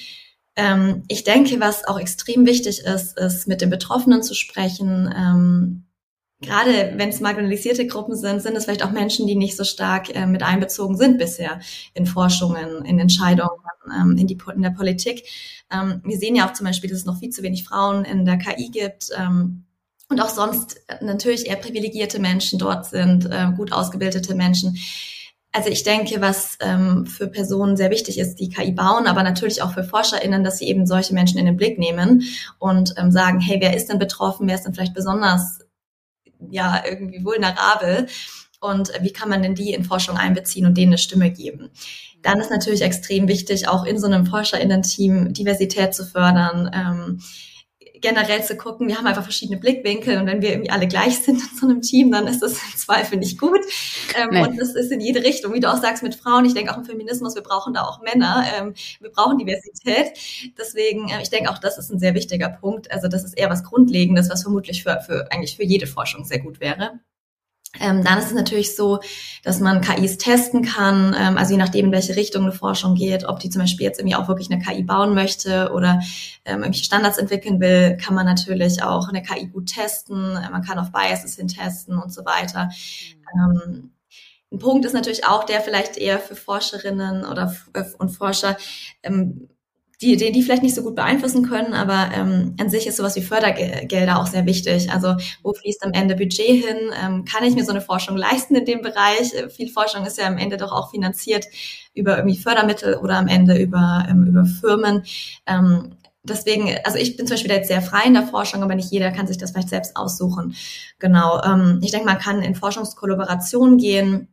Ähm, 0.57 1.03
ich 1.07 1.23
denke, 1.23 1.61
was 1.61 1.87
auch 1.87 1.99
extrem 1.99 2.45
wichtig 2.45 2.81
ist, 2.81 3.17
ist 3.17 3.47
mit 3.47 3.61
den 3.61 3.69
Betroffenen 3.69 4.21
zu 4.21 4.33
sprechen. 4.33 5.85
Gerade 6.39 6.93
wenn 6.97 7.09
es 7.09 7.19
marginalisierte 7.19 7.87
Gruppen 7.87 8.15
sind, 8.15 8.41
sind 8.41 8.55
es 8.55 8.65
vielleicht 8.65 8.85
auch 8.85 8.91
Menschen, 8.91 9.25
die 9.25 9.35
nicht 9.35 9.57
so 9.57 9.63
stark 9.63 10.15
äh, 10.15 10.27
mit 10.27 10.43
einbezogen 10.43 10.95
sind 10.95 11.17
bisher 11.17 11.59
in 11.95 12.05
Forschungen, 12.05 12.85
in 12.85 12.99
Entscheidungen, 12.99 13.59
ähm, 13.91 14.17
in, 14.17 14.27
die, 14.27 14.37
in 14.53 14.61
der 14.61 14.69
Politik. 14.69 15.23
Ähm, 15.71 16.01
wir 16.03 16.17
sehen 16.17 16.35
ja 16.35 16.47
auch 16.47 16.53
zum 16.53 16.67
Beispiel, 16.67 16.91
dass 16.91 16.99
es 16.99 17.05
noch 17.05 17.17
viel 17.17 17.31
zu 17.31 17.41
wenig 17.41 17.63
Frauen 17.63 18.05
in 18.05 18.23
der 18.23 18.37
KI 18.37 18.69
gibt. 18.69 19.09
Ähm, 19.17 19.65
und 20.09 20.21
auch 20.21 20.29
sonst 20.29 20.79
natürlich 21.01 21.47
eher 21.47 21.57
privilegierte 21.57 22.19
Menschen 22.19 22.59
dort 22.59 22.85
sind, 22.85 23.25
äh, 23.25 23.51
gut 23.57 23.71
ausgebildete 23.71 24.35
Menschen. 24.35 24.77
Also 25.51 25.69
ich 25.69 25.83
denke, 25.83 26.21
was 26.21 26.57
ähm, 26.61 27.07
für 27.07 27.27
Personen 27.27 27.77
sehr 27.77 27.89
wichtig 27.89 28.19
ist, 28.19 28.35
die 28.35 28.49
KI 28.49 28.71
bauen, 28.71 29.07
aber 29.07 29.23
natürlich 29.23 29.63
auch 29.63 29.73
für 29.73 29.83
ForscherInnen, 29.83 30.43
dass 30.43 30.59
sie 30.59 30.67
eben 30.67 30.85
solche 30.85 31.15
Menschen 31.15 31.39
in 31.39 31.47
den 31.47 31.57
Blick 31.57 31.79
nehmen 31.79 32.23
und 32.59 32.93
ähm, 32.97 33.11
sagen, 33.11 33.39
hey, 33.39 33.57
wer 33.59 33.75
ist 33.75 33.87
denn 33.87 33.97
betroffen, 33.97 34.47
wer 34.47 34.55
ist 34.55 34.65
denn 34.65 34.75
vielleicht 34.75 34.93
besonders 34.93 35.59
ja 36.49 36.83
irgendwie 36.87 37.23
vulnerabel 37.23 38.07
und 38.59 38.91
wie 39.01 39.13
kann 39.13 39.29
man 39.29 39.41
denn 39.41 39.55
die 39.55 39.73
in 39.73 39.83
Forschung 39.83 40.17
einbeziehen 40.17 40.65
und 40.65 40.77
denen 40.77 40.93
eine 40.93 40.97
Stimme 40.97 41.31
geben. 41.31 41.69
Dann 42.21 42.39
ist 42.39 42.49
natürlich 42.49 42.81
extrem 42.81 43.27
wichtig, 43.27 43.67
auch 43.67 43.85
in 43.85 43.99
so 43.99 44.07
einem 44.07 44.25
ForscherInnen-Team 44.25 45.33
Diversität 45.33 45.93
zu 45.93 46.05
fördern, 46.05 46.71
ähm, 46.73 47.21
generell 48.01 48.43
zu 48.43 48.55
gucken, 48.55 48.87
wir 48.87 48.97
haben 48.97 49.07
einfach 49.07 49.23
verschiedene 49.23 49.59
Blickwinkel 49.59 50.17
und 50.17 50.27
wenn 50.27 50.41
wir 50.41 50.51
irgendwie 50.51 50.69
alle 50.69 50.87
gleich 50.87 51.19
sind 51.19 51.41
in 51.41 51.57
so 51.57 51.67
einem 51.67 51.81
Team, 51.81 52.11
dann 52.11 52.27
ist 52.27 52.41
das 52.41 52.53
im 52.53 52.77
Zweifel 52.77 53.17
nicht 53.17 53.39
gut. 53.39 53.59
Ähm, 54.15 54.29
nee. 54.31 54.41
Und 54.41 54.59
das 54.59 54.75
ist 54.75 54.91
in 54.91 55.01
jede 55.01 55.23
Richtung, 55.23 55.53
wie 55.53 55.59
du 55.59 55.71
auch 55.71 55.81
sagst, 55.81 56.03
mit 56.03 56.15
Frauen. 56.15 56.45
Ich 56.45 56.53
denke 56.53 56.71
auch 56.71 56.77
im 56.77 56.85
Feminismus, 56.85 57.35
wir 57.35 57.43
brauchen 57.43 57.73
da 57.73 57.83
auch 57.83 58.01
Männer. 58.01 58.45
Ähm, 58.57 58.73
wir 58.99 59.11
brauchen 59.11 59.37
Diversität. 59.37 60.17
Deswegen, 60.57 61.09
äh, 61.09 61.21
ich 61.21 61.29
denke 61.29 61.49
auch, 61.49 61.57
das 61.57 61.77
ist 61.77 61.91
ein 61.91 61.99
sehr 61.99 62.13
wichtiger 62.15 62.49
Punkt. 62.49 62.91
Also 62.91 63.07
das 63.07 63.23
ist 63.23 63.37
eher 63.37 63.49
was 63.49 63.63
Grundlegendes, 63.63 64.29
was 64.29 64.43
vermutlich 64.43 64.83
für, 64.83 64.99
für 65.01 65.31
eigentlich 65.31 65.55
für 65.55 65.63
jede 65.63 65.87
Forschung 65.87 66.25
sehr 66.25 66.39
gut 66.39 66.59
wäre. 66.59 66.99
Ähm, 67.79 68.03
dann 68.03 68.17
ist 68.17 68.27
es 68.27 68.33
natürlich 68.33 68.75
so, 68.75 68.99
dass 69.43 69.59
man 69.59 69.81
KIs 69.81 70.17
testen 70.17 70.63
kann, 70.63 71.15
ähm, 71.17 71.37
also 71.37 71.51
je 71.51 71.57
nachdem, 71.57 71.87
in 71.87 71.91
welche 71.91 72.15
Richtung 72.15 72.43
eine 72.43 72.51
Forschung 72.51 72.95
geht, 72.95 73.25
ob 73.25 73.39
die 73.39 73.49
zum 73.49 73.61
Beispiel 73.61 73.85
jetzt 73.85 73.99
irgendwie 73.99 74.15
auch 74.15 74.27
wirklich 74.27 74.49
eine 74.49 74.61
KI 74.61 74.83
bauen 74.83 75.13
möchte 75.13 75.71
oder 75.73 76.01
ähm, 76.45 76.59
irgendwelche 76.59 76.85
Standards 76.85 77.17
entwickeln 77.17 77.59
will, 77.59 77.97
kann 77.97 78.15
man 78.15 78.25
natürlich 78.25 78.83
auch 78.83 79.09
eine 79.09 79.21
KI 79.21 79.47
gut 79.47 79.67
testen, 79.67 80.35
äh, 80.35 80.49
man 80.49 80.63
kann 80.63 80.79
auf 80.79 80.91
Biases 80.91 81.35
hin 81.35 81.47
testen 81.47 81.97
und 81.97 82.13
so 82.13 82.25
weiter. 82.25 82.69
Mhm. 83.33 83.91
ein 84.51 84.59
Punkt 84.59 84.85
ist 84.85 84.93
natürlich 84.93 85.25
auch, 85.25 85.43
der 85.43 85.59
vielleicht 85.61 85.97
eher 85.97 86.19
für 86.19 86.35
Forscherinnen 86.35 87.25
oder 87.25 87.53
äh, 87.73 87.83
und 87.97 88.09
Forscher 88.09 88.57
ähm, 89.03 89.49
die, 90.01 90.15
die, 90.15 90.31
die 90.31 90.43
vielleicht 90.43 90.61
nicht 90.61 90.75
so 90.75 90.83
gut 90.83 90.95
beeinflussen 90.95 91.47
können, 91.47 91.73
aber 91.73 92.11
ähm, 92.13 92.55
an 92.59 92.69
sich 92.69 92.85
ist 92.85 92.97
sowas 92.97 93.15
wie 93.15 93.21
Fördergelder 93.21 94.19
auch 94.19 94.27
sehr 94.27 94.45
wichtig. 94.45 94.91
Also 94.91 95.15
wo 95.41 95.53
fließt 95.53 95.83
am 95.83 95.93
Ende 95.93 96.15
Budget 96.15 96.65
hin? 96.65 96.77
Ähm, 97.03 97.25
kann 97.25 97.43
ich 97.43 97.55
mir 97.55 97.65
so 97.65 97.71
eine 97.71 97.81
Forschung 97.81 98.15
leisten 98.15 98.55
in 98.55 98.65
dem 98.65 98.81
Bereich? 98.81 99.33
Äh, 99.33 99.49
viel 99.49 99.69
Forschung 99.69 100.05
ist 100.05 100.19
ja 100.19 100.27
am 100.27 100.37
Ende 100.37 100.57
doch 100.57 100.71
auch 100.71 100.91
finanziert 100.91 101.47
über 101.95 102.17
irgendwie 102.17 102.37
Fördermittel 102.37 102.95
oder 102.97 103.17
am 103.17 103.27
Ende 103.27 103.57
über, 103.57 104.05
ähm, 104.07 104.25
über 104.27 104.45
Firmen. 104.45 105.03
Ähm, 105.47 105.95
deswegen, 106.23 106.69
also 106.83 106.99
ich 106.99 107.17
bin 107.17 107.25
zum 107.25 107.33
Beispiel 107.33 107.51
jetzt 107.51 107.69
sehr 107.69 107.81
frei 107.81 108.03
in 108.05 108.13
der 108.13 108.27
Forschung, 108.27 108.61
aber 108.61 108.75
nicht 108.75 108.91
jeder 108.91 109.09
kann 109.09 109.25
sich 109.25 109.39
das 109.39 109.51
vielleicht 109.51 109.69
selbst 109.69 109.97
aussuchen. 109.97 110.55
Genau. 110.99 111.41
Ähm, 111.43 111.79
ich 111.81 111.89
denke, 111.89 112.05
man 112.05 112.19
kann 112.19 112.43
in 112.43 112.53
Forschungskollaboration 112.53 113.77
gehen 113.77 114.27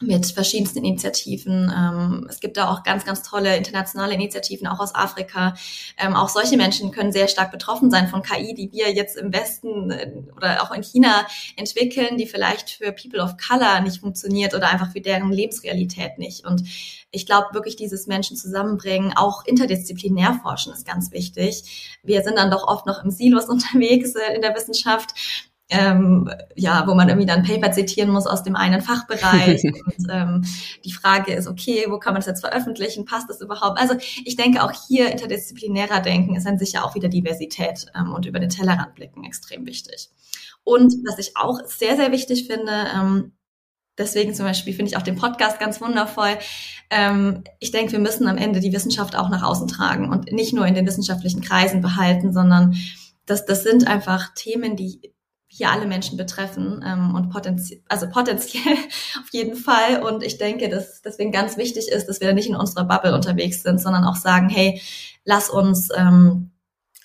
mit 0.00 0.26
verschiedensten 0.26 0.78
Initiativen. 0.78 1.72
Ähm, 1.74 2.26
es 2.28 2.40
gibt 2.40 2.56
da 2.56 2.70
auch 2.70 2.82
ganz, 2.82 3.04
ganz 3.04 3.22
tolle 3.22 3.56
internationale 3.56 4.14
Initiativen, 4.14 4.66
auch 4.66 4.80
aus 4.80 4.94
Afrika. 4.94 5.54
Ähm, 5.98 6.14
auch 6.14 6.28
solche 6.28 6.56
Menschen 6.56 6.90
können 6.90 7.12
sehr 7.12 7.28
stark 7.28 7.52
betroffen 7.52 7.90
sein 7.90 8.08
von 8.08 8.22
KI, 8.22 8.54
die 8.54 8.70
wir 8.72 8.92
jetzt 8.92 9.16
im 9.16 9.32
Westen 9.32 9.90
äh, 9.90 10.12
oder 10.36 10.62
auch 10.62 10.72
in 10.72 10.82
China 10.82 11.26
entwickeln, 11.56 12.16
die 12.16 12.26
vielleicht 12.26 12.70
für 12.70 12.92
People 12.92 13.22
of 13.22 13.36
Color 13.36 13.80
nicht 13.80 14.00
funktioniert 14.00 14.54
oder 14.54 14.68
einfach 14.70 14.92
für 14.92 15.00
deren 15.00 15.32
Lebensrealität 15.32 16.18
nicht. 16.18 16.46
Und 16.46 16.62
ich 17.10 17.26
glaube 17.26 17.48
wirklich, 17.52 17.76
dieses 17.76 18.06
Menschen 18.06 18.36
zusammenbringen, 18.36 19.12
auch 19.16 19.44
interdisziplinär 19.44 20.40
forschen 20.42 20.72
ist 20.72 20.86
ganz 20.86 21.12
wichtig. 21.12 21.98
Wir 22.02 22.22
sind 22.22 22.36
dann 22.36 22.50
doch 22.50 22.66
oft 22.66 22.86
noch 22.86 23.04
im 23.04 23.10
Silos 23.10 23.44
unterwegs 23.48 24.14
äh, 24.14 24.34
in 24.34 24.42
der 24.42 24.54
Wissenschaft 24.54 25.14
ähm, 25.70 26.30
ja, 26.54 26.86
wo 26.86 26.94
man 26.94 27.08
irgendwie 27.08 27.26
dann 27.26 27.42
Paper 27.42 27.72
zitieren 27.72 28.10
muss 28.10 28.26
aus 28.26 28.42
dem 28.42 28.54
einen 28.54 28.82
Fachbereich. 28.82 29.64
und 29.64 30.08
ähm, 30.10 30.44
die 30.84 30.92
Frage 30.92 31.32
ist, 31.32 31.46
okay, 31.46 31.86
wo 31.88 31.98
kann 31.98 32.12
man 32.12 32.20
das 32.20 32.26
jetzt 32.26 32.40
veröffentlichen? 32.40 33.04
Passt 33.04 33.30
das 33.30 33.40
überhaupt? 33.40 33.80
Also 33.80 33.94
ich 34.24 34.36
denke 34.36 34.62
auch 34.62 34.72
hier 34.88 35.10
interdisziplinärer 35.10 36.00
Denken 36.00 36.36
ist 36.36 36.46
dann 36.46 36.58
sicher 36.58 36.84
auch 36.84 36.94
wieder 36.94 37.08
Diversität 37.08 37.86
ähm, 37.98 38.12
und 38.12 38.26
über 38.26 38.40
den 38.40 38.50
Tellerrand 38.50 38.94
blicken 38.94 39.24
extrem 39.24 39.66
wichtig. 39.66 40.10
Und 40.64 40.94
was 41.06 41.18
ich 41.18 41.36
auch 41.36 41.60
sehr, 41.66 41.96
sehr 41.96 42.12
wichtig 42.12 42.46
finde, 42.46 42.72
ähm, 42.94 43.32
deswegen 43.96 44.34
zum 44.34 44.44
Beispiel 44.46 44.74
finde 44.74 44.90
ich 44.90 44.96
auch 44.98 45.02
den 45.02 45.16
Podcast 45.16 45.58
ganz 45.60 45.80
wundervoll. 45.80 46.36
Ähm, 46.90 47.42
ich 47.58 47.70
denke, 47.70 47.92
wir 47.92 47.98
müssen 48.00 48.28
am 48.28 48.36
Ende 48.36 48.60
die 48.60 48.72
Wissenschaft 48.72 49.16
auch 49.16 49.30
nach 49.30 49.42
außen 49.42 49.68
tragen 49.68 50.10
und 50.10 50.30
nicht 50.30 50.52
nur 50.52 50.66
in 50.66 50.74
den 50.74 50.86
wissenschaftlichen 50.86 51.40
Kreisen 51.40 51.80
behalten, 51.80 52.34
sondern 52.34 52.76
das, 53.26 53.46
das 53.46 53.62
sind 53.62 53.86
einfach 53.86 54.34
Themen, 54.34 54.76
die 54.76 55.13
hier 55.56 55.70
alle 55.70 55.86
Menschen 55.86 56.16
betreffen 56.16 56.84
ähm, 56.84 57.14
und 57.14 57.30
potenziell, 57.30 57.80
also 57.88 58.08
potenziell 58.08 58.74
auf 59.20 59.28
jeden 59.30 59.54
Fall. 59.54 60.02
Und 60.02 60.24
ich 60.24 60.36
denke, 60.36 60.68
dass 60.68 61.00
deswegen 61.00 61.30
ganz 61.30 61.56
wichtig 61.56 61.88
ist, 61.88 62.08
dass 62.08 62.20
wir 62.20 62.32
nicht 62.32 62.48
in 62.48 62.56
unserer 62.56 62.84
Bubble 62.84 63.14
unterwegs 63.14 63.62
sind, 63.62 63.80
sondern 63.80 64.04
auch 64.04 64.16
sagen, 64.16 64.48
hey, 64.48 64.80
lass 65.24 65.50
uns, 65.50 65.90
ähm, 65.96 66.50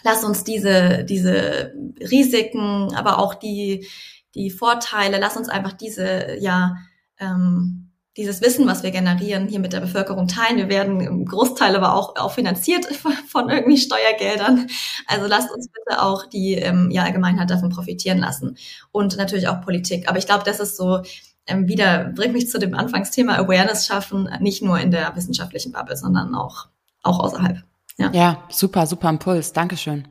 lass 0.02 0.24
uns 0.24 0.44
diese, 0.44 1.04
diese 1.04 1.74
Risiken, 2.00 2.96
aber 2.96 3.20
auch 3.20 3.36
die, 3.36 3.88
die 4.34 4.50
Vorteile, 4.50 5.20
lass 5.20 5.38
uns 5.38 5.48
einfach 5.48 5.74
diese, 5.74 6.36
ja, 6.40 6.76
ähm, 7.20 7.89
dieses 8.20 8.42
Wissen, 8.42 8.68
was 8.68 8.84
wir 8.84 8.92
generieren, 8.92 9.48
hier 9.48 9.60
mit 9.60 9.72
der 9.72 9.80
Bevölkerung 9.80 10.28
teilen. 10.28 10.58
Wir 10.58 10.70
werden 10.70 11.00
im 11.00 11.26
Großteil 11.26 11.76
aber 11.76 11.96
auch, 11.96 12.18
auch 12.18 12.34
finanziert 12.34 12.86
von 13.28 13.50
irgendwie 13.50 13.78
Steuergeldern. 13.78 14.68
Also 15.08 15.28
lasst 15.28 15.50
uns 15.52 15.70
bitte 15.70 16.02
auch 16.02 16.26
die 16.26 16.56
ähm, 16.56 16.92
ja, 16.92 17.04
Allgemeinheit 17.04 17.50
davon 17.50 17.70
profitieren 17.70 18.18
lassen. 18.18 18.58
Und 18.92 19.18
natürlich 19.18 19.48
auch 19.48 19.62
Politik. 19.62 20.10
Aber 20.10 20.18
ich 20.18 20.26
glaube, 20.26 20.44
das 20.44 20.60
ist 20.60 20.76
so 20.76 21.02
ähm, 21.48 21.68
wieder, 21.68 22.12
bringt 22.14 22.34
mich 22.34 22.50
zu 22.50 22.60
dem 22.60 22.76
Anfangsthema 22.76 23.36
Awareness 23.36 23.86
schaffen, 23.86 24.30
nicht 24.42 24.62
nur 24.62 24.80
in 24.80 24.92
der 24.92 25.16
wissenschaftlichen 25.16 25.72
Bubble, 25.72 25.96
sondern 25.96 26.36
auch, 26.36 26.68
auch 27.02 27.20
außerhalb. 27.20 27.64
Ja. 27.98 28.12
ja, 28.12 28.44
super, 28.50 28.86
super 28.86 29.10
Impuls. 29.10 29.52
Dankeschön. 29.54 30.08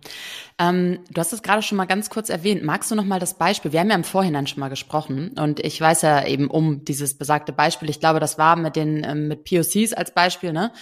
Ähm, 0.61 1.01
du 1.11 1.21
hast 1.21 1.33
es 1.33 1.43
gerade 1.43 1.63
schon 1.63 1.77
mal 1.77 1.87
ganz 1.87 2.11
kurz 2.11 2.31
erwähnt. 2.31 2.65
Magst 2.65 2.91
du 2.91 2.95
noch 2.97 3.05
mal 3.05 3.21
das 3.21 3.35
Beispiel? 3.35 3.73
Wir 3.73 3.81
haben 3.81 3.91
ja 3.91 3.95
im 3.95 4.05
Vorhinein 4.05 4.47
schon 4.47 4.61
mal 4.61 4.69
gesprochen 4.69 5.37
und 5.39 5.61
ich 5.61 5.81
weiß 5.81 6.03
ja 6.03 6.27
eben 6.27 6.49
um 6.49 6.85
dieses 6.85 7.17
besagte 7.17 7.53
Beispiel. 7.53 7.89
Ich 7.91 8.01
glaube, 8.01 8.19
das 8.19 8.39
war 8.39 8.57
mit 8.57 8.75
den 8.75 9.05
ähm, 9.05 9.29
mit 9.29 9.45
POCs 9.45 9.93
als 9.93 10.13
Beispiel. 10.13 10.53
Ne? 10.53 10.73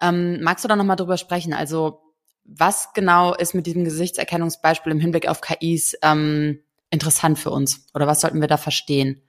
Ähm, 0.00 0.40
magst 0.42 0.64
du 0.64 0.68
da 0.68 0.76
noch 0.76 0.84
mal 0.84 0.96
drüber 0.96 1.18
sprechen? 1.18 1.52
Also 1.52 2.00
was 2.44 2.94
genau 2.94 3.34
ist 3.34 3.54
mit 3.54 3.66
diesem 3.66 3.84
Gesichtserkennungsbeispiel 3.84 4.92
im 4.92 5.00
Hinblick 5.00 5.28
auf 5.28 5.42
KIs 5.42 5.96
ähm, 6.02 6.60
interessant 6.90 7.38
für 7.38 7.50
uns? 7.50 7.86
Oder 7.94 8.06
was 8.06 8.22
sollten 8.22 8.40
wir 8.40 8.48
da 8.48 8.56
verstehen? 8.56 9.20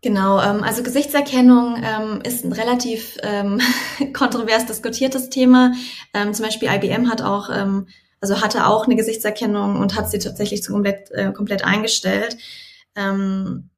Genau, 0.00 0.40
ähm, 0.40 0.62
also 0.62 0.82
Gesichtserkennung 0.82 1.76
ähm, 1.82 2.20
ist 2.22 2.44
ein 2.44 2.52
relativ 2.52 3.16
ähm, 3.22 3.60
kontrovers 4.12 4.66
diskutiertes 4.66 5.28
Thema. 5.28 5.72
Ähm, 6.14 6.34
zum 6.34 6.44
Beispiel 6.44 6.68
IBM 6.68 7.08
hat 7.10 7.22
auch, 7.22 7.50
ähm, 7.50 7.86
also 8.20 8.40
hatte 8.40 8.66
auch 8.66 8.86
eine 8.86 8.96
Gesichtserkennung 8.96 9.76
und 9.76 9.94
hat 9.94 10.10
sie 10.10 10.18
tatsächlich 10.18 10.62
zu 10.62 10.72
komplett, 10.72 11.10
äh, 11.12 11.32
komplett 11.32 11.64
eingestellt. 11.64 12.36
Ähm, 12.96 13.70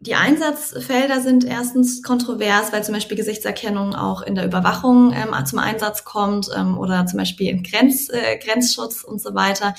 die 0.00 0.14
Einsatzfelder 0.14 1.20
sind 1.20 1.44
erstens 1.44 2.04
kontrovers, 2.04 2.72
weil 2.72 2.84
zum 2.84 2.94
Beispiel 2.94 3.16
Gesichtserkennung 3.16 3.96
auch 3.96 4.22
in 4.22 4.36
der 4.36 4.44
Überwachung 4.44 5.12
ähm, 5.12 5.34
zum 5.44 5.58
Einsatz 5.58 6.04
kommt 6.04 6.48
ähm, 6.56 6.78
oder 6.78 7.04
zum 7.06 7.18
Beispiel 7.18 7.48
im 7.48 7.64
Grenz, 7.64 8.08
äh, 8.08 8.38
Grenzschutz 8.38 9.02
und 9.02 9.20
so 9.20 9.34
weiter. 9.34 9.74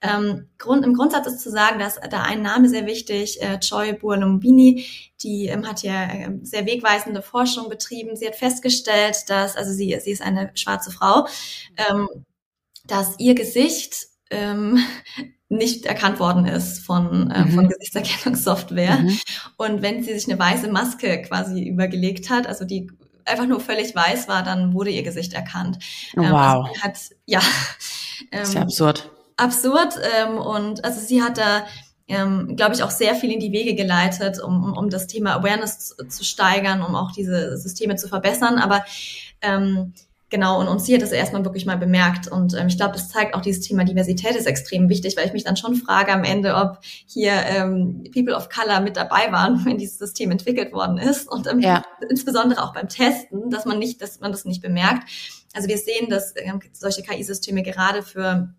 Ähm, 0.00 0.48
Grund, 0.58 0.84
Im 0.84 0.94
Grundsatz 0.94 1.26
ist 1.26 1.40
zu 1.40 1.50
sagen, 1.50 1.80
dass 1.80 1.98
da 2.08 2.22
ein 2.22 2.40
Name 2.40 2.68
sehr 2.68 2.86
wichtig, 2.86 3.42
äh, 3.42 3.58
Choi 3.58 3.94
Buolumbini, 3.94 4.86
die 5.22 5.46
ähm, 5.46 5.66
hat 5.66 5.82
ja 5.82 6.04
äh, 6.04 6.38
sehr 6.42 6.66
wegweisende 6.66 7.20
Forschung 7.20 7.68
betrieben. 7.68 8.14
Sie 8.14 8.28
hat 8.28 8.36
festgestellt, 8.36 9.28
dass, 9.28 9.56
also 9.56 9.72
sie, 9.72 9.98
sie 10.00 10.12
ist 10.12 10.22
eine 10.22 10.52
schwarze 10.54 10.92
Frau, 10.92 11.26
ähm, 11.76 12.08
dass 12.88 13.14
ihr 13.18 13.34
Gesicht 13.34 14.08
ähm, 14.30 14.78
nicht 15.48 15.86
erkannt 15.86 16.20
worden 16.20 16.44
ist 16.44 16.80
von, 16.80 17.30
äh, 17.30 17.44
mhm. 17.44 17.52
von 17.52 17.68
Gesichtserkennungssoftware. 17.68 18.98
Mhm. 18.98 19.18
Und 19.56 19.82
wenn 19.82 20.02
sie 20.02 20.12
sich 20.12 20.28
eine 20.28 20.38
weiße 20.38 20.68
Maske 20.68 21.22
quasi 21.22 21.62
übergelegt 21.62 22.28
hat, 22.28 22.46
also 22.46 22.64
die 22.64 22.90
einfach 23.24 23.46
nur 23.46 23.60
völlig 23.60 23.94
weiß 23.94 24.28
war, 24.28 24.42
dann 24.42 24.74
wurde 24.74 24.90
ihr 24.90 25.02
Gesicht 25.02 25.32
erkannt. 25.32 25.78
Oh, 26.16 26.22
ähm, 26.22 26.32
wow. 26.32 26.66
Also 26.66 26.82
hat, 26.82 26.98
ja. 27.24 27.40
Ähm, 28.30 28.42
ist 28.42 28.54
ja 28.54 28.62
absurd. 28.62 29.10
Absurd. 29.36 29.94
Ähm, 30.18 30.38
und 30.38 30.84
also 30.84 31.00
sie 31.00 31.22
hat 31.22 31.38
da 31.38 31.64
ähm, 32.08 32.56
glaube 32.56 32.74
ich, 32.74 32.82
auch 32.82 32.90
sehr 32.90 33.14
viel 33.14 33.30
in 33.30 33.38
die 33.38 33.52
Wege 33.52 33.74
geleitet, 33.74 34.42
um, 34.42 34.64
um, 34.64 34.72
um 34.76 34.90
das 34.90 35.06
Thema 35.06 35.34
Awareness 35.36 35.88
zu, 35.88 36.08
zu 36.08 36.24
steigern, 36.24 36.82
um 36.82 36.96
auch 36.96 37.12
diese 37.12 37.56
Systeme 37.58 37.96
zu 37.96 38.08
verbessern. 38.08 38.58
Aber 38.58 38.84
ähm, 39.42 39.92
Genau, 40.30 40.60
und, 40.60 40.68
und 40.68 40.80
sie 40.80 40.94
hat 40.94 41.00
das 41.00 41.12
erstmal 41.12 41.44
wirklich 41.44 41.64
mal 41.64 41.78
bemerkt. 41.78 42.28
Und 42.28 42.54
ähm, 42.54 42.66
ich 42.66 42.76
glaube, 42.76 42.92
das 42.92 43.08
zeigt 43.08 43.34
auch 43.34 43.40
dieses 43.40 43.66
Thema 43.66 43.84
Diversität 43.84 44.36
ist 44.36 44.46
extrem 44.46 44.90
wichtig, 44.90 45.16
weil 45.16 45.26
ich 45.26 45.32
mich 45.32 45.44
dann 45.44 45.56
schon 45.56 45.74
frage 45.74 46.12
am 46.12 46.22
Ende, 46.22 46.54
ob 46.54 46.78
hier 46.82 47.32
ähm, 47.32 48.04
People 48.12 48.36
of 48.36 48.50
Color 48.50 48.80
mit 48.80 48.96
dabei 48.96 49.32
waren, 49.32 49.64
wenn 49.64 49.78
dieses 49.78 49.98
System 49.98 50.30
entwickelt 50.30 50.72
worden 50.72 50.98
ist. 50.98 51.30
Und 51.30 51.46
ähm, 51.46 51.60
ja. 51.60 51.82
insbesondere 52.10 52.62
auch 52.62 52.74
beim 52.74 52.88
Testen, 52.88 53.50
dass 53.50 53.64
man 53.64 53.78
nicht, 53.78 54.02
dass 54.02 54.20
man 54.20 54.30
das 54.30 54.44
nicht 54.44 54.60
bemerkt. 54.60 55.08
Also 55.54 55.68
wir 55.68 55.78
sehen, 55.78 56.10
dass 56.10 56.34
ähm, 56.36 56.60
solche 56.72 57.02
KI-Systeme 57.02 57.62
gerade 57.62 58.02
für 58.02 58.52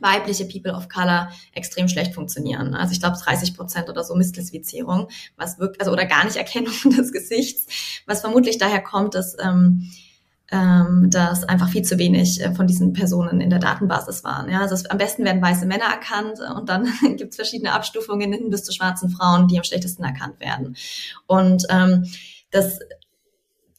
weibliche 0.00 0.44
People 0.44 0.72
of 0.72 0.88
Color 0.88 1.30
extrem 1.52 1.88
schlecht 1.88 2.14
funktionieren. 2.14 2.74
Also 2.74 2.92
ich 2.92 3.00
glaube 3.00 3.16
30 3.20 3.56
Prozent 3.56 3.88
oder 3.88 4.04
so 4.04 4.14
Missklassifizierung, 4.14 5.08
was 5.36 5.58
wirklich, 5.58 5.80
also 5.80 5.90
oder 5.90 6.06
gar 6.06 6.24
nicht 6.24 6.36
Erkennung 6.36 6.74
des 6.96 7.10
Gesichts, 7.10 7.66
was 8.06 8.20
vermutlich 8.20 8.58
daher 8.58 8.82
kommt, 8.82 9.16
dass 9.16 9.36
ähm, 9.42 9.90
ähm, 10.50 11.08
dass 11.10 11.44
einfach 11.44 11.68
viel 11.68 11.82
zu 11.82 11.98
wenig 11.98 12.42
äh, 12.42 12.54
von 12.54 12.66
diesen 12.66 12.94
Personen 12.94 13.40
in 13.40 13.50
der 13.50 13.58
Datenbasis 13.58 14.24
waren. 14.24 14.50
Ja, 14.50 14.60
also 14.60 14.74
es, 14.74 14.86
am 14.86 14.96
besten 14.96 15.24
werden 15.24 15.42
weiße 15.42 15.66
Männer 15.66 15.84
erkannt 15.84 16.38
und 16.56 16.68
dann 16.68 16.88
gibt 17.16 17.30
es 17.30 17.36
verschiedene 17.36 17.72
Abstufungen 17.72 18.32
hin 18.32 18.48
bis 18.50 18.64
zu 18.64 18.72
schwarzen 18.72 19.10
Frauen, 19.10 19.48
die 19.48 19.58
am 19.58 19.64
schlechtesten 19.64 20.04
erkannt 20.04 20.40
werden. 20.40 20.76
Und 21.26 21.66
ähm, 21.70 22.06
das 22.50 22.78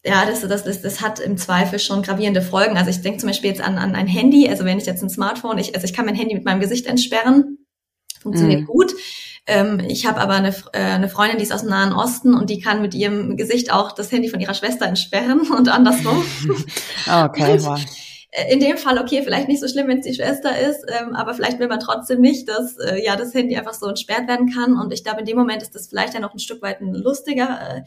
ja, 0.05 0.25
das, 0.25 0.41
das, 0.41 0.63
das, 0.63 0.81
das 0.81 1.01
hat 1.01 1.19
im 1.19 1.37
Zweifel 1.37 1.77
schon 1.77 2.03
gravierende 2.03 2.41
Folgen. 2.41 2.77
Also 2.77 2.89
ich 2.89 3.01
denke 3.01 3.19
zum 3.19 3.27
Beispiel 3.27 3.49
jetzt 3.49 3.61
an, 3.61 3.77
an 3.77 3.95
ein 3.95 4.07
Handy, 4.07 4.47
also 4.47 4.63
wenn 4.63 4.77
ich 4.77 4.85
jetzt 4.85 5.03
ein 5.03 5.09
Smartphone, 5.09 5.57
ich, 5.57 5.75
also 5.75 5.85
ich 5.85 5.93
kann 5.93 6.05
mein 6.05 6.15
Handy 6.15 6.35
mit 6.35 6.45
meinem 6.45 6.61
Gesicht 6.61 6.85
entsperren, 6.85 7.57
funktioniert 8.21 8.61
mhm. 8.61 8.65
gut. 8.65 8.93
Ähm, 9.49 9.79
ich 9.79 10.05
habe 10.05 10.21
aber 10.21 10.33
eine, 10.33 10.49
äh, 10.73 10.79
eine 10.79 11.09
Freundin, 11.09 11.37
die 11.39 11.43
ist 11.43 11.51
aus 11.51 11.61
dem 11.61 11.71
Nahen 11.71 11.91
Osten 11.91 12.35
und 12.35 12.51
die 12.51 12.59
kann 12.59 12.83
mit 12.83 12.93
ihrem 12.93 13.35
Gesicht 13.35 13.73
auch 13.73 13.91
das 13.91 14.11
Handy 14.11 14.29
von 14.29 14.39
ihrer 14.39 14.53
Schwester 14.53 14.85
entsperren 14.85 15.41
und 15.57 15.69
andersrum. 15.69 16.23
Ah, 17.07 17.25
okay, 17.25 17.57
wow. 17.61 17.79
Äh, 18.31 18.53
in 18.53 18.59
dem 18.59 18.77
Fall, 18.77 18.99
okay, 18.99 19.23
vielleicht 19.23 19.47
nicht 19.47 19.59
so 19.59 19.67
schlimm, 19.67 19.87
wenn 19.87 19.99
es 19.99 20.05
die 20.05 20.13
Schwester 20.13 20.57
ist, 20.57 20.85
ähm, 20.87 21.15
aber 21.15 21.33
vielleicht 21.33 21.57
will 21.57 21.67
man 21.67 21.79
trotzdem 21.79 22.21
nicht, 22.21 22.47
dass 22.47 22.77
äh, 22.77 23.03
ja 23.03 23.15
das 23.15 23.33
Handy 23.33 23.57
einfach 23.57 23.73
so 23.73 23.87
entsperrt 23.87 24.27
werden 24.27 24.53
kann. 24.53 24.77
Und 24.77 24.93
ich 24.93 25.03
glaube, 25.03 25.21
in 25.21 25.25
dem 25.25 25.37
Moment 25.37 25.63
ist 25.63 25.73
das 25.73 25.87
vielleicht 25.87 26.13
ja 26.13 26.19
noch 26.19 26.33
ein 26.33 26.39
Stück 26.39 26.61
weit 26.61 26.81
ein 26.81 26.93
lustiger 26.93 27.83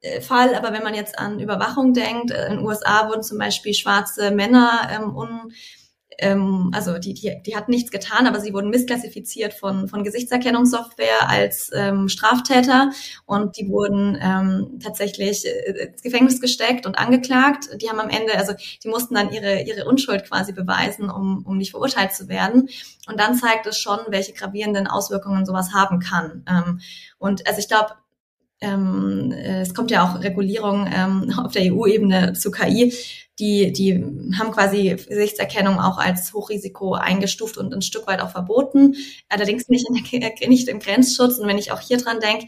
äh, 0.00 0.08
äh 0.08 0.20
Fall. 0.22 0.54
Aber 0.54 0.72
wenn 0.72 0.82
man 0.82 0.94
jetzt 0.94 1.18
an 1.18 1.38
Überwachung 1.38 1.92
denkt, 1.92 2.30
äh, 2.30 2.46
in 2.46 2.56
den 2.56 2.64
USA 2.64 3.08
wurden 3.08 3.22
zum 3.22 3.36
Beispiel 3.36 3.74
schwarze 3.74 4.30
Männer 4.30 4.88
ähm, 4.90 5.14
un 5.14 5.52
ähm, 6.18 6.70
also 6.74 6.98
die, 6.98 7.14
die, 7.14 7.40
die 7.46 7.56
hat 7.56 7.68
nichts 7.68 7.90
getan, 7.90 8.26
aber 8.26 8.40
sie 8.40 8.52
wurden 8.52 8.70
missklassifiziert 8.70 9.54
von, 9.54 9.88
von 9.88 10.02
Gesichtserkennungssoftware 10.02 11.28
als 11.28 11.70
ähm, 11.72 12.08
Straftäter 12.08 12.90
und 13.24 13.56
die 13.56 13.68
wurden 13.68 14.18
ähm, 14.20 14.80
tatsächlich 14.82 15.46
äh, 15.46 15.86
ins 15.86 16.02
Gefängnis 16.02 16.40
gesteckt 16.40 16.86
und 16.86 16.98
angeklagt. 16.98 17.68
Die 17.80 17.88
haben 17.88 18.00
am 18.00 18.10
Ende, 18.10 18.36
also 18.36 18.52
die 18.82 18.88
mussten 18.88 19.14
dann 19.14 19.32
ihre, 19.32 19.62
ihre 19.62 19.86
Unschuld 19.86 20.24
quasi 20.28 20.52
beweisen, 20.52 21.08
um, 21.08 21.46
um 21.46 21.56
nicht 21.56 21.70
verurteilt 21.70 22.12
zu 22.12 22.28
werden. 22.28 22.68
Und 23.08 23.20
dann 23.20 23.36
zeigt 23.36 23.66
es 23.66 23.78
schon, 23.78 23.98
welche 24.08 24.32
gravierenden 24.32 24.86
Auswirkungen 24.86 25.46
sowas 25.46 25.72
haben 25.72 26.00
kann. 26.00 26.44
Ähm, 26.48 26.80
und 27.18 27.46
also 27.46 27.60
ich 27.60 27.68
glaube, 27.68 27.90
ähm, 28.60 29.32
es 29.32 29.74
kommt 29.74 29.90
ja 29.90 30.04
auch 30.04 30.22
Regulierung 30.22 30.88
ähm, 30.92 31.32
auf 31.38 31.52
der 31.52 31.72
EU-Ebene 31.72 32.32
zu 32.34 32.50
KI 32.50 32.92
die, 33.38 33.72
die 33.72 33.94
haben 34.36 34.50
quasi 34.50 34.96
Gesichtserkennung 35.08 35.78
auch 35.78 35.98
als 35.98 36.32
Hochrisiko 36.32 36.94
eingestuft 36.94 37.56
und 37.56 37.72
ein 37.72 37.82
Stück 37.82 38.06
weit 38.06 38.20
auch 38.20 38.30
verboten. 38.30 38.96
Allerdings 39.28 39.68
nicht, 39.68 39.86
in 39.88 40.20
der, 40.20 40.32
nicht 40.48 40.68
im 40.68 40.80
Grenzschutz. 40.80 41.38
Und 41.38 41.46
wenn 41.46 41.58
ich 41.58 41.70
auch 41.70 41.80
hier 41.80 41.98
dran 41.98 42.20
denke, 42.20 42.46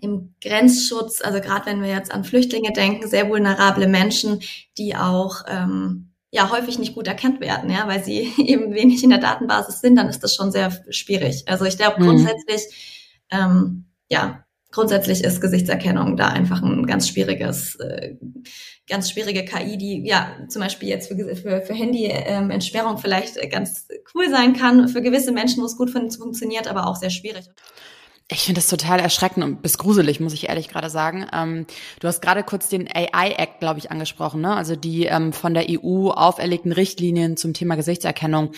im 0.00 0.34
Grenzschutz, 0.42 1.20
also 1.20 1.40
gerade 1.40 1.66
wenn 1.66 1.82
wir 1.82 1.90
jetzt 1.90 2.12
an 2.12 2.24
Flüchtlinge 2.24 2.72
denken, 2.72 3.08
sehr 3.08 3.28
vulnerable 3.28 3.88
Menschen, 3.88 4.40
die 4.76 4.96
auch 4.96 5.44
ähm, 5.48 6.12
ja 6.30 6.50
häufig 6.50 6.78
nicht 6.78 6.94
gut 6.94 7.06
erkannt 7.06 7.40
werden, 7.40 7.70
ja, 7.70 7.86
weil 7.86 8.02
sie 8.02 8.32
eben 8.38 8.74
wenig 8.74 9.02
in 9.02 9.10
der 9.10 9.18
Datenbasis 9.20 9.80
sind, 9.80 9.96
dann 9.96 10.08
ist 10.08 10.22
das 10.22 10.34
schon 10.34 10.50
sehr 10.50 10.72
schwierig. 10.90 11.44
Also 11.46 11.64
ich 11.64 11.76
glaube 11.76 12.00
mhm. 12.00 12.06
grundsätzlich, 12.06 13.24
ähm, 13.30 13.86
ja, 14.08 14.44
grundsätzlich 14.70 15.24
ist 15.24 15.40
Gesichtserkennung 15.40 16.16
da 16.16 16.28
einfach 16.28 16.62
ein 16.62 16.86
ganz 16.86 17.08
schwieriges, 17.08 17.76
äh, 17.76 18.16
ganz 18.88 19.10
schwierige 19.10 19.44
KI, 19.44 19.78
die 19.78 20.06
ja 20.06 20.36
zum 20.48 20.62
Beispiel 20.62 20.88
jetzt 20.88 21.08
für, 21.08 21.36
für, 21.36 21.62
für 21.62 21.74
Handy-Entsperrung 21.74 22.92
ähm, 22.92 22.98
vielleicht 22.98 23.50
ganz 23.50 23.86
cool 24.14 24.28
sein 24.30 24.54
kann. 24.54 24.88
Für 24.88 25.02
gewisse 25.02 25.32
Menschen, 25.32 25.62
wo 25.62 25.66
es 25.66 25.76
gut 25.76 25.90
funktioniert, 25.90 26.68
aber 26.68 26.86
auch 26.86 26.96
sehr 26.96 27.10
schwierig. 27.10 27.46
Ich 28.30 28.42
finde 28.42 28.58
das 28.60 28.68
total 28.68 29.00
erschreckend 29.00 29.42
und 29.42 29.62
bis 29.62 29.78
gruselig, 29.78 30.20
muss 30.20 30.34
ich 30.34 30.50
ehrlich 30.50 30.68
gerade 30.68 30.90
sagen. 30.90 31.26
Ähm, 31.32 31.66
du 32.00 32.08
hast 32.08 32.20
gerade 32.20 32.42
kurz 32.42 32.68
den 32.68 32.86
AI-Act, 32.86 33.58
glaube 33.58 33.78
ich, 33.78 33.90
angesprochen, 33.90 34.42
ne? 34.42 34.54
Also 34.54 34.76
die 34.76 35.06
ähm, 35.06 35.32
von 35.32 35.54
der 35.54 35.64
EU 35.70 36.10
auferlegten 36.10 36.72
Richtlinien 36.72 37.38
zum 37.38 37.54
Thema 37.54 37.76
Gesichtserkennung. 37.76 38.52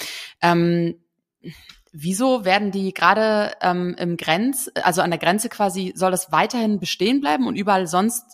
Wieso 1.92 2.44
werden 2.44 2.70
die 2.70 2.94
gerade 2.94 3.52
ähm, 3.60 3.96
im 3.98 4.16
Grenz, 4.16 4.70
also 4.82 5.02
an 5.02 5.10
der 5.10 5.18
Grenze 5.18 5.48
quasi, 5.48 5.92
soll 5.96 6.12
das 6.12 6.30
weiterhin 6.30 6.78
bestehen 6.78 7.20
bleiben 7.20 7.46
und 7.48 7.56
überall 7.56 7.88
sonst 7.88 8.24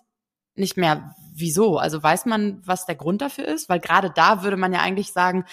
nicht 0.55 0.77
mehr? 0.77 1.15
Wieso? 1.35 1.79
Also 1.79 2.03
weiß 2.03 2.27
man, 2.27 2.61
was 2.67 2.87
der 2.87 2.95
Grund 2.95 3.23
dafür 3.23 3.47
ist? 3.47 3.69
Weil 3.69 3.81
gerade 3.81 4.11
da 4.15 4.43
würde 4.43 4.57
man 4.57 4.73
ja 4.73 4.81
eigentlich 4.81 5.13
sagen, 5.13 5.45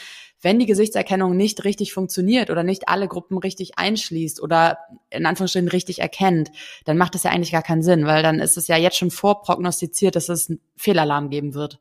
wenn 0.41 0.59
die 0.59 0.65
Gesichtserkennung 0.65 1.35
nicht 1.37 1.63
richtig 1.63 1.93
funktioniert 1.93 2.49
oder 2.49 2.63
nicht 2.63 2.89
alle 2.89 3.07
Gruppen 3.07 3.37
richtig 3.37 3.77
einschließt 3.77 4.41
oder 4.41 4.79
in 5.09 5.25
Anführungsstrichen 5.25 5.69
richtig 5.69 5.99
erkennt, 5.99 6.51
dann 6.83 6.97
macht 6.97 7.15
das 7.15 7.23
ja 7.23 7.31
eigentlich 7.31 7.53
gar 7.53 7.63
keinen 7.63 7.83
Sinn, 7.83 8.05
weil 8.05 8.21
dann 8.23 8.39
ist 8.39 8.57
es 8.57 8.67
ja 8.67 8.75
jetzt 8.75 8.97
schon 8.97 9.11
vorprognostiziert, 9.11 10.17
dass 10.17 10.27
es 10.27 10.49
einen 10.49 10.59
Fehlalarm 10.75 11.29
geben 11.29 11.53
wird. 11.53 11.79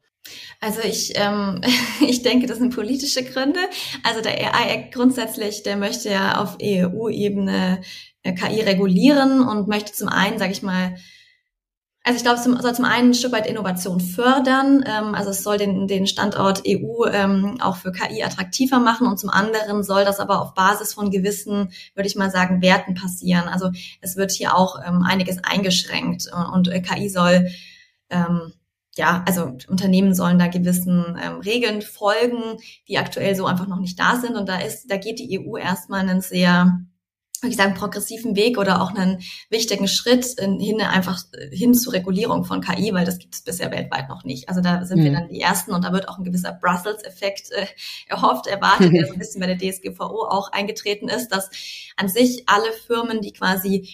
Also 0.61 0.81
ich, 0.81 1.13
ähm, 1.17 1.61
ich 2.01 2.23
denke, 2.23 2.47
das 2.47 2.59
sind 2.59 2.75
politische 2.75 3.25
Gründe. 3.25 3.61
Also 4.05 4.21
der 4.21 4.33
AI-Act 4.33 4.95
grundsätzlich, 4.95 5.63
der 5.63 5.77
möchte 5.77 6.11
ja 6.11 6.41
auf 6.41 6.59
EU-Ebene 6.63 7.83
äh, 8.23 8.33
KI 8.33 8.61
regulieren 8.61 9.41
und 9.41 9.69
möchte 9.69 9.93
zum 9.93 10.09
einen, 10.09 10.39
sage 10.39 10.53
ich 10.53 10.63
mal, 10.63 10.97
also 12.05 12.17
ich 12.17 12.25
glaube, 12.25 12.39
es 12.39 12.63
soll 12.63 12.75
zum 12.75 12.85
einen 12.85 13.11
ein 13.11 13.15
Stück 13.15 13.31
weit 13.31 13.47
Innovation 13.47 14.01
fördern. 14.01 14.85
Ähm, 14.87 15.15
also 15.15 15.31
es 15.31 15.43
soll 15.45 15.57
den, 15.57 15.87
den 15.87 16.07
Standort 16.07 16.63
EU 16.67 17.07
ähm, 17.07 17.61
auch 17.61 17.77
für 17.77 17.93
KI 17.93 18.25
attraktiver 18.25 18.81
machen 18.81 19.07
und 19.07 19.19
zum 19.19 19.31
anderen 19.31 19.85
soll 19.85 20.05
das 20.05 20.19
aber 20.19 20.43
auf 20.43 20.55
Basis 20.55 20.95
von 20.95 21.11
gewissen, 21.11 21.73
würde 21.95 22.09
ich 22.09 22.17
mal 22.17 22.31
sagen, 22.31 22.61
Werten 22.61 22.95
passieren. 22.95 23.49
Also 23.49 23.71
es 24.01 24.17
wird 24.17 24.33
hier 24.33 24.57
auch 24.57 24.81
ähm, 24.85 25.03
einiges 25.03 25.39
eingeschränkt 25.45 26.29
und, 26.33 26.69
und 26.69 26.83
KI 26.83 27.09
soll 27.09 27.49
ähm, 28.11 28.53
ja, 28.97 29.25
also 29.27 29.57
Unternehmen 29.69 30.15
sollen 30.15 30.39
da 30.39 30.49
gewissen 30.49 31.19
ähm, 31.23 31.41
Regeln 31.41 31.81
folgen, 31.81 32.59
die 32.89 32.99
aktuell 32.99 33.35
so 33.35 33.47
einfach 33.47 33.67
noch 33.67 33.81
nicht 33.81 33.99
da 33.99 34.17
sind. 34.17 34.37
Und 34.37 34.49
da 34.49 34.59
ist, 34.59 34.91
da 34.91 34.99
geht 34.99 35.19
die 35.19 35.41
EU 35.41 35.57
erstmal 35.57 36.01
einen 36.01 36.21
sehr, 36.21 36.79
würde 37.41 37.53
ich 37.53 37.57
sagen, 37.57 37.73
progressiven 37.73 38.37
Weg 38.37 38.59
oder 38.59 38.83
auch 38.83 38.95
einen 38.95 39.23
wichtigen 39.49 39.89
Schritt 39.89 40.39
in, 40.39 40.61
hin 40.61 40.83
einfach 40.83 41.23
hin 41.51 41.73
zur 41.73 41.95
Regulierung 41.95 42.45
von 42.45 42.61
KI, 42.61 42.93
weil 42.93 43.07
das 43.07 43.19
gibt 43.19 43.35
es 43.35 43.43
bisher 43.43 43.71
weltweit 43.71 44.11
noch 44.11 44.25
nicht. 44.25 44.51
Also 44.51 44.61
da 44.61 44.85
sind 44.85 44.99
mhm. 44.99 45.05
wir 45.05 45.13
dann 45.13 45.29
die 45.29 45.41
Ersten 45.41 45.73
und 45.73 45.85
da 45.85 45.93
wird 45.95 46.11
auch 46.11 46.19
ein 46.19 46.25
gewisser 46.25 46.53
Brussels-Effekt 46.53 47.51
äh, 47.53 47.67
erhofft, 48.09 48.47
erwartet, 48.47 48.93
der 48.93 49.07
so 49.07 49.15
ein 49.15 49.19
bisschen 49.19 49.41
bei 49.41 49.47
der 49.47 49.57
DSGVO 49.57 50.29
auch 50.29 50.53
eingetreten 50.53 51.09
ist, 51.09 51.29
dass 51.29 51.49
an 51.97 52.09
sich 52.09 52.43
alle 52.47 52.71
Firmen, 52.87 53.23
die 53.23 53.33
quasi 53.33 53.89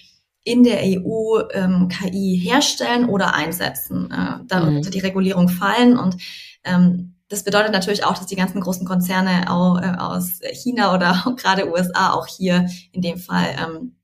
in 0.48 0.64
der 0.64 0.80
EU 0.82 1.40
ähm, 1.52 1.88
KI 1.88 2.40
herstellen 2.42 3.08
oder 3.08 3.34
einsetzen. 3.34 4.10
Äh, 4.10 4.44
da 4.46 4.60
mhm. 4.64 4.82
die 4.82 4.98
Regulierung 4.98 5.48
fallen 5.48 5.96
und 5.98 6.16
ähm, 6.64 7.14
das 7.28 7.44
bedeutet 7.44 7.72
natürlich 7.72 8.04
auch, 8.04 8.16
dass 8.16 8.26
die 8.26 8.36
ganzen 8.36 8.60
großen 8.60 8.86
Konzerne 8.86 9.50
auch, 9.50 9.78
äh, 9.80 9.94
aus 9.98 10.40
China 10.52 10.94
oder 10.94 11.10
auch 11.10 11.36
gerade 11.36 11.70
USA 11.70 12.12
auch 12.12 12.26
hier 12.26 12.66
in 12.92 13.02
dem 13.02 13.18
Fall 13.18 13.54
ähm, 13.62 13.94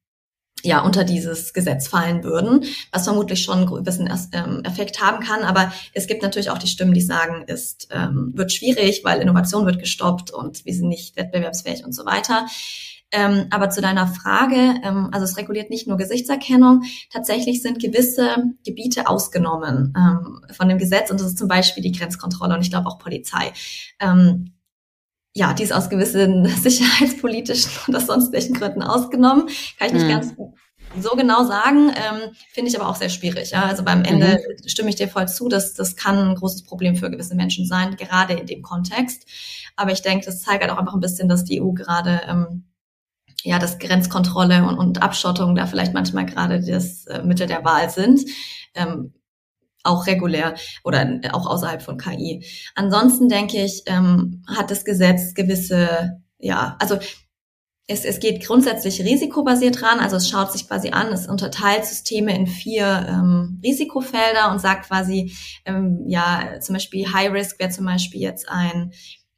ja 0.62 0.80
unter 0.80 1.04
dieses 1.04 1.52
Gesetz 1.52 1.88
fallen 1.88 2.24
würden, 2.24 2.64
was 2.92 3.04
vermutlich 3.04 3.42
schon 3.42 3.58
einen 3.58 3.66
gewissen 3.66 4.10
ähm, 4.32 4.62
Effekt 4.64 5.02
haben 5.02 5.24
kann. 5.24 5.42
Aber 5.42 5.72
es 5.92 6.06
gibt 6.06 6.22
natürlich 6.22 6.50
auch 6.50 6.58
die 6.58 6.68
Stimmen, 6.68 6.94
die 6.94 7.02
sagen, 7.02 7.44
ist 7.46 7.88
ähm, 7.90 8.32
wird 8.34 8.52
schwierig, 8.52 9.02
weil 9.04 9.20
Innovation 9.20 9.66
wird 9.66 9.78
gestoppt 9.78 10.30
und 10.30 10.64
wir 10.64 10.74
sind 10.74 10.88
nicht 10.88 11.16
wettbewerbsfähig 11.16 11.84
und 11.84 11.92
so 11.92 12.04
weiter. 12.04 12.46
Ähm, 13.16 13.46
aber 13.50 13.70
zu 13.70 13.80
deiner 13.80 14.08
Frage, 14.08 14.74
ähm, 14.82 15.08
also 15.12 15.24
es 15.24 15.36
reguliert 15.36 15.70
nicht 15.70 15.86
nur 15.86 15.96
Gesichtserkennung, 15.96 16.82
tatsächlich 17.12 17.62
sind 17.62 17.80
gewisse 17.80 18.34
Gebiete 18.64 19.08
ausgenommen 19.08 19.94
ähm, 19.96 20.40
von 20.52 20.68
dem 20.68 20.78
Gesetz 20.78 21.10
und 21.12 21.20
das 21.20 21.28
ist 21.28 21.38
zum 21.38 21.46
Beispiel 21.46 21.82
die 21.82 21.92
Grenzkontrolle 21.92 22.54
und 22.54 22.62
ich 22.62 22.70
glaube 22.70 22.88
auch 22.88 22.98
Polizei. 22.98 23.52
Ähm, 24.00 24.54
ja, 25.32 25.52
die 25.52 25.62
ist 25.62 25.72
aus 25.72 25.90
gewissen 25.90 26.46
sicherheitspolitischen 26.62 27.70
oder 27.88 28.00
sonst 28.00 28.32
welchen 28.32 28.54
Gründen 28.54 28.82
ausgenommen. 28.82 29.46
Kann 29.78 29.88
ich 29.88 29.92
nicht 29.92 30.06
mhm. 30.06 30.10
ganz 30.10 30.34
so 31.00 31.10
genau 31.16 31.44
sagen, 31.44 31.90
ähm, 31.90 32.34
finde 32.52 32.70
ich 32.70 32.80
aber 32.80 32.88
auch 32.88 32.96
sehr 32.96 33.08
schwierig. 33.08 33.50
Ja? 33.50 33.64
Also 33.64 33.84
beim 33.84 34.04
Ende 34.04 34.38
mhm. 34.38 34.68
stimme 34.68 34.90
ich 34.90 34.96
dir 34.96 35.08
voll 35.08 35.28
zu, 35.28 35.48
dass 35.48 35.74
das 35.74 35.94
kann 35.94 36.18
ein 36.18 36.34
großes 36.34 36.64
Problem 36.64 36.96
für 36.96 37.10
gewisse 37.10 37.36
Menschen 37.36 37.66
sein, 37.66 37.96
gerade 37.96 38.34
in 38.34 38.46
dem 38.46 38.62
Kontext. 38.62 39.26
Aber 39.76 39.92
ich 39.92 40.02
denke, 40.02 40.26
das 40.26 40.42
zeigt 40.42 40.62
halt 40.62 40.72
auch 40.72 40.78
einfach 40.78 40.94
ein 40.94 41.00
bisschen, 41.00 41.28
dass 41.28 41.44
die 41.44 41.60
EU 41.60 41.72
gerade 41.72 42.20
ähm, 42.28 42.64
ja, 43.44 43.58
dass 43.58 43.78
Grenzkontrolle 43.78 44.66
und, 44.66 44.78
und 44.78 45.02
Abschottung 45.02 45.54
da 45.54 45.66
vielleicht 45.66 45.92
manchmal 45.94 46.26
gerade 46.26 46.60
das 46.60 47.06
äh, 47.06 47.22
Mittel 47.22 47.46
der 47.46 47.64
Wahl 47.64 47.90
sind. 47.90 48.22
Ähm, 48.74 49.12
auch 49.86 50.06
regulär 50.06 50.54
oder 50.82 51.20
auch 51.32 51.46
außerhalb 51.46 51.82
von 51.82 51.98
KI. 51.98 52.46
Ansonsten 52.74 53.28
denke 53.28 53.62
ich, 53.62 53.82
ähm, 53.84 54.42
hat 54.48 54.70
das 54.70 54.86
Gesetz 54.86 55.34
gewisse, 55.34 56.22
ja, 56.38 56.76
also 56.80 56.96
es, 57.86 58.06
es 58.06 58.18
geht 58.18 58.42
grundsätzlich 58.46 59.02
risikobasiert 59.02 59.82
ran, 59.82 60.00
also 60.00 60.16
es 60.16 60.26
schaut 60.26 60.50
sich 60.50 60.66
quasi 60.66 60.92
an, 60.92 61.08
es 61.08 61.26
unterteilt 61.26 61.84
Systeme 61.84 62.34
in 62.34 62.46
vier 62.46 63.06
ähm, 63.06 63.60
Risikofelder 63.62 64.50
und 64.50 64.58
sagt 64.58 64.86
quasi, 64.86 65.36
ähm, 65.66 66.02
ja, 66.06 66.60
zum 66.60 66.76
Beispiel 66.76 67.12
High 67.12 67.32
Risk 67.32 67.58
wäre 67.58 67.68
zum 67.68 67.84
Beispiel 67.84 68.22
jetzt 68.22 68.48
ein 68.48 68.92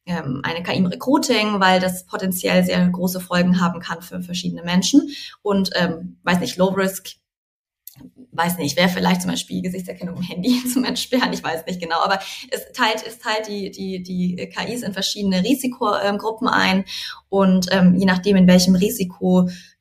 ähm, 0.07 0.41
eine 0.45 0.63
KI 0.63 0.77
im 0.77 0.87
Recruiting, 0.87 1.61
weil 1.61 1.81
das 1.81 2.07
potenziell 2.07 2.65
sehr 2.65 2.89
große 2.89 3.21
Folgen 3.21 3.61
haben 3.61 3.81
kann 3.81 4.03
für 4.03 4.21
verschiedene 4.21 4.63
Menschen. 4.63 5.11
Und 5.43 5.71
ähm, 5.75 6.19
weiß 6.23 6.41
nicht, 6.41 6.57
Low 6.57 6.69
Risk 6.69 7.17
weiß 8.33 8.59
nicht, 8.59 8.77
wer 8.77 8.89
vielleicht 8.89 9.23
zum 9.23 9.31
Beispiel 9.31 9.63
Gesichtserkennung 9.63 10.17
im 10.17 10.23
Handy 10.23 10.63
zum 10.73 10.85
hat, 10.85 11.35
ich 11.35 11.43
weiß 11.43 11.67
nicht 11.67 11.81
genau, 11.81 12.01
aber 12.01 12.19
es 12.51 12.71
teilt, 12.73 13.03
es 13.07 13.19
teilt 13.19 13.49
die, 13.49 13.71
die, 13.71 14.03
die 14.03 14.37
KIs 14.55 14.83
in 14.83 14.93
verschiedene 14.93 15.43
Risikogruppen 15.43 16.49
ein 16.49 16.85
und 17.29 17.69
ähm, 17.71 17.95
je 17.95 18.05
nachdem, 18.05 18.37
in 18.37 18.47
welchem 18.47 18.75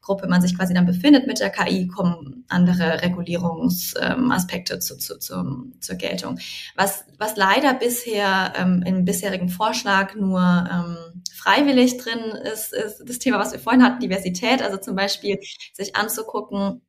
Risikogruppe 0.05 0.27
man 0.27 0.41
sich 0.41 0.55
quasi 0.55 0.73
dann 0.73 0.85
befindet 0.85 1.27
mit 1.27 1.39
der 1.39 1.49
KI, 1.49 1.87
kommen 1.87 2.45
andere 2.47 3.01
Regulierungsaspekte 3.01 4.73
ähm, 4.75 4.81
zu, 4.81 4.97
zu, 4.97 5.19
zu, 5.19 5.71
zur 5.79 5.95
Geltung. 5.95 6.39
Was, 6.75 7.05
was 7.17 7.35
leider 7.35 7.73
bisher 7.73 8.53
ähm, 8.57 8.83
im 8.85 9.05
bisherigen 9.05 9.49
Vorschlag 9.49 10.15
nur 10.15 10.41
ähm, 10.41 11.23
freiwillig 11.33 11.97
drin 11.97 12.19
ist, 12.53 12.73
ist 12.73 13.03
das 13.05 13.19
Thema, 13.19 13.39
was 13.39 13.51
wir 13.51 13.59
vorhin 13.59 13.83
hatten, 13.83 13.99
Diversität, 13.99 14.61
also 14.61 14.77
zum 14.77 14.95
Beispiel 14.95 15.39
sich 15.73 15.95
anzugucken, 15.95 16.81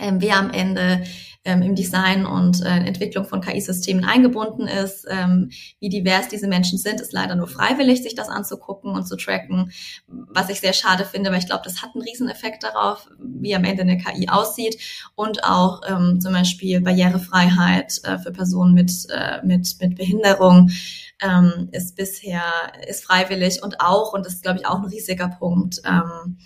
ähm, 0.00 0.20
wer 0.20 0.38
am 0.38 0.50
Ende 0.50 1.02
ähm, 1.44 1.62
im 1.62 1.74
Design 1.74 2.26
und 2.26 2.62
äh, 2.62 2.68
Entwicklung 2.68 3.24
von 3.24 3.40
KI-Systemen 3.40 4.04
eingebunden 4.04 4.68
ist, 4.68 5.06
ähm, 5.08 5.50
wie 5.78 5.88
divers 5.88 6.28
diese 6.28 6.48
Menschen 6.48 6.76
sind, 6.76 7.00
ist 7.00 7.12
leider 7.12 7.34
nur 7.34 7.46
freiwillig, 7.46 8.02
sich 8.02 8.14
das 8.14 8.28
anzugucken 8.28 8.92
und 8.92 9.06
zu 9.06 9.16
tracken, 9.16 9.72
was 10.06 10.50
ich 10.50 10.60
sehr 10.60 10.74
schade 10.74 11.04
finde, 11.06 11.30
weil 11.30 11.38
ich 11.38 11.46
glaube, 11.46 11.62
das 11.64 11.80
hat 11.80 11.90
einen 11.94 12.04
Rieseneffekt 12.04 12.62
darauf, 12.62 13.08
wie 13.18 13.54
am 13.54 13.64
Ende 13.64 13.82
eine 13.82 13.96
KI 13.96 14.28
aussieht 14.28 14.76
und 15.14 15.44
auch 15.44 15.80
ähm, 15.88 16.20
zum 16.20 16.34
Beispiel 16.34 16.82
Barrierefreiheit 16.82 18.00
äh, 18.04 18.18
für 18.18 18.32
Personen 18.32 18.74
mit, 18.74 18.92
äh, 19.10 19.44
mit, 19.44 19.76
mit 19.80 19.96
Behinderung 19.96 20.70
ähm, 21.22 21.68
ist 21.72 21.96
bisher 21.96 22.42
ist 22.86 23.04
freiwillig 23.04 23.62
und 23.62 23.80
auch, 23.80 24.12
und 24.12 24.26
das 24.26 24.34
ist, 24.34 24.42
glaube 24.42 24.58
ich, 24.58 24.66
auch 24.66 24.78
ein 24.78 24.86
riesiger 24.86 25.28
Punkt, 25.28 25.80
ähm, 25.86 26.38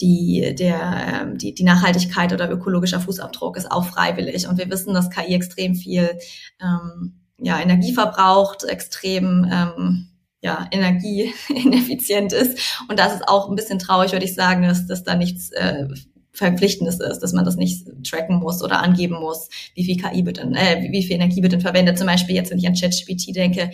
die, 0.00 0.54
der, 0.58 1.22
ähm, 1.22 1.38
die, 1.38 1.54
die 1.54 1.64
Nachhaltigkeit 1.64 2.32
oder 2.32 2.50
ökologischer 2.50 3.00
Fußabdruck 3.00 3.56
ist 3.56 3.70
auch 3.70 3.84
freiwillig. 3.84 4.48
Und 4.48 4.58
wir 4.58 4.70
wissen, 4.70 4.94
dass 4.94 5.10
KI 5.10 5.34
extrem 5.34 5.74
viel 5.74 6.18
ähm, 6.60 7.20
ja, 7.38 7.60
Energie 7.60 7.92
verbraucht, 7.92 8.64
extrem 8.64 9.48
ähm, 9.50 10.08
ja, 10.40 10.68
energieineffizient 10.70 12.32
ist. 12.32 12.80
Und 12.88 12.98
das 12.98 13.14
ist 13.14 13.28
auch 13.28 13.48
ein 13.48 13.56
bisschen 13.56 13.78
traurig, 13.78 14.12
würde 14.12 14.26
ich 14.26 14.34
sagen, 14.34 14.62
dass, 14.62 14.86
dass 14.86 15.04
da 15.04 15.14
nichts 15.14 15.50
äh, 15.52 15.86
Verpflichtendes 16.32 16.98
ist, 17.00 17.20
dass 17.20 17.32
man 17.32 17.44
das 17.44 17.56
nicht 17.56 17.86
tracken 18.04 18.40
muss 18.40 18.62
oder 18.62 18.82
angeben 18.82 19.20
muss, 19.20 19.48
wie 19.74 19.84
viel 19.84 19.96
KI 19.96 20.26
wird 20.26 20.38
denn, 20.38 20.54
äh, 20.54 20.88
wie 20.90 21.04
viel 21.04 21.14
Energie 21.14 21.42
wird 21.42 21.52
denn 21.52 21.60
verwendet. 21.60 21.96
Zum 21.96 22.08
Beispiel 22.08 22.34
jetzt, 22.34 22.50
wenn 22.50 22.58
ich 22.58 22.66
an 22.66 22.74
ChatGPT 22.74 23.34
denke, 23.34 23.70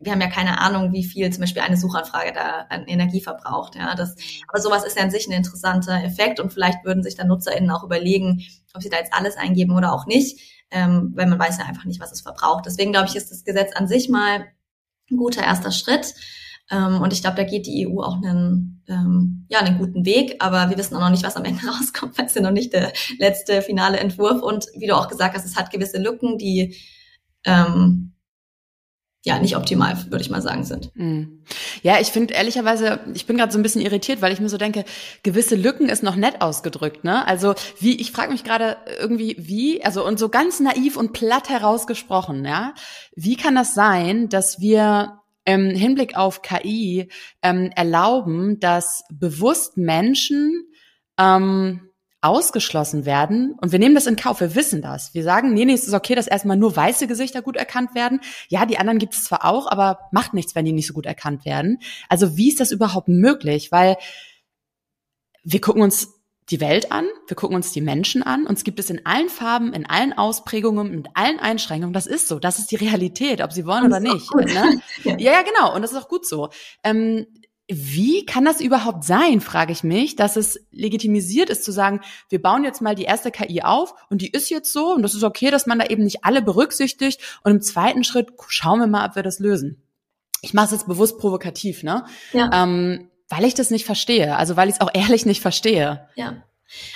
wir 0.00 0.12
haben 0.12 0.20
ja 0.20 0.30
keine 0.30 0.58
Ahnung, 0.60 0.92
wie 0.92 1.04
viel 1.04 1.30
zum 1.30 1.42
Beispiel 1.42 1.62
eine 1.62 1.76
Suchanfrage 1.76 2.32
da 2.32 2.66
an 2.70 2.86
Energie 2.86 3.20
verbraucht. 3.20 3.74
Ja, 3.76 3.94
das, 3.94 4.16
aber 4.48 4.60
sowas 4.60 4.84
ist 4.84 4.96
ja 4.96 5.02
an 5.02 5.10
sich 5.10 5.28
ein 5.28 5.32
interessanter 5.32 6.02
Effekt 6.02 6.40
und 6.40 6.52
vielleicht 6.52 6.84
würden 6.84 7.02
sich 7.02 7.16
dann 7.16 7.28
NutzerInnen 7.28 7.70
auch 7.70 7.84
überlegen, 7.84 8.42
ob 8.74 8.82
sie 8.82 8.88
da 8.88 8.96
jetzt 8.96 9.12
alles 9.12 9.36
eingeben 9.36 9.76
oder 9.76 9.92
auch 9.92 10.06
nicht, 10.06 10.40
ähm, 10.70 11.12
weil 11.14 11.26
man 11.26 11.38
weiß 11.38 11.58
ja 11.58 11.66
einfach 11.66 11.84
nicht, 11.84 12.00
was 12.00 12.12
es 12.12 12.22
verbraucht. 12.22 12.64
Deswegen 12.64 12.92
glaube 12.92 13.08
ich, 13.08 13.16
ist 13.16 13.30
das 13.30 13.44
Gesetz 13.44 13.76
an 13.76 13.88
sich 13.88 14.08
mal 14.08 14.46
ein 15.10 15.16
guter 15.16 15.42
erster 15.42 15.70
Schritt. 15.70 16.14
Ähm, 16.70 17.02
und 17.02 17.12
ich 17.12 17.20
glaube, 17.20 17.36
da 17.36 17.42
geht 17.42 17.66
die 17.66 17.86
EU 17.86 18.00
auch 18.00 18.16
einen, 18.16 18.82
ähm, 18.88 19.44
ja, 19.50 19.58
einen 19.58 19.78
guten 19.78 20.06
Weg, 20.06 20.36
aber 20.38 20.70
wir 20.70 20.78
wissen 20.78 20.96
auch 20.96 21.00
noch 21.00 21.10
nicht, 21.10 21.24
was 21.24 21.36
am 21.36 21.44
Ende 21.44 21.66
rauskommt, 21.66 22.16
weil 22.16 22.26
es 22.26 22.34
ja 22.34 22.40
noch 22.40 22.52
nicht 22.52 22.72
der 22.72 22.92
letzte 23.18 23.60
finale 23.60 23.98
Entwurf. 23.98 24.40
Und 24.40 24.66
wie 24.76 24.86
du 24.86 24.96
auch 24.96 25.08
gesagt 25.08 25.34
hast, 25.34 25.44
es 25.44 25.56
hat 25.56 25.70
gewisse 25.70 25.98
Lücken, 25.98 26.38
die 26.38 26.76
ähm, 27.44 28.14
ja 29.22 29.38
nicht 29.38 29.56
optimal, 29.56 29.96
würde 30.08 30.22
ich 30.22 30.30
mal 30.30 30.40
sagen, 30.40 30.64
sind. 30.64 30.90
Hm. 30.94 31.44
Ja, 31.82 32.00
ich 32.00 32.08
finde 32.08 32.34
ehrlicherweise, 32.34 33.00
ich 33.12 33.26
bin 33.26 33.36
gerade 33.36 33.52
so 33.52 33.58
ein 33.58 33.62
bisschen 33.62 33.82
irritiert, 33.82 34.22
weil 34.22 34.32
ich 34.32 34.40
mir 34.40 34.48
so 34.48 34.56
denke, 34.56 34.84
gewisse 35.22 35.56
Lücken 35.56 35.88
ist 35.88 36.02
noch 36.02 36.16
nett 36.16 36.40
ausgedrückt, 36.40 37.04
ne? 37.04 37.26
Also 37.26 37.54
wie, 37.78 38.00
ich 38.00 38.12
frage 38.12 38.32
mich 38.32 38.44
gerade 38.44 38.78
irgendwie, 38.98 39.36
wie, 39.38 39.84
also 39.84 40.06
und 40.06 40.18
so 40.18 40.30
ganz 40.30 40.60
naiv 40.60 40.96
und 40.96 41.12
platt 41.12 41.50
herausgesprochen, 41.50 42.44
ja, 42.44 42.74
wie 43.14 43.36
kann 43.36 43.54
das 43.54 43.74
sein, 43.74 44.30
dass 44.30 44.60
wir 44.60 45.20
im 45.44 45.70
Hinblick 45.70 46.16
auf 46.16 46.42
KI 46.42 47.08
ähm, 47.42 47.70
erlauben, 47.74 48.58
dass 48.60 49.04
bewusst 49.10 49.76
Menschen 49.76 50.66
ähm, 51.18 51.89
ausgeschlossen 52.22 53.06
werden. 53.06 53.54
Und 53.60 53.72
wir 53.72 53.78
nehmen 53.78 53.94
das 53.94 54.06
in 54.06 54.16
Kauf, 54.16 54.40
wir 54.40 54.54
wissen 54.54 54.82
das. 54.82 55.14
Wir 55.14 55.22
sagen, 55.22 55.54
nee, 55.54 55.64
nee, 55.64 55.72
es 55.72 55.86
ist 55.86 55.94
okay, 55.94 56.14
dass 56.14 56.26
erstmal 56.26 56.56
nur 56.56 56.76
weiße 56.76 57.06
Gesichter 57.06 57.40
gut 57.40 57.56
erkannt 57.56 57.94
werden. 57.94 58.20
Ja, 58.48 58.66
die 58.66 58.78
anderen 58.78 58.98
gibt 58.98 59.14
es 59.14 59.24
zwar 59.24 59.44
auch, 59.44 59.66
aber 59.66 60.00
macht 60.12 60.34
nichts, 60.34 60.54
wenn 60.54 60.64
die 60.64 60.72
nicht 60.72 60.86
so 60.86 60.92
gut 60.92 61.06
erkannt 61.06 61.44
werden. 61.44 61.78
Also 62.08 62.36
wie 62.36 62.48
ist 62.48 62.60
das 62.60 62.72
überhaupt 62.72 63.08
möglich? 63.08 63.72
Weil 63.72 63.96
wir 65.42 65.60
gucken 65.60 65.82
uns 65.82 66.20
die 66.50 66.60
Welt 66.60 66.90
an, 66.90 67.06
wir 67.28 67.36
gucken 67.36 67.54
uns 67.54 67.72
die 67.72 67.80
Menschen 67.80 68.22
an, 68.22 68.46
uns 68.46 68.64
gibt 68.64 68.80
es 68.80 68.90
in 68.90 69.06
allen 69.06 69.28
Farben, 69.28 69.72
in 69.72 69.86
allen 69.86 70.12
Ausprägungen, 70.12 70.90
mit 70.90 71.08
allen 71.14 71.38
Einschränkungen. 71.38 71.92
Das 71.92 72.06
ist 72.06 72.28
so, 72.28 72.38
das 72.38 72.58
ist 72.58 72.72
die 72.72 72.76
Realität, 72.76 73.40
ob 73.40 73.52
sie 73.52 73.66
wollen 73.66 73.86
oder 73.86 74.00
nicht. 74.00 74.34
Ne? 74.34 74.80
ja. 75.04 75.16
ja, 75.16 75.42
genau, 75.42 75.74
und 75.74 75.82
das 75.82 75.92
ist 75.92 75.98
auch 75.98 76.08
gut 76.08 76.26
so. 76.26 76.50
Ähm, 76.82 77.26
wie 77.72 78.26
kann 78.26 78.44
das 78.44 78.60
überhaupt 78.60 79.04
sein, 79.04 79.40
frage 79.40 79.72
ich 79.72 79.84
mich, 79.84 80.16
dass 80.16 80.36
es 80.36 80.66
legitimisiert 80.72 81.50
ist 81.50 81.64
zu 81.64 81.70
sagen, 81.72 82.00
wir 82.28 82.42
bauen 82.42 82.64
jetzt 82.64 82.82
mal 82.82 82.94
die 82.94 83.04
erste 83.04 83.30
KI 83.30 83.62
auf 83.62 83.94
und 84.10 84.22
die 84.22 84.30
ist 84.30 84.50
jetzt 84.50 84.72
so 84.72 84.92
und 84.92 85.02
das 85.02 85.14
ist 85.14 85.22
okay, 85.22 85.50
dass 85.50 85.66
man 85.66 85.78
da 85.78 85.86
eben 85.86 86.02
nicht 86.02 86.24
alle 86.24 86.42
berücksichtigt 86.42 87.20
und 87.44 87.52
im 87.52 87.62
zweiten 87.62 88.02
Schritt 88.02 88.32
schauen 88.48 88.80
wir 88.80 88.86
mal, 88.86 89.08
ob 89.08 89.16
wir 89.16 89.22
das 89.22 89.38
lösen. 89.38 89.82
Ich 90.42 90.54
mache 90.54 90.66
es 90.66 90.72
jetzt 90.72 90.88
bewusst 90.88 91.18
provokativ, 91.18 91.82
ne? 91.82 92.04
Ja. 92.32 92.50
Ähm, 92.52 93.10
weil 93.28 93.44
ich 93.44 93.54
das 93.54 93.70
nicht 93.70 93.86
verstehe, 93.86 94.36
also 94.36 94.56
weil 94.56 94.68
ich 94.68 94.76
es 94.76 94.80
auch 94.80 94.90
ehrlich 94.94 95.24
nicht 95.24 95.40
verstehe. 95.40 96.08
Ja. 96.16 96.42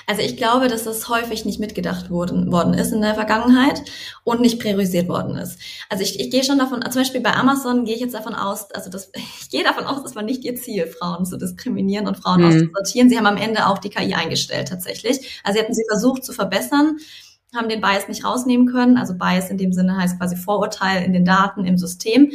Also 0.06 0.22
ich 0.22 0.36
glaube, 0.36 0.68
dass 0.68 0.84
das 0.84 1.08
häufig 1.08 1.44
nicht 1.44 1.60
mitgedacht 1.60 2.10
worden, 2.10 2.52
worden 2.52 2.74
ist 2.74 2.92
in 2.92 3.00
der 3.00 3.14
Vergangenheit 3.14 3.82
und 4.22 4.40
nicht 4.40 4.60
priorisiert 4.60 5.08
worden 5.08 5.36
ist. 5.36 5.58
Also 5.88 6.02
ich, 6.02 6.20
ich 6.20 6.30
gehe 6.30 6.44
schon 6.44 6.58
davon, 6.58 6.82
zum 6.82 7.02
Beispiel 7.02 7.20
bei 7.20 7.34
Amazon 7.34 7.84
gehe 7.84 7.94
ich 7.94 8.00
jetzt 8.00 8.14
davon 8.14 8.34
aus, 8.34 8.70
also 8.72 8.90
das, 8.90 9.10
ich 9.40 9.50
gehe 9.50 9.64
davon 9.64 9.84
aus, 9.84 10.02
das 10.02 10.14
war 10.14 10.22
nicht 10.22 10.44
ihr 10.44 10.56
Ziel, 10.56 10.86
Frauen 10.86 11.26
zu 11.26 11.36
diskriminieren 11.36 12.06
und 12.06 12.16
Frauen 12.16 12.40
mhm. 12.40 12.46
auszusortieren. 12.46 13.08
Sie 13.08 13.18
haben 13.18 13.26
am 13.26 13.36
Ende 13.36 13.66
auch 13.66 13.78
die 13.78 13.90
KI 13.90 14.14
eingestellt 14.14 14.68
tatsächlich. 14.68 15.40
Also 15.42 15.58
sie 15.58 15.64
hatten 15.64 15.74
sie 15.74 15.84
versucht 15.88 16.24
zu 16.24 16.32
verbessern, 16.32 16.98
haben 17.54 17.68
den 17.68 17.80
Bias 17.80 18.08
nicht 18.08 18.24
rausnehmen 18.24 18.66
können. 18.66 18.96
Also 18.96 19.14
Bias 19.14 19.50
in 19.50 19.58
dem 19.58 19.72
Sinne 19.72 19.96
heißt 19.96 20.18
quasi 20.18 20.36
Vorurteil 20.36 21.04
in 21.04 21.12
den 21.12 21.24
Daten 21.24 21.64
im 21.64 21.78
System 21.78 22.32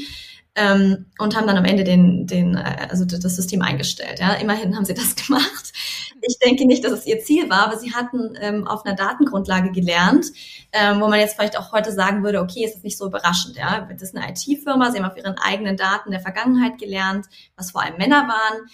ähm, 0.55 1.05
und 1.17 1.35
haben 1.35 1.47
dann 1.47 1.57
am 1.57 1.65
Ende 1.65 1.83
den, 1.83 2.27
den, 2.27 2.55
äh, 2.55 2.87
also 2.89 3.05
das 3.05 3.35
System 3.35 3.61
eingestellt. 3.61 4.19
Ja, 4.19 4.33
immerhin 4.33 4.75
haben 4.75 4.85
sie 4.85 4.93
das 4.93 5.15
gemacht. 5.27 5.73
Ich 6.21 6.39
denke 6.39 6.65
nicht, 6.65 6.83
dass 6.83 6.91
es 6.91 7.05
ihr 7.05 7.19
Ziel 7.19 7.49
war, 7.49 7.67
aber 7.67 7.77
sie 7.77 7.93
hatten 7.93 8.37
ähm, 8.41 8.67
auf 8.67 8.85
einer 8.85 8.95
Datengrundlage 8.95 9.71
gelernt, 9.71 10.27
ähm, 10.71 11.01
wo 11.01 11.07
man 11.07 11.19
jetzt 11.19 11.35
vielleicht 11.35 11.57
auch 11.57 11.71
heute 11.71 11.91
sagen 11.91 12.23
würde, 12.23 12.41
okay, 12.41 12.65
ist 12.65 12.75
das 12.75 12.83
nicht 12.83 12.97
so 12.97 13.07
überraschend. 13.07 13.55
Ja, 13.55 13.87
das 13.91 14.01
ist 14.01 14.15
eine 14.15 14.29
IT-Firma, 14.29 14.91
sie 14.91 14.99
haben 14.99 15.09
auf 15.09 15.17
ihren 15.17 15.37
eigenen 15.37 15.77
Daten 15.77 16.11
der 16.11 16.19
Vergangenheit 16.19 16.77
gelernt, 16.77 17.27
was 17.55 17.71
vor 17.71 17.81
allem 17.81 17.97
Männer 17.97 18.27
waren. 18.27 18.67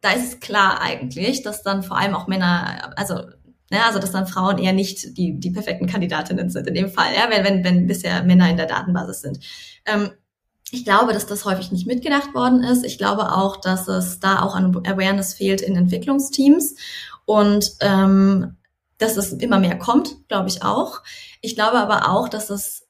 Da 0.00 0.12
ist 0.12 0.34
es 0.34 0.40
klar 0.40 0.80
eigentlich, 0.80 1.42
dass 1.42 1.62
dann 1.62 1.82
vor 1.82 1.96
allem 1.96 2.14
auch 2.14 2.26
Männer, 2.26 2.92
also 2.96 3.20
ja, 3.70 3.86
also 3.86 3.98
dass 3.98 4.12
dann 4.12 4.26
Frauen 4.26 4.58
eher 4.58 4.74
nicht 4.74 5.16
die, 5.16 5.40
die 5.40 5.50
perfekten 5.50 5.86
Kandidatinnen 5.86 6.50
sind 6.50 6.66
in 6.66 6.74
dem 6.74 6.90
Fall, 6.90 7.14
ja, 7.14 7.30
wenn, 7.30 7.44
wenn, 7.44 7.64
wenn 7.64 7.86
bisher 7.86 8.22
Männer 8.22 8.50
in 8.50 8.58
der 8.58 8.66
Datenbasis 8.66 9.22
sind. 9.22 9.40
Ähm, 9.86 10.10
ich 10.72 10.84
glaube, 10.84 11.12
dass 11.12 11.26
das 11.26 11.44
häufig 11.44 11.70
nicht 11.70 11.86
mitgedacht 11.86 12.34
worden 12.34 12.64
ist. 12.64 12.82
Ich 12.82 12.96
glaube 12.96 13.32
auch, 13.32 13.58
dass 13.58 13.88
es 13.88 14.20
da 14.20 14.42
auch 14.42 14.54
an 14.54 14.74
Awareness 14.86 15.34
fehlt 15.34 15.60
in 15.60 15.76
Entwicklungsteams 15.76 16.76
und 17.26 17.72
ähm, 17.80 18.56
dass 18.96 19.18
es 19.18 19.34
immer 19.34 19.60
mehr 19.60 19.78
kommt, 19.78 20.16
glaube 20.28 20.48
ich 20.48 20.62
auch. 20.62 21.02
Ich 21.42 21.56
glaube 21.56 21.78
aber 21.78 22.08
auch, 22.08 22.30
dass 22.30 22.48
es 22.48 22.88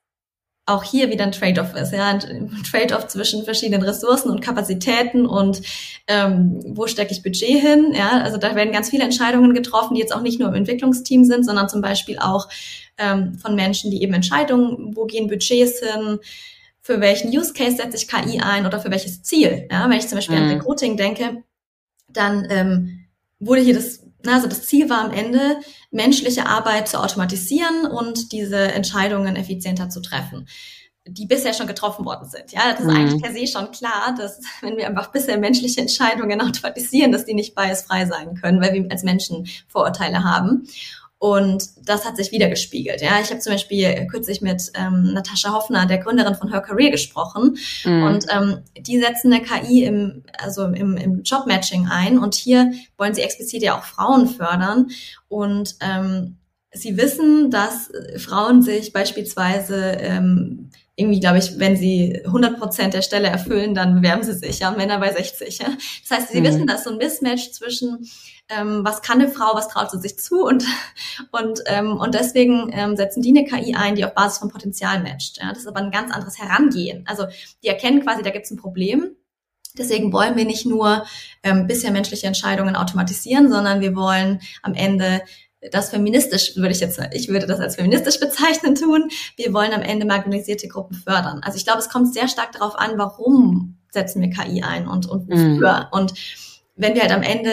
auch 0.65 0.85
hier 0.85 1.11
wieder 1.11 1.25
ein 1.25 1.33
Trade-off 1.33 1.75
ist, 1.75 1.93
ja, 1.93 2.07
ein 2.07 2.63
Trade-off 2.71 3.09
zwischen 3.09 3.43
verschiedenen 3.43 3.83
Ressourcen 3.83 4.31
und 4.31 4.41
Kapazitäten 4.41 5.27
und 5.27 5.61
ähm, 6.07 6.61
wo 6.65 6.87
stecke 6.87 7.11
ich 7.11 7.25
Budget 7.25 7.61
hin, 7.61 7.93
ja, 7.97 8.23
also 8.23 8.37
da 8.37 8.55
werden 8.55 8.73
ganz 8.73 8.91
viele 8.91 9.03
Entscheidungen 9.03 9.55
getroffen, 9.55 9.95
die 9.95 10.01
jetzt 10.01 10.15
auch 10.15 10.23
nicht 10.23 10.39
nur 10.39 10.51
im 10.51 10.55
Entwicklungsteam 10.55 11.25
sind, 11.25 11.45
sondern 11.45 11.69
zum 11.69 11.81
Beispiel 11.81 12.21
auch 12.21 12.49
ähm, 12.97 13.35
von 13.41 13.57
Menschen, 13.57 13.91
die 13.91 14.05
eben 14.05 14.15
Entscheidungen, 14.15 14.95
wo 14.95 15.05
gehen 15.07 15.27
Budgets 15.27 15.81
hin, 15.81 16.21
für 16.83 17.01
welchen 17.01 17.31
Use 17.31 17.53
Case 17.55 17.77
setze 17.77 17.97
ich 17.97 18.09
KI 18.09 18.41
ein 18.41 18.67
oder 18.67 18.81
für 18.81 18.91
welches 18.91 19.23
Ziel, 19.23 19.67
ja, 19.71 19.89
wenn 19.89 19.99
ich 19.99 20.09
zum 20.09 20.19
Beispiel 20.19 20.37
mhm. 20.37 20.43
an 20.43 20.51
Recruiting 20.51 20.97
denke, 20.97 21.43
dann 22.09 22.47
ähm, 22.51 23.07
wurde 23.39 23.63
hier 23.63 23.75
das 23.75 24.01
also 24.25 24.47
das 24.47 24.67
Ziel 24.67 24.89
war 24.89 25.01
am 25.01 25.11
Ende, 25.11 25.57
menschliche 25.91 26.47
Arbeit 26.47 26.87
zu 26.87 27.03
automatisieren 27.03 27.87
und 27.87 28.31
diese 28.31 28.57
Entscheidungen 28.57 29.35
effizienter 29.35 29.89
zu 29.89 30.01
treffen 30.01 30.47
die 31.05 31.27
bisher 31.27 31.53
schon 31.53 31.67
getroffen 31.67 32.05
worden 32.05 32.29
sind. 32.29 32.53
Ja, 32.53 32.71
das 32.71 32.81
ist 32.81 32.87
mhm. 32.87 32.97
eigentlich 32.97 33.23
per 33.23 33.33
se 33.33 33.47
schon 33.47 33.71
klar, 33.73 34.15
dass 34.17 34.41
wenn 34.61 34.77
wir 34.77 34.87
einfach 34.87 35.11
bisher 35.11 35.37
menschliche 35.39 35.81
Entscheidungen 35.81 36.41
automatisieren, 36.41 37.13
dass 37.13 37.25
die 37.25 37.35
nicht 37.35 37.55
biasfrei 37.55 38.07
sein 38.07 38.35
können, 38.41 38.61
weil 38.61 38.73
wir 38.73 38.91
als 38.91 39.03
Menschen 39.03 39.49
Vorurteile 39.67 40.23
haben. 40.23 40.69
Und 41.23 41.69
das 41.85 42.05
hat 42.05 42.17
sich 42.17 42.33
wieder 42.33 42.49
gespiegelt. 42.49 43.01
Ja, 43.01 43.21
ich 43.23 43.31
habe 43.31 43.39
zum 43.39 43.53
Beispiel 43.53 44.09
kürzlich 44.11 44.41
mit 44.41 44.73
ähm, 44.75 45.13
Natascha 45.13 45.53
Hoffner, 45.53 45.87
der 45.87 45.99
Gründerin 45.99 46.35
von 46.35 46.51
Her 46.51 46.63
Career, 46.63 46.91
gesprochen. 46.91 47.59
Mhm. 47.85 48.03
Und 48.03 48.27
ähm, 48.29 48.59
die 48.77 48.99
setzen 48.99 49.33
eine 49.33 49.41
KI 49.41 49.85
im, 49.85 50.25
also 50.37 50.65
im, 50.65 50.97
im 50.97 51.23
Jobmatching 51.23 51.87
ein. 51.87 52.19
Und 52.19 52.35
hier 52.35 52.73
wollen 52.99 53.15
sie 53.15 53.23
explizit 53.23 53.63
ja 53.63 53.79
auch 53.79 53.85
Frauen 53.85 54.27
fördern. 54.27 54.89
Und 55.29 55.77
ähm, 55.81 56.39
sie 56.73 56.97
wissen, 56.97 57.53
dass 57.53 57.93
Frauen 58.17 58.61
sich 58.63 58.93
beispielsweise 58.93 59.77
ähm, 60.01 60.71
irgendwie, 60.97 61.21
glaube 61.21 61.39
ich, 61.39 61.57
wenn 61.57 61.77
sie 61.77 62.21
100 62.25 62.59
Prozent 62.59 62.95
der 62.95 63.03
Stelle 63.03 63.29
erfüllen, 63.29 63.77
dann 63.77 63.95
bewerben 63.95 64.25
sie 64.25 64.35
sich, 64.35 64.59
ja, 64.59 64.73
Männer 64.73 64.99
bei 64.99 65.13
60. 65.13 65.59
Ja. 65.59 65.69
Das 66.03 66.19
heißt, 66.19 66.33
sie 66.33 66.41
mhm. 66.41 66.47
wissen, 66.47 66.67
dass 66.67 66.83
so 66.83 66.91
ein 66.91 66.99
Mismatch 66.99 67.53
zwischen 67.53 68.09
ähm, 68.57 68.85
was 68.85 69.03
kann 69.03 69.21
eine 69.21 69.31
Frau, 69.31 69.55
was 69.55 69.69
traut 69.69 69.91
sie 69.91 69.99
sich 69.99 70.19
zu 70.19 70.45
und 70.45 70.65
und 71.31 71.61
ähm, 71.67 71.97
und 71.97 72.15
deswegen 72.15 72.71
ähm, 72.73 72.97
setzen 72.97 73.23
die 73.23 73.31
eine 73.31 73.45
KI 73.45 73.75
ein, 73.75 73.95
die 73.95 74.05
auf 74.05 74.15
Basis 74.15 74.39
von 74.39 74.51
Potenzial 74.51 75.03
matcht. 75.03 75.39
Ja. 75.39 75.51
Das 75.51 75.59
ist 75.59 75.67
aber 75.67 75.81
ein 75.81 75.91
ganz 75.91 76.13
anderes 76.13 76.39
Herangehen. 76.39 77.05
Also 77.07 77.27
die 77.63 77.69
erkennen 77.69 78.03
quasi, 78.03 78.23
da 78.23 78.31
gibt 78.31 78.45
es 78.45 78.51
ein 78.51 78.57
Problem. 78.59 79.17
Deswegen 79.79 80.13
wollen 80.13 80.37
wir 80.37 80.45
nicht 80.45 80.67
nur 80.67 81.05
ähm, 81.43 81.67
bisher 81.67 81.93
menschliche 81.93 82.27
Entscheidungen 82.27 82.77
automatisieren, 82.77 83.51
sondern 83.51 83.81
wir 83.81 83.97
wollen 83.97 84.41
am 84.63 84.75
Ende 84.75 85.23
das 85.71 85.91
feministisch, 85.91 86.57
würde 86.57 86.73
ich 86.73 86.81
jetzt, 86.81 87.01
ich 87.13 87.29
würde 87.29 87.47
das 87.47 87.61
als 87.61 87.77
feministisch 87.77 88.19
bezeichnen 88.19 88.75
tun. 88.75 89.09
Wir 89.37 89.55
wollen 89.55 89.73
am 89.73 89.83
Ende 89.83 90.05
marginalisierte 90.05 90.69
Gruppen 90.69 90.97
fördern. 90.97 91.41
Also 91.43 91.57
ich 91.57 91.65
glaube, 91.65 91.79
es 91.79 91.89
kommt 91.89 92.13
sehr 92.13 92.29
stark 92.29 92.53
darauf 92.53 92.77
an, 92.77 92.99
warum 92.99 93.79
setzen 93.91 94.21
wir 94.21 94.31
KI 94.31 94.63
ein 94.63 94.89
und, 94.89 95.09
und 95.09 95.29
wofür. 95.29 95.81
Mhm. 95.81 95.87
Und 95.93 96.15
wenn 96.75 96.95
wir 96.95 97.03
halt 97.03 97.13
am 97.13 97.23
Ende 97.23 97.53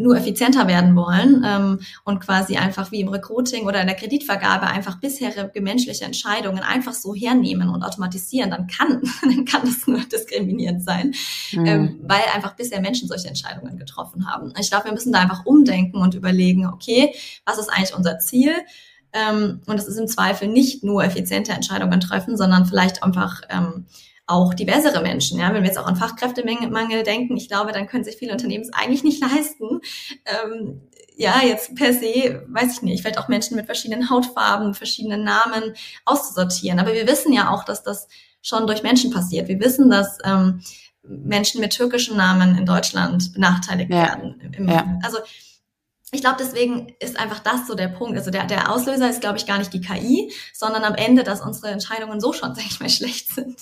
nur 0.00 0.16
effizienter 0.16 0.66
werden 0.66 0.96
wollen 0.96 1.44
ähm, 1.46 1.80
und 2.04 2.20
quasi 2.20 2.56
einfach 2.56 2.90
wie 2.90 3.00
im 3.00 3.08
Recruiting 3.08 3.66
oder 3.66 3.80
in 3.80 3.86
der 3.86 3.96
Kreditvergabe 3.96 4.66
einfach 4.66 4.98
bisherige 5.00 5.60
menschliche 5.60 6.04
Entscheidungen 6.04 6.60
einfach 6.60 6.92
so 6.92 7.14
hernehmen 7.14 7.68
und 7.68 7.82
automatisieren, 7.82 8.50
dann 8.50 8.66
kann, 8.66 9.02
dann 9.22 9.44
kann 9.44 9.62
das 9.64 9.86
nur 9.86 10.00
diskriminierend 10.00 10.82
sein, 10.82 11.14
mhm. 11.52 11.66
ähm, 11.66 12.00
weil 12.02 12.22
einfach 12.34 12.56
bisher 12.56 12.80
Menschen 12.80 13.08
solche 13.08 13.28
Entscheidungen 13.28 13.78
getroffen 13.78 14.30
haben. 14.30 14.52
Ich 14.58 14.70
glaube, 14.70 14.86
wir 14.86 14.92
müssen 14.92 15.12
da 15.12 15.20
einfach 15.20 15.46
umdenken 15.46 15.98
und 15.98 16.14
überlegen, 16.14 16.66
okay, 16.66 17.14
was 17.44 17.58
ist 17.58 17.68
eigentlich 17.68 17.94
unser 17.94 18.18
Ziel? 18.18 18.52
Ähm, 19.12 19.60
und 19.66 19.78
es 19.78 19.86
ist 19.86 19.96
im 19.96 20.06
Zweifel 20.06 20.48
nicht 20.48 20.84
nur 20.84 21.02
effiziente 21.02 21.52
Entscheidungen 21.52 22.00
treffen, 22.00 22.36
sondern 22.36 22.66
vielleicht 22.66 23.02
einfach 23.02 23.42
ähm, 23.48 23.86
auch 24.30 24.54
diversere 24.54 25.02
Menschen. 25.02 25.38
Ja, 25.38 25.52
wenn 25.52 25.62
wir 25.62 25.68
jetzt 25.68 25.78
auch 25.78 25.86
an 25.86 25.96
Fachkräftemangel 25.96 27.02
denken, 27.02 27.36
ich 27.36 27.48
glaube, 27.48 27.72
dann 27.72 27.86
können 27.86 28.04
sich 28.04 28.16
viele 28.16 28.32
Unternehmen 28.32 28.64
es 28.64 28.72
eigentlich 28.72 29.04
nicht 29.04 29.20
leisten. 29.34 29.80
Ähm, 30.24 30.82
ja, 31.16 31.42
jetzt 31.44 31.74
per 31.74 31.92
se, 31.92 32.46
weiß 32.48 32.72
ich 32.72 32.82
nicht, 32.82 33.02
vielleicht 33.02 33.18
auch 33.18 33.28
Menschen 33.28 33.56
mit 33.56 33.66
verschiedenen 33.66 34.08
Hautfarben, 34.08 34.72
verschiedenen 34.72 35.22
Namen 35.22 35.74
auszusortieren. 36.06 36.78
Aber 36.78 36.94
wir 36.94 37.06
wissen 37.06 37.32
ja 37.32 37.50
auch, 37.50 37.64
dass 37.64 37.82
das 37.82 38.08
schon 38.40 38.66
durch 38.66 38.82
Menschen 38.82 39.10
passiert. 39.10 39.48
Wir 39.48 39.60
wissen, 39.60 39.90
dass 39.90 40.16
ähm, 40.24 40.62
Menschen 41.02 41.60
mit 41.60 41.72
türkischen 41.72 42.16
Namen 42.16 42.56
in 42.56 42.64
Deutschland 42.64 43.32
benachteiligt 43.34 43.90
ja. 43.90 44.06
werden. 44.06 44.66
Ja. 44.66 44.98
Also 45.02 45.18
ich 46.12 46.22
glaube, 46.22 46.36
deswegen 46.40 46.92
ist 46.98 47.18
einfach 47.18 47.38
das 47.38 47.68
so 47.68 47.74
der 47.74 47.86
Punkt. 47.86 48.18
Also 48.18 48.32
der, 48.32 48.44
der 48.44 48.72
Auslöser 48.72 49.08
ist, 49.08 49.20
glaube 49.20 49.38
ich, 49.38 49.46
gar 49.46 49.58
nicht 49.58 49.72
die 49.72 49.80
KI, 49.80 50.32
sondern 50.52 50.82
am 50.82 50.96
Ende, 50.96 51.22
dass 51.22 51.40
unsere 51.40 51.68
Entscheidungen 51.68 52.20
so 52.20 52.32
schon, 52.32 52.54
sag 52.54 52.66
ich 52.66 52.80
mal, 52.80 52.88
schlecht 52.88 53.32
sind. 53.32 53.60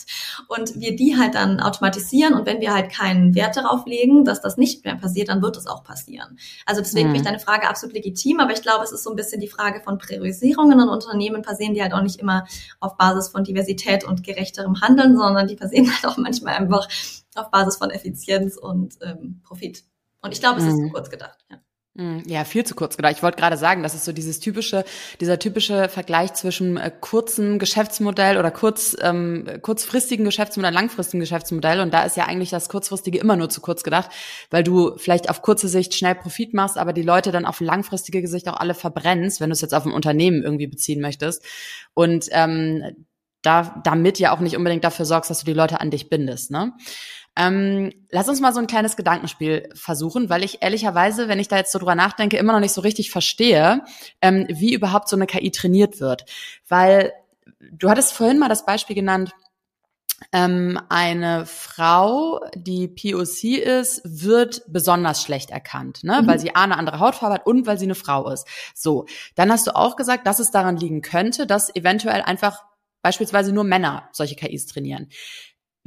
Und 0.49 0.81
wir 0.81 0.97
die 0.97 1.19
halt 1.19 1.35
dann 1.35 1.61
automatisieren. 1.61 2.35
Und 2.35 2.47
wenn 2.47 2.61
wir 2.61 2.73
halt 2.73 2.91
keinen 2.91 3.35
Wert 3.35 3.57
darauf 3.57 3.85
legen, 3.85 4.25
dass 4.25 4.41
das 4.41 4.57
nicht 4.57 4.85
mehr 4.85 4.97
passiert, 4.97 5.29
dann 5.29 5.43
wird 5.43 5.59
es 5.59 5.67
auch 5.67 5.85
passieren. 5.85 6.39
Also 6.65 6.81
deswegen 6.81 7.09
mhm. 7.09 7.15
finde 7.15 7.29
ich 7.29 7.33
deine 7.33 7.45
Frage 7.45 7.69
absolut 7.69 7.95
legitim. 7.95 8.41
Aber 8.41 8.53
ich 8.53 8.63
glaube, 8.63 8.83
es 8.83 8.93
ist 8.93 9.05
so 9.05 9.11
ein 9.11 9.17
bisschen 9.17 9.41
die 9.41 9.49
Frage 9.49 9.83
von 9.83 9.99
Priorisierungen 9.99 10.81
und 10.81 10.89
Unternehmen 10.89 11.43
passieren 11.43 11.75
die 11.75 11.83
halt 11.83 11.93
auch 11.93 12.03
nicht 12.03 12.19
immer 12.19 12.47
auf 12.81 12.97
Basis 12.97 13.29
von 13.29 13.45
Diversität 13.45 14.05
und 14.05 14.25
gerechterem 14.25 14.81
Handeln, 14.81 15.19
sondern 15.19 15.49
die 15.49 15.57
passieren 15.57 15.91
halt 15.93 16.07
auch 16.07 16.17
manchmal 16.17 16.55
einfach 16.55 16.89
auf 17.35 17.51
Basis 17.51 17.77
von 17.77 17.91
Effizienz 17.91 18.57
und 18.57 18.95
ähm, 19.03 19.43
Profit. 19.45 19.85
Und 20.23 20.33
ich 20.33 20.41
glaube, 20.41 20.61
es 20.61 20.65
mhm. 20.65 20.71
ist 20.71 20.77
zu 20.79 20.89
kurz 20.91 21.11
gedacht. 21.11 21.39
Ja. 21.51 21.59
Hm, 21.99 22.23
ja, 22.27 22.45
viel 22.45 22.65
zu 22.65 22.77
kurz 22.77 22.97
gedacht. 22.97 23.15
Ich 23.17 23.25
wollte 23.25 23.39
gerade 23.39 23.57
sagen, 23.57 23.83
das 23.83 23.93
ist 23.93 24.05
so 24.05 24.13
dieses 24.13 24.39
typische, 24.39 24.85
dieser 25.21 25.41
typische 25.41 25.89
Vergleich 25.89 26.33
zwischen 26.35 26.77
äh, 26.77 26.93
kurzem 27.01 27.59
Geschäftsmodell 27.59 28.39
oder 28.39 28.53
kurz, 28.53 28.97
ähm, 29.03 29.45
kurzfristigen 29.63 30.25
Geschäftsmodell, 30.25 30.73
langfristigen 30.73 31.19
Geschäftsmodell. 31.19 31.81
Und 31.81 31.93
da 31.93 32.05
ist 32.05 32.17
ja 32.17 32.27
eigentlich 32.27 32.51
das 32.51 32.69
kurzfristige 32.69 33.19
immer 33.19 33.35
nur 33.35 33.51
zu 33.51 33.61
kurz 33.61 33.83
gedacht, 33.83 34.11
weil 34.51 34.63
du 34.63 34.97
vielleicht 34.97 35.29
auf 35.29 35.43
kurze 35.43 35.67
Sicht 35.67 35.93
schnell 35.93 36.15
Profit 36.15 36.55
machst, 36.55 36.79
aber 36.79 36.93
die 36.93 37.03
Leute 37.03 37.33
dann 37.33 37.45
auf 37.45 37.59
langfristige 37.59 38.23
Gesicht 38.23 38.49
auch 38.49 38.61
alle 38.61 38.75
verbrennst, 38.75 39.41
wenn 39.41 39.51
du 39.51 39.55
es 39.55 39.61
jetzt 39.61 39.75
auf 39.75 39.85
ein 39.85 39.93
Unternehmen 39.93 40.45
irgendwie 40.45 40.69
beziehen 40.69 41.01
möchtest. 41.01 41.45
Und 41.95 42.29
ähm, 42.31 43.07
da, 43.43 43.81
damit 43.85 44.19
ja 44.19 44.33
auch 44.33 44.41
nicht 44.41 44.57
unbedingt 44.57 44.85
dafür 44.85 45.05
sorgst, 45.05 45.31
dass 45.31 45.41
du 45.41 45.47
die 45.47 45.53
Leute 45.53 45.81
an 45.81 45.91
dich 45.91 46.09
bindest. 46.09 46.51
Ne? 46.51 46.73
Ähm, 47.39 47.93
lass 48.11 48.29
uns 48.29 48.41
mal 48.41 48.53
so 48.53 48.59
ein 48.59 48.67
kleines 48.67 48.97
Gedankenspiel 48.97 49.71
versuchen, 49.75 50.29
weil 50.29 50.43
ich 50.43 50.61
ehrlicherweise, 50.61 51.29
wenn 51.29 51.39
ich 51.39 51.47
da 51.47 51.57
jetzt 51.57 51.71
so 51.71 51.79
drüber 51.79 51.95
nachdenke, 51.95 52.37
immer 52.37 52.53
noch 52.53 52.61
nicht 52.61 52.73
so 52.73 52.81
richtig 52.81 53.13
verstehe, 53.13 53.85
ähm, 54.21 54.47
wie 54.49 54.75
überhaupt 54.75 55.09
so 55.09 55.15
eine 55.15 55.27
KI 55.27 55.53
trainiert 55.53 56.01
wird. 56.01 56.25
Weil 56.67 57.13
du 57.71 57.89
hattest 57.89 58.13
vorhin 58.13 58.41
mal 58.41 58.49
das 58.49 58.67
Beispiel 58.67 58.97
genannt, 58.97 59.31
ähm, 60.33 60.81
eine 60.89 61.47
Frau, 61.47 62.41
die 62.57 62.89
POC 62.89 63.59
ist, 63.59 64.03
wird 64.05 64.63
besonders 64.67 65.23
schlecht 65.23 65.51
erkannt, 65.51 66.03
ne? 66.03 66.23
Mhm. 66.23 66.27
weil 66.27 66.41
sie 66.41 66.57
A, 66.57 66.65
eine 66.65 66.77
andere 66.77 66.99
Hautfarbe 66.99 67.37
hat 67.37 67.47
und 67.47 67.67
weil 67.67 67.79
sie 67.79 67.87
eine 67.87 67.95
Frau 67.95 68.29
ist. 68.31 68.49
So, 68.75 69.07
dann 69.37 69.53
hast 69.53 69.69
du 69.69 69.77
auch 69.77 69.95
gesagt, 69.95 70.27
dass 70.27 70.41
es 70.41 70.51
daran 70.51 70.77
liegen 70.77 71.03
könnte, 71.03 71.47
dass 71.47 71.75
eventuell 71.75 72.23
einfach 72.23 72.65
beispielsweise 73.01 73.53
nur 73.53 73.63
Männer 73.65 74.09
solche 74.13 74.35
KIs 74.35 74.67
trainieren. 74.67 75.09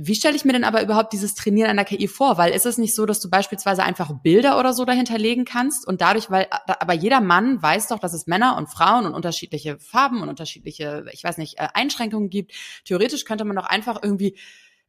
Wie 0.04 0.16
stelle 0.16 0.36
ich 0.36 0.46
mir 0.46 0.54
denn 0.54 0.64
aber 0.64 0.82
überhaupt 0.82 1.14
dieses 1.14 1.36
Trainieren 1.36 1.70
einer 1.70 1.86
KI 1.86 2.08
vor? 2.08 2.40
Weil 2.40 2.54
ist 2.54 2.66
es 2.66 2.80
nicht 2.80 2.96
so, 2.96 3.06
dass 3.06 3.20
du 3.20 3.30
beispielsweise 3.30 3.84
einfach 3.84 4.12
Bilder 4.24 4.58
oder 4.58 4.74
so 4.74 4.84
dahinterlegen 4.84 5.46
kannst 5.46 5.86
und 5.88 6.02
dadurch, 6.02 6.32
weil 6.32 6.48
aber 6.50 6.94
jeder 6.94 7.22
Mann 7.22 7.62
weiß 7.62 7.90
doch, 7.90 8.00
dass 8.00 8.14
es 8.14 8.26
Männer 8.26 8.58
und 8.58 8.68
Frauen 8.68 9.06
und 9.06 9.14
unterschiedliche 9.14 9.78
Farben 9.78 10.24
und 10.24 10.30
unterschiedliche, 10.30 11.06
ich 11.12 11.24
weiß 11.24 11.38
nicht, 11.38 11.60
äh, 11.60 11.68
Einschränkungen 11.76 12.32
gibt. 12.32 12.54
Theoretisch 12.84 13.26
könnte 13.26 13.46
man 13.46 13.56
doch 13.56 13.68
einfach 13.68 14.02
irgendwie 14.02 14.38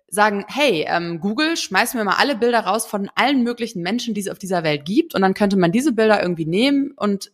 sagen, 0.08 0.46
hey, 0.48 0.86
ähm, 0.88 1.20
Google, 1.20 1.58
schmeiß 1.58 1.92
mir 1.92 2.04
mal 2.04 2.16
alle 2.16 2.34
Bilder 2.34 2.60
raus 2.60 2.86
von 2.86 3.10
allen 3.14 3.42
möglichen 3.42 3.82
Menschen, 3.82 4.14
die 4.14 4.22
es 4.22 4.28
auf 4.28 4.38
dieser 4.38 4.62
Welt 4.62 4.86
gibt 4.86 5.14
und 5.14 5.20
dann 5.20 5.34
könnte 5.34 5.58
man 5.58 5.72
diese 5.72 5.92
Bilder 5.92 6.22
irgendwie 6.22 6.46
nehmen 6.46 6.92
und 6.96 7.32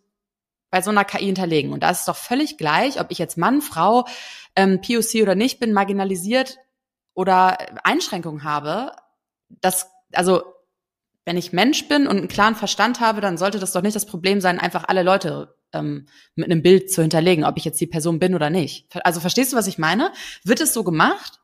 bei 0.71 0.83
so 0.83 0.91
einer 0.91 1.05
KI 1.05 1.27
hinterlegen. 1.27 1.73
Und 1.73 1.85
da 1.85 1.91
ist 1.91 2.01
es 2.01 2.05
doch 2.07 2.17
völlig 2.17 2.59
gleich, 2.59 3.01
ob 3.01 3.11
ich 3.11 3.19
jetzt 3.19 3.39
Mann, 3.39 3.63
Frau, 3.63 4.05
ähm, 4.57 4.81
POC 4.81 5.23
oder 5.23 5.37
nicht 5.37 5.61
bin, 5.61 5.73
marginalisiert 5.73 6.59
oder 7.19 7.59
Einschränkungen 7.83 8.45
habe, 8.45 8.93
das, 9.49 9.91
also 10.13 10.45
wenn 11.25 11.37
ich 11.37 11.53
Mensch 11.53 11.89
bin 11.89 12.07
und 12.07 12.17
einen 12.17 12.29
klaren 12.29 12.55
Verstand 12.55 13.01
habe, 13.01 13.21
dann 13.21 13.37
sollte 13.37 13.59
das 13.59 13.73
doch 13.73 13.83
nicht 13.83 13.97
das 13.97 14.07
Problem 14.07 14.41
sein, 14.41 14.61
einfach 14.61 14.85
alle 14.87 15.03
Leute 15.03 15.57
ähm, 15.73 16.07
mit 16.37 16.49
einem 16.49 16.63
Bild 16.63 16.93
zu 16.93 17.03
hinterlegen, 17.03 17.43
ob 17.43 17.57
ich 17.57 17.65
jetzt 17.65 17.81
die 17.81 17.89
Person 17.89 18.21
bin 18.21 18.37
oder 18.37 18.51
nicht. 18.51 18.87
Also 19.05 19.19
verstehst 19.19 19.53
du, 19.53 19.57
was 19.57 19.67
ich 19.67 19.79
meine? 19.79 20.13
Wird 20.45 20.61
es 20.61 20.73
so 20.73 20.85
gemacht? 20.85 21.41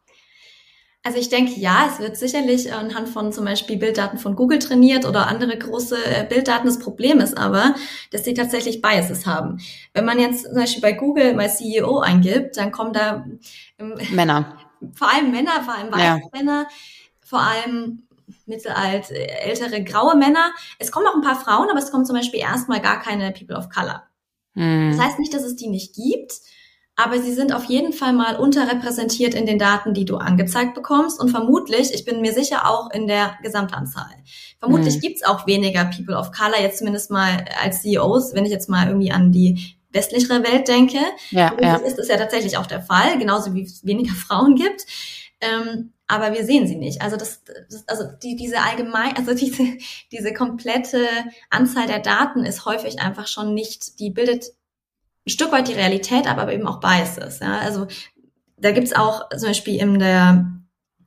Also 1.03 1.19
ich 1.19 1.29
denke, 1.29 1.59
ja, 1.59 1.89
es 1.93 1.99
wird 1.99 2.17
sicherlich 2.17 2.73
anhand 2.73 3.09
von 3.09 3.33
zum 3.33 3.45
Beispiel 3.45 3.77
Bilddaten 3.77 4.19
von 4.19 4.37
Google 4.37 4.61
trainiert 4.61 5.05
oder 5.05 5.27
andere 5.27 5.59
große 5.59 5.97
äh, 5.97 6.25
Bilddaten. 6.25 6.67
Das 6.67 6.79
Problem 6.79 7.19
ist 7.19 7.37
aber, 7.37 7.75
dass 8.13 8.25
sie 8.25 8.35
tatsächlich 8.35 8.81
Biases 8.81 9.27
haben. 9.27 9.59
Wenn 9.93 10.05
man 10.05 10.21
jetzt 10.21 10.45
zum 10.45 10.55
Beispiel 10.55 10.83
bei 10.83 10.93
Google 10.93 11.35
mal 11.35 11.51
CEO 11.51 11.99
eingibt, 11.99 12.59
dann 12.59 12.71
kommen 12.71 12.93
da 12.93 13.27
ähm, 13.81 13.99
Männer 14.13 14.57
vor 14.95 15.13
allem 15.13 15.31
Männer, 15.31 15.63
vor 15.65 15.75
allem 15.75 15.93
weiße 15.93 16.03
ja. 16.03 16.21
Männer, 16.33 16.67
vor 17.21 17.41
allem 17.41 18.07
mittelalt, 18.47 19.11
ältere 19.11 19.83
graue 19.83 20.17
Männer. 20.17 20.53
Es 20.79 20.93
kommen 20.93 21.07
auch 21.07 21.15
ein 21.15 21.23
paar 21.23 21.41
Frauen, 21.41 21.71
aber 21.71 21.79
es 21.79 21.91
kommen 21.91 22.05
zum 22.05 22.17
Beispiel 22.17 22.41
erstmal 22.41 22.81
gar 22.81 23.01
keine 23.01 23.33
People 23.33 23.57
of 23.57 23.69
Color. 23.69 24.03
Mhm. 24.55 24.93
Das 24.93 25.01
heißt 25.01 25.19
nicht, 25.19 25.35
dass 25.35 25.43
es 25.43 25.57
die 25.57 25.69
nicht 25.69 25.95
gibt, 25.95 26.33
aber 26.97 27.21
sie 27.21 27.33
sind 27.33 27.53
auf 27.53 27.65
jeden 27.65 27.93
Fall 27.93 28.13
mal 28.13 28.37
unterrepräsentiert 28.37 29.35
in 29.35 29.47
den 29.47 29.59
Daten, 29.59 29.95
die 29.95 30.05
du 30.05 30.17
angezeigt 30.17 30.75
bekommst 30.75 31.21
und 31.21 31.31
vermutlich, 31.31 31.93
ich 31.93 32.05
bin 32.05 32.21
mir 32.21 32.33
sicher, 32.33 32.71
auch 32.71 32.91
in 32.93 33.09
der 33.09 33.37
Gesamtanzahl. 33.43 34.15
Vermutlich 34.61 34.97
mhm. 34.97 35.01
gibt's 35.01 35.25
auch 35.25 35.47
weniger 35.47 35.87
People 35.87 36.17
of 36.17 36.31
Color, 36.31 36.61
jetzt 36.61 36.79
zumindest 36.79 37.11
mal 37.11 37.45
als 37.63 37.83
CEOs, 37.83 38.35
wenn 38.35 38.45
ich 38.45 38.53
jetzt 38.53 38.69
mal 38.69 38.87
irgendwie 38.87 39.11
an 39.11 39.33
die 39.33 39.74
westlichere 39.95 40.43
Welt 40.43 40.69
denke. 40.69 40.99
Ja, 41.31 41.55
ja. 41.61 41.77
ist 41.77 41.99
das 41.99 42.09
ja 42.09 42.17
tatsächlich 42.17 42.59
auch 42.59 42.67
der 42.67 42.83
Fall, 42.83 43.19
genauso 43.19 43.55
wie 43.55 43.63
es 43.63 43.85
weniger 43.85 44.15
Frauen 44.27 44.57
gibt. 44.57 44.85
Ähm, 45.41 45.93
aber 46.07 46.33
wir 46.35 46.45
sehen 46.45 46.67
sie 46.67 46.77
nicht. 46.77 47.01
Also 47.01 47.17
das, 47.17 47.43
das 47.71 47.89
also 47.89 48.05
die, 48.23 48.37
diese 48.37 48.61
allgemein, 48.61 49.17
also 49.17 49.35
diese, 49.35 49.65
diese 50.13 50.35
komplette 50.35 51.07
Anzahl 51.51 51.87
der 51.87 52.01
Daten 52.01 52.45
ist 52.45 52.67
häufig 52.67 53.01
einfach 53.01 53.27
schon 53.27 53.55
nicht, 53.55 53.99
die 54.01 54.11
bildet 54.11 54.47
ein 55.27 55.31
Stück 55.31 55.53
weit 55.53 55.69
die 55.69 55.73
Realität, 55.73 56.27
aber 56.27 56.53
eben 56.53 56.67
auch 56.67 56.81
Biases. 56.81 57.41
Ja? 57.41 57.59
Also 57.59 57.87
da 58.59 58.73
gibt's 58.73 58.93
auch 58.93 59.29
zum 59.31 59.49
Beispiel 59.49 59.81
in 59.81 59.99
der 59.99 60.51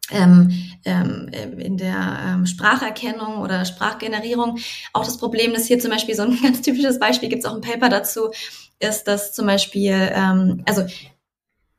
ähm, 0.09 0.51
ähm, 0.85 1.27
in 1.57 1.75
der 1.75 2.19
ähm, 2.25 2.45
Spracherkennung 2.45 3.39
oder 3.39 3.65
Sprachgenerierung 3.65 4.57
auch 4.93 5.03
das 5.03 5.17
Problem, 5.17 5.53
dass 5.53 5.65
hier 5.65 5.79
zum 5.79 5.91
Beispiel 5.91 6.15
so 6.15 6.23
ein 6.23 6.39
ganz 6.41 6.61
typisches 6.61 6.97
Beispiel, 6.97 7.29
gibt's 7.29 7.45
auch 7.45 7.55
ein 7.55 7.61
Paper 7.61 7.89
dazu, 7.89 8.31
ist, 8.79 9.05
dass 9.05 9.33
zum 9.33 9.47
Beispiel, 9.47 9.93
ähm, 10.13 10.63
also 10.67 10.85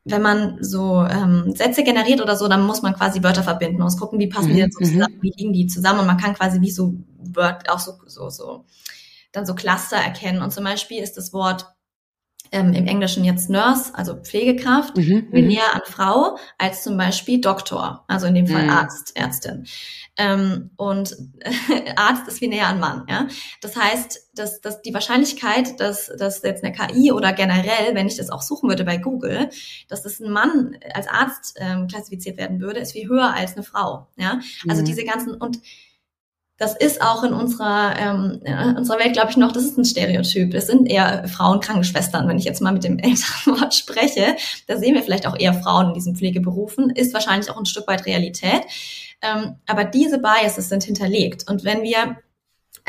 wenn 0.05 0.21
man 0.21 0.57
so 0.63 1.03
ähm, 1.03 1.53
Sätze 1.55 1.83
generiert 1.83 2.21
oder 2.21 2.35
so, 2.35 2.47
dann 2.47 2.65
muss 2.65 2.81
man 2.81 2.95
quasi 2.95 3.21
Wörter 3.23 3.43
verbinden 3.43 3.81
und 3.81 3.99
gucken, 3.99 4.19
wie 4.19 4.27
passen 4.27 4.49
die 4.49 4.55
denn 4.55 4.71
so 4.71 4.79
mhm, 4.79 4.85
zusammen, 4.85 5.15
mhm. 5.15 5.21
wie 5.21 5.33
liegen 5.37 5.53
die 5.53 5.67
zusammen 5.67 5.99
und 5.99 6.07
man 6.07 6.17
kann 6.17 6.33
quasi 6.33 6.61
wie 6.61 6.71
so 6.71 6.93
Wörter, 7.17 7.73
auch 7.73 7.79
so, 7.79 7.93
so, 8.05 8.29
so, 8.29 8.65
dann 9.31 9.45
so 9.45 9.55
Cluster 9.55 9.97
erkennen. 9.97 10.41
Und 10.41 10.51
zum 10.51 10.63
Beispiel 10.63 11.01
ist 11.01 11.17
das 11.17 11.33
Wort 11.33 11.67
ähm, 12.51 12.73
im 12.73 12.87
Englischen 12.87 13.23
jetzt 13.23 13.49
Nurse, 13.49 13.93
also 13.93 14.15
Pflegekraft, 14.15 14.97
mhm, 14.97 15.27
mhm. 15.31 15.47
näher 15.47 15.73
an 15.73 15.81
Frau 15.85 16.37
als 16.57 16.83
zum 16.83 16.97
Beispiel 16.97 17.41
Doktor, 17.41 18.03
also 18.07 18.27
in 18.27 18.35
dem 18.35 18.47
Fall 18.47 18.63
mhm. 18.63 18.69
Arzt, 18.69 19.15
Ärztin. 19.15 19.65
Ähm, 20.17 20.71
und 20.75 21.15
äh, 21.39 21.93
Arzt 21.95 22.27
ist 22.27 22.39
viel 22.39 22.49
näher 22.49 22.67
an 22.67 22.79
Mann. 22.79 23.05
Ja? 23.09 23.27
Das 23.61 23.75
heißt, 23.75 24.29
dass, 24.35 24.61
dass 24.61 24.81
die 24.81 24.93
Wahrscheinlichkeit, 24.93 25.79
dass, 25.79 26.11
dass 26.17 26.41
jetzt 26.41 26.63
eine 26.63 26.73
KI 26.73 27.11
oder 27.11 27.33
generell, 27.33 27.93
wenn 27.93 28.07
ich 28.07 28.17
das 28.17 28.29
auch 28.29 28.41
suchen 28.41 28.69
würde 28.69 28.83
bei 28.83 28.97
Google, 28.97 29.49
dass 29.87 30.03
das 30.03 30.19
ein 30.19 30.31
Mann 30.31 30.77
als 30.93 31.07
Arzt 31.07 31.57
ähm, 31.59 31.87
klassifiziert 31.87 32.37
werden 32.37 32.59
würde, 32.59 32.79
ist 32.79 32.91
viel 32.91 33.07
höher 33.07 33.33
als 33.33 33.53
eine 33.55 33.63
Frau. 33.63 34.07
Ja? 34.17 34.39
Also 34.67 34.81
mhm. 34.81 34.85
diese 34.85 35.05
ganzen 35.05 35.35
und 35.35 35.59
das 36.59 36.75
ist 36.75 37.01
auch 37.01 37.23
in 37.23 37.31
unserer, 37.31 37.95
ähm, 37.97 38.41
in 38.43 38.75
unserer 38.75 38.99
Welt, 38.99 39.13
glaube 39.13 39.31
ich, 39.31 39.37
noch, 39.37 39.53
das 39.53 39.63
ist 39.63 39.77
ein 39.77 39.85
Stereotyp. 39.85 40.53
Es 40.53 40.67
sind 40.67 40.85
eher 40.87 41.25
Frauen 41.29 41.61
Krankenschwestern, 41.61 42.27
wenn 42.27 42.37
ich 42.37 42.43
jetzt 42.43 42.61
mal 42.61 42.73
mit 42.73 42.83
dem 42.83 42.99
älteren 42.99 43.59
Wort 43.59 43.73
spreche. 43.73 44.35
Da 44.67 44.77
sehen 44.77 44.93
wir 44.93 45.01
vielleicht 45.01 45.25
auch 45.25 45.39
eher 45.39 45.53
Frauen 45.53 45.87
in 45.87 45.93
diesen 45.93 46.17
Pflegeberufen, 46.17 46.89
ist 46.89 47.13
wahrscheinlich 47.13 47.49
auch 47.49 47.57
ein 47.57 47.65
Stück 47.65 47.87
weit 47.87 48.05
Realität. 48.05 48.63
Ähm, 49.21 49.55
aber 49.67 49.85
diese 49.85 50.19
Biases 50.19 50.67
sind 50.67 50.83
hinterlegt. 50.83 51.49
Und 51.49 51.63
wenn 51.63 51.81
wir 51.81 52.17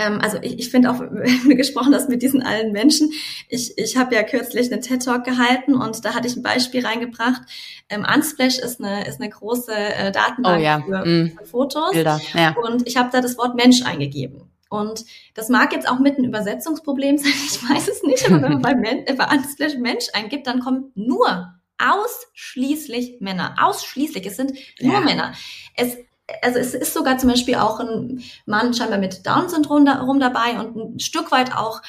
ähm, 0.01 0.20
also 0.20 0.38
ich, 0.40 0.59
ich 0.59 0.70
finde 0.70 0.90
auch, 0.90 1.01
wenn 1.11 1.48
du 1.48 1.57
gesprochen 1.57 1.94
hast 1.94 2.09
mit 2.09 2.22
diesen 2.22 2.42
allen 2.42 2.72
Menschen, 2.72 3.11
ich, 3.48 3.76
ich 3.76 3.96
habe 3.96 4.14
ja 4.14 4.22
kürzlich 4.22 4.72
einen 4.72 4.80
TED-Talk 4.80 5.24
gehalten 5.24 5.74
und 5.74 6.05
da 6.05 6.14
hatte 6.14 6.26
ich 6.26 6.36
ein 6.36 6.42
Beispiel 6.42 6.84
reingebracht. 6.84 7.42
Ähm, 7.88 8.07
Unsplash 8.12 8.59
ist 8.59 8.82
eine, 8.82 9.07
ist 9.07 9.20
eine 9.20 9.30
große 9.30 9.72
äh, 9.72 10.12
Datenbank 10.12 10.59
oh, 10.59 10.62
ja. 10.62 10.80
für, 10.80 11.05
mm. 11.05 11.38
für, 11.38 11.44
Fotos. 11.44 11.92
Bilder. 11.92 12.20
Ja. 12.34 12.55
Und 12.64 12.86
ich 12.86 12.96
habe 12.96 13.11
da 13.12 13.20
das 13.20 13.36
Wort 13.36 13.57
Mensch 13.57 13.82
eingegeben. 13.84 14.51
Und 14.70 15.05
das 15.34 15.48
mag 15.48 15.72
jetzt 15.72 15.88
auch 15.88 15.98
mit 15.98 16.16
ein 16.16 16.24
Übersetzungsproblem 16.24 17.18
sein, 17.18 17.32
ich 17.46 17.68
weiß 17.68 17.88
es 17.88 18.03
nicht, 18.05 18.24
aber 18.26 18.40
wenn 18.42 18.53
man 18.53 18.62
bei, 18.62 18.74
Men 18.74 19.05
bei 19.05 19.36
Unsplash 19.36 19.76
Mensch 19.76 20.07
eingibt, 20.14 20.46
dann 20.46 20.61
kommen 20.61 20.92
nur 20.94 21.55
ausschließlich 21.78 23.20
Männer. 23.20 23.57
Ausschließlich. 23.59 24.26
Es 24.26 24.36
sind 24.36 24.53
nur 24.80 24.94
ja. 24.94 25.01
Männer. 25.01 25.32
Es 25.76 25.96
also 26.42 26.58
es 26.58 26.74
ist 26.74 26.94
sogar 26.94 27.18
zum 27.18 27.30
Beispiel 27.30 27.56
auch 27.56 27.80
ein 27.80 28.22
Mann 28.46 28.74
scheinbar 28.74 28.98
mit 28.98 29.26
Down-Syndrom 29.26 29.84
dabei 29.84 30.58
und 30.58 30.76
ein 30.76 31.00
Stück 31.00 31.32
weit 31.32 31.56
auch 31.56 31.82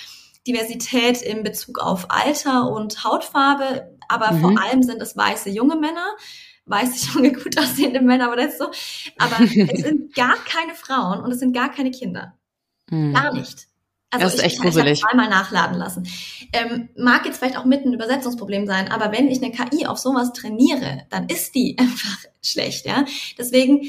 Diversität 0.47 1.21
in 1.21 1.43
Bezug 1.43 1.79
auf 1.79 2.07
Alter 2.09 2.71
und 2.71 3.03
Hautfarbe, 3.03 3.97
aber 4.07 4.31
mhm. 4.31 4.41
vor 4.41 4.61
allem 4.61 4.83
sind 4.83 5.01
es 5.01 5.15
weiße 5.15 5.49
junge 5.49 5.75
Männer, 5.75 6.15
weiße 6.65 7.13
junge 7.13 7.31
gut 7.33 7.57
aussehende 7.57 8.01
Männer 8.01 8.31
oder 8.31 8.49
so, 8.49 8.65
aber 9.17 9.41
es 9.41 9.51
sind 9.81 10.13
gar 10.15 10.35
keine 10.45 10.73
Frauen 10.73 11.21
und 11.21 11.31
es 11.31 11.39
sind 11.39 11.53
gar 11.53 11.71
keine 11.71 11.91
Kinder. 11.91 12.37
Mhm. 12.89 13.13
Gar 13.13 13.33
nicht. 13.33 13.67
Also 14.13 14.25
das 14.25 14.33
ist 14.33 14.39
ich, 14.39 14.45
echt 14.45 14.61
gruselig. 14.61 14.93
Ich 14.93 15.01
zweimal 15.01 15.29
nachladen 15.29 15.77
lassen. 15.77 16.05
Ähm, 16.51 16.89
mag 16.97 17.25
jetzt 17.25 17.37
vielleicht 17.37 17.57
auch 17.57 17.63
mit 17.63 17.85
ein 17.85 17.93
Übersetzungsproblem 17.93 18.67
sein, 18.67 18.91
aber 18.91 19.13
wenn 19.13 19.29
ich 19.29 19.41
eine 19.41 19.53
KI 19.53 19.85
auf 19.85 19.99
sowas 19.99 20.33
trainiere, 20.33 21.03
dann 21.09 21.27
ist 21.27 21.55
die 21.55 21.77
einfach 21.79 22.17
schlecht, 22.41 22.85
ja. 22.85 23.05
Deswegen 23.37 23.83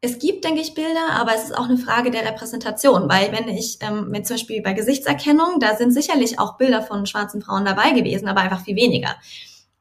es 0.00 0.18
gibt, 0.18 0.44
denke 0.44 0.60
ich, 0.60 0.74
Bilder, 0.74 1.10
aber 1.12 1.34
es 1.34 1.44
ist 1.44 1.56
auch 1.56 1.68
eine 1.68 1.76
Frage 1.76 2.10
der 2.10 2.24
Repräsentation, 2.24 3.08
weil 3.08 3.32
wenn 3.32 3.48
ich, 3.48 3.78
ähm, 3.80 4.06
wenn 4.10 4.24
zum 4.24 4.36
Beispiel 4.36 4.62
bei 4.62 4.72
Gesichtserkennung, 4.72 5.58
da 5.58 5.76
sind 5.76 5.92
sicherlich 5.92 6.38
auch 6.38 6.56
Bilder 6.56 6.82
von 6.82 7.04
schwarzen 7.06 7.42
Frauen 7.42 7.64
dabei 7.64 7.90
gewesen, 7.90 8.28
aber 8.28 8.42
einfach 8.42 8.64
viel 8.64 8.76
weniger. 8.76 9.16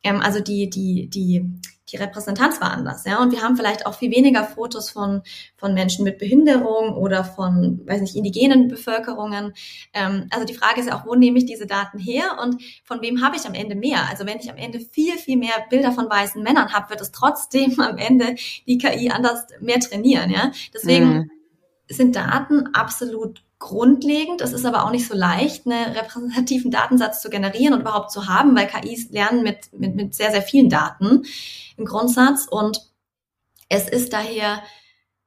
Ähm, 0.03 0.21
also 0.21 0.39
die, 0.39 0.69
die, 0.69 1.07
die, 1.07 1.45
die 1.89 1.97
Repräsentanz 1.97 2.59
war 2.59 2.71
anders, 2.71 3.05
ja. 3.05 3.21
Und 3.21 3.31
wir 3.31 3.41
haben 3.41 3.55
vielleicht 3.55 3.85
auch 3.85 3.93
viel 3.93 4.11
weniger 4.11 4.43
Fotos 4.43 4.89
von, 4.89 5.21
von 5.55 5.73
Menschen 5.73 6.03
mit 6.03 6.17
Behinderung 6.17 6.95
oder 6.95 7.23
von, 7.23 7.81
weiß 7.85 8.01
nicht, 8.01 8.15
indigenen 8.15 8.67
Bevölkerungen. 8.67 9.53
Ähm, 9.93 10.27
also 10.29 10.45
die 10.45 10.53
Frage 10.53 10.81
ist 10.81 10.87
ja 10.87 10.99
auch, 10.99 11.05
wo 11.05 11.15
nehme 11.15 11.37
ich 11.37 11.45
diese 11.45 11.65
Daten 11.65 11.97
her 11.97 12.37
und 12.41 12.61
von 12.83 13.01
wem 13.01 13.23
habe 13.23 13.37
ich 13.37 13.45
am 13.45 13.53
Ende 13.53 13.75
mehr? 13.75 14.07
Also 14.09 14.25
wenn 14.25 14.39
ich 14.39 14.49
am 14.49 14.57
Ende 14.57 14.79
viel, 14.79 15.17
viel 15.17 15.37
mehr 15.37 15.65
Bilder 15.69 15.91
von 15.91 16.09
weißen 16.09 16.43
Männern 16.43 16.73
habe, 16.73 16.89
wird 16.89 17.01
es 17.01 17.11
trotzdem 17.11 17.79
am 17.79 17.97
Ende 17.97 18.35
die 18.67 18.77
KI 18.77 19.09
anders 19.09 19.47
mehr 19.61 19.79
trainieren, 19.79 20.29
ja. 20.29 20.51
Deswegen 20.73 21.09
mhm. 21.09 21.31
sind 21.87 22.15
Daten 22.15 22.67
absolut 22.73 23.46
grundlegend. 23.59 24.41
Es 24.41 24.53
ist 24.53 24.65
aber 24.65 24.85
auch 24.85 24.91
nicht 24.91 25.07
so 25.07 25.15
leicht, 25.15 25.65
einen 25.65 25.93
repräsentativen 25.93 26.71
Datensatz 26.71 27.21
zu 27.21 27.29
generieren 27.29 27.73
und 27.73 27.81
überhaupt 27.81 28.11
zu 28.11 28.27
haben, 28.27 28.55
weil 28.55 28.67
KIs 28.67 29.09
lernen 29.09 29.43
mit, 29.43 29.73
mit, 29.73 29.95
mit 29.95 30.15
sehr, 30.15 30.31
sehr 30.31 30.41
vielen 30.43 30.69
Daten 30.69 31.23
im 31.75 31.85
Grundsatz. 31.85 32.47
Und 32.49 32.91
es 33.69 33.89
ist 33.89 34.13
daher 34.13 34.61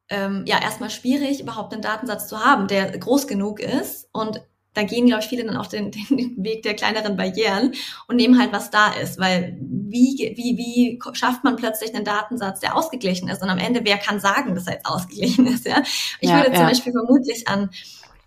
ähm, 0.08 0.44
ja 0.46 0.60
erstmal 0.62 0.90
schwierig, 0.90 1.40
überhaupt 1.40 1.72
einen 1.72 1.82
Datensatz 1.82 2.28
zu 2.28 2.44
haben, 2.44 2.68
der 2.68 2.96
groß 2.98 3.26
genug 3.26 3.60
ist. 3.60 4.08
Und 4.12 4.40
da 4.74 4.84
gehen, 4.84 5.06
glaube 5.06 5.22
ich, 5.22 5.28
viele 5.28 5.44
dann 5.44 5.56
auch 5.56 5.66
den, 5.66 5.90
den 6.10 6.36
Weg 6.42 6.62
der 6.62 6.74
kleineren 6.74 7.16
Barrieren 7.16 7.74
und 8.06 8.16
nehmen 8.16 8.38
halt, 8.38 8.52
was 8.52 8.70
da 8.70 8.92
ist. 8.92 9.18
Weil 9.18 9.56
wie, 9.60 10.34
wie, 10.36 10.56
wie 10.56 11.00
schafft 11.14 11.42
man 11.42 11.56
plötzlich 11.56 11.94
einen 11.94 12.04
Datensatz, 12.04 12.60
der 12.60 12.76
ausgeglichen 12.76 13.28
ist? 13.28 13.42
Und 13.42 13.50
am 13.50 13.58
Ende, 13.58 13.80
wer 13.82 13.98
kann 13.98 14.20
sagen, 14.20 14.54
dass 14.54 14.68
er 14.68 14.74
jetzt 14.74 14.86
ausgeglichen 14.86 15.48
ist? 15.48 15.66
Ja? 15.66 15.82
Ich 16.20 16.28
ja, 16.30 16.36
würde 16.36 16.52
zum 16.52 16.62
ja. 16.62 16.68
Beispiel 16.68 16.92
vermutlich 16.92 17.48
an 17.48 17.70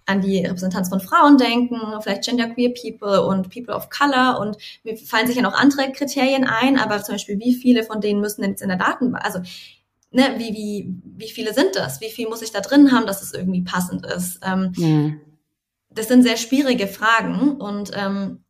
an 0.06 0.22
die 0.22 0.46
Repräsentanz 0.46 0.90
von 0.90 1.00
Frauen 1.00 1.38
denken, 1.38 1.80
vielleicht 2.02 2.26
genderqueer 2.26 2.74
people 2.74 3.26
und 3.26 3.50
people 3.50 3.74
of 3.74 3.90
color 3.90 4.40
und 4.40 4.58
mir 4.84 4.98
fallen 4.98 5.28
sicher 5.28 5.42
noch 5.42 5.54
andere 5.54 5.92
Kriterien 5.92 6.46
ein, 6.46 6.78
aber 6.78 7.02
zum 7.04 7.16
Beispiel 7.16 7.40
wie 7.40 7.54
viele 7.54 7.84
von 7.84 8.02
denen 8.02 8.20
müssen 8.20 8.42
denn 8.42 8.52
jetzt 8.52 8.62
in 8.62 8.70
der 8.70 8.78
Datenbank, 8.78 9.24
also 9.24 9.40
ne, 10.12 10.36
wie, 10.38 10.54
wie, 10.54 10.96
wie 11.18 11.30
viele 11.30 11.54
sind 11.54 11.76
das? 11.76 12.00
Wie 12.02 12.10
viel 12.10 12.30
muss 12.30 12.42
ich 12.42 12.52
da 12.52 12.62
drin 12.62 12.92
haben, 12.92 13.06
dass 13.06 13.22
es 13.22 13.34
irgendwie 13.34 13.64
passend 13.64 14.06
ist? 14.06 14.40
Ähm, 14.44 14.74
mhm. 14.78 15.22
Das 15.90 16.08
sind 16.08 16.24
sehr 16.24 16.38
schwierige 16.38 16.88
Fragen 16.88 17.58
und 17.58 17.92
ähm, 17.96 18.43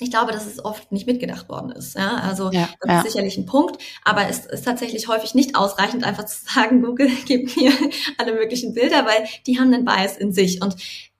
ich 0.00 0.10
glaube, 0.10 0.32
dass 0.32 0.46
es 0.46 0.64
oft 0.64 0.92
nicht 0.92 1.06
mitgedacht 1.06 1.48
worden 1.48 1.72
ist. 1.72 1.96
Ja? 1.96 2.16
Also 2.16 2.50
ja, 2.52 2.68
das 2.80 2.88
ja. 2.88 3.00
ist 3.00 3.12
sicherlich 3.12 3.36
ein 3.36 3.46
Punkt, 3.46 3.82
aber 4.04 4.28
es 4.28 4.46
ist 4.46 4.64
tatsächlich 4.64 5.08
häufig 5.08 5.34
nicht 5.34 5.56
ausreichend, 5.56 6.04
einfach 6.04 6.24
zu 6.26 6.44
sagen, 6.54 6.82
Google, 6.82 7.10
gib 7.26 7.56
mir 7.56 7.72
alle 8.18 8.34
möglichen 8.34 8.74
Bilder, 8.74 9.04
weil 9.06 9.26
die 9.46 9.58
haben 9.58 9.72
einen 9.72 9.84
Bias 9.84 10.16
in 10.16 10.32
sich. 10.32 10.62
Und 10.62 10.76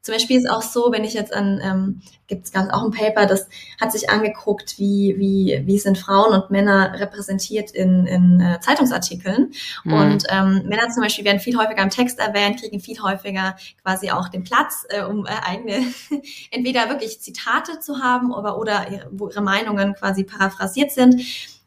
zum 0.08 0.14
Beispiel 0.14 0.38
ist 0.38 0.48
auch 0.48 0.62
so, 0.62 0.90
wenn 0.90 1.04
ich 1.04 1.12
jetzt 1.12 1.34
an, 1.34 1.60
ähm, 1.62 2.00
gibt 2.28 2.46
es 2.46 2.54
auch 2.54 2.82
ein 2.82 2.92
Paper, 2.92 3.26
das 3.26 3.46
hat 3.78 3.92
sich 3.92 4.08
angeguckt, 4.08 4.78
wie, 4.78 5.16
wie, 5.18 5.60
wie 5.66 5.78
sind 5.78 5.98
Frauen 5.98 6.32
und 6.32 6.50
Männer 6.50 6.98
repräsentiert 6.98 7.72
in, 7.72 8.06
in 8.06 8.40
äh, 8.40 8.58
Zeitungsartikeln. 8.58 9.52
Mhm. 9.84 9.92
Und 9.92 10.24
ähm, 10.30 10.62
Männer 10.64 10.88
zum 10.88 11.02
Beispiel 11.02 11.26
werden 11.26 11.40
viel 11.40 11.58
häufiger 11.58 11.82
im 11.82 11.90
Text 11.90 12.20
erwähnt, 12.20 12.58
kriegen 12.58 12.80
viel 12.80 12.98
häufiger 13.02 13.56
quasi 13.82 14.10
auch 14.10 14.30
den 14.30 14.44
Platz, 14.44 14.86
äh, 14.88 15.02
um 15.02 15.26
äh, 15.26 15.28
eigene, 15.44 15.84
entweder 16.50 16.88
wirklich 16.88 17.20
Zitate 17.20 17.80
zu 17.80 17.98
haben 17.98 18.32
oder, 18.32 18.56
oder 18.56 18.90
ihre, 18.90 19.08
wo 19.12 19.28
ihre 19.28 19.42
Meinungen 19.42 19.92
quasi 19.92 20.24
paraphrasiert 20.24 20.90
sind. 20.90 21.20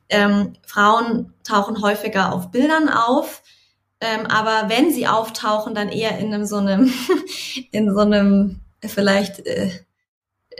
Ähm, 0.10 0.54
Frauen 0.66 1.32
tauchen 1.44 1.80
häufiger 1.84 2.34
auf 2.34 2.50
Bildern 2.50 2.90
auf 2.90 3.44
ähm, 4.02 4.26
aber 4.26 4.70
wenn 4.70 4.92
sie 4.92 5.08
auftauchen, 5.08 5.76
dann 5.76 5.90
eher 5.90 6.18
in 6.18 6.34
einem 6.34 6.46
so 6.46 6.58
einem, 6.58 6.92
in 7.72 7.94
so 7.94 8.00
einem 8.00 8.62
vielleicht 8.84 9.46
äh, 9.46 9.70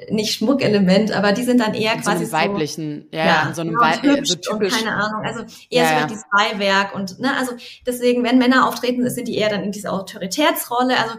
nicht 0.10 0.34
Schmuckelement, 0.34 1.12
aber 1.12 1.32
die 1.32 1.44
sind 1.44 1.60
dann 1.60 1.74
eher 1.74 1.94
in 1.94 2.02
quasi 2.02 2.26
so 2.26 2.32
weiblichen, 2.32 3.08
ja, 3.12 3.26
ja, 3.26 3.48
in 3.48 3.54
so 3.56 3.62
einem 3.62 3.72
genau, 3.72 3.82
weiblichen, 3.84 4.26
so 4.26 4.36
typisch. 4.36 4.78
keine 4.78 4.96
Ahnung, 4.96 5.24
also 5.26 5.42
eher 5.70 5.84
ja, 5.84 5.90
so 5.90 5.96
ja. 5.96 6.06
dieses 6.06 6.24
Beiwerk 6.32 6.96
und 6.96 7.20
ne, 7.20 7.36
also 7.36 7.54
deswegen, 7.86 8.24
wenn 8.24 8.38
Männer 8.38 8.68
auftreten, 8.68 9.10
sind 9.10 9.28
die 9.28 9.38
eher 9.38 9.50
dann 9.50 9.64
in 9.64 9.72
dieser 9.72 9.94
Autoritätsrolle, 9.94 10.98
also 10.98 11.16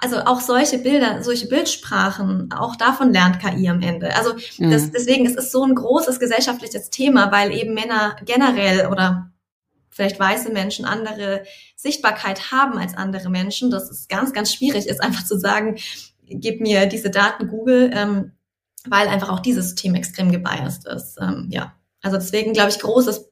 also 0.00 0.18
auch 0.26 0.40
solche 0.40 0.78
Bilder, 0.78 1.24
solche 1.24 1.48
Bildsprachen, 1.48 2.52
auch 2.52 2.76
davon 2.76 3.12
lernt 3.12 3.40
KI 3.40 3.68
am 3.68 3.82
Ende. 3.82 4.14
Also 4.14 4.34
das, 4.34 4.58
mhm. 4.58 4.92
deswegen 4.92 5.26
ist 5.26 5.36
es 5.36 5.50
so 5.50 5.64
ein 5.64 5.74
großes 5.74 6.20
gesellschaftliches 6.20 6.90
Thema, 6.90 7.32
weil 7.32 7.52
eben 7.52 7.74
Männer 7.74 8.14
generell 8.24 8.86
oder 8.86 9.31
vielleicht 9.92 10.18
weiße 10.18 10.50
Menschen 10.50 10.84
andere 10.84 11.44
Sichtbarkeit 11.76 12.50
haben 12.50 12.78
als 12.78 12.96
andere 12.96 13.30
Menschen. 13.30 13.70
Das 13.70 13.90
ist 13.90 14.08
ganz, 14.08 14.32
ganz 14.32 14.52
schwierig 14.52 14.88
ist, 14.88 15.00
einfach 15.02 15.24
zu 15.24 15.38
sagen, 15.38 15.76
gib 16.26 16.60
mir 16.60 16.86
diese 16.86 17.10
Daten 17.10 17.46
Google, 17.46 17.90
ähm, 17.94 18.32
weil 18.86 19.06
einfach 19.06 19.28
auch 19.28 19.40
dieses 19.40 19.76
Thema 19.76 19.98
extrem 19.98 20.32
gebiased 20.32 20.86
ist. 20.86 21.18
Ähm, 21.20 21.48
ja, 21.50 21.76
also 22.00 22.16
deswegen 22.16 22.52
glaube 22.52 22.70
ich 22.70 22.80
großes, 22.80 23.30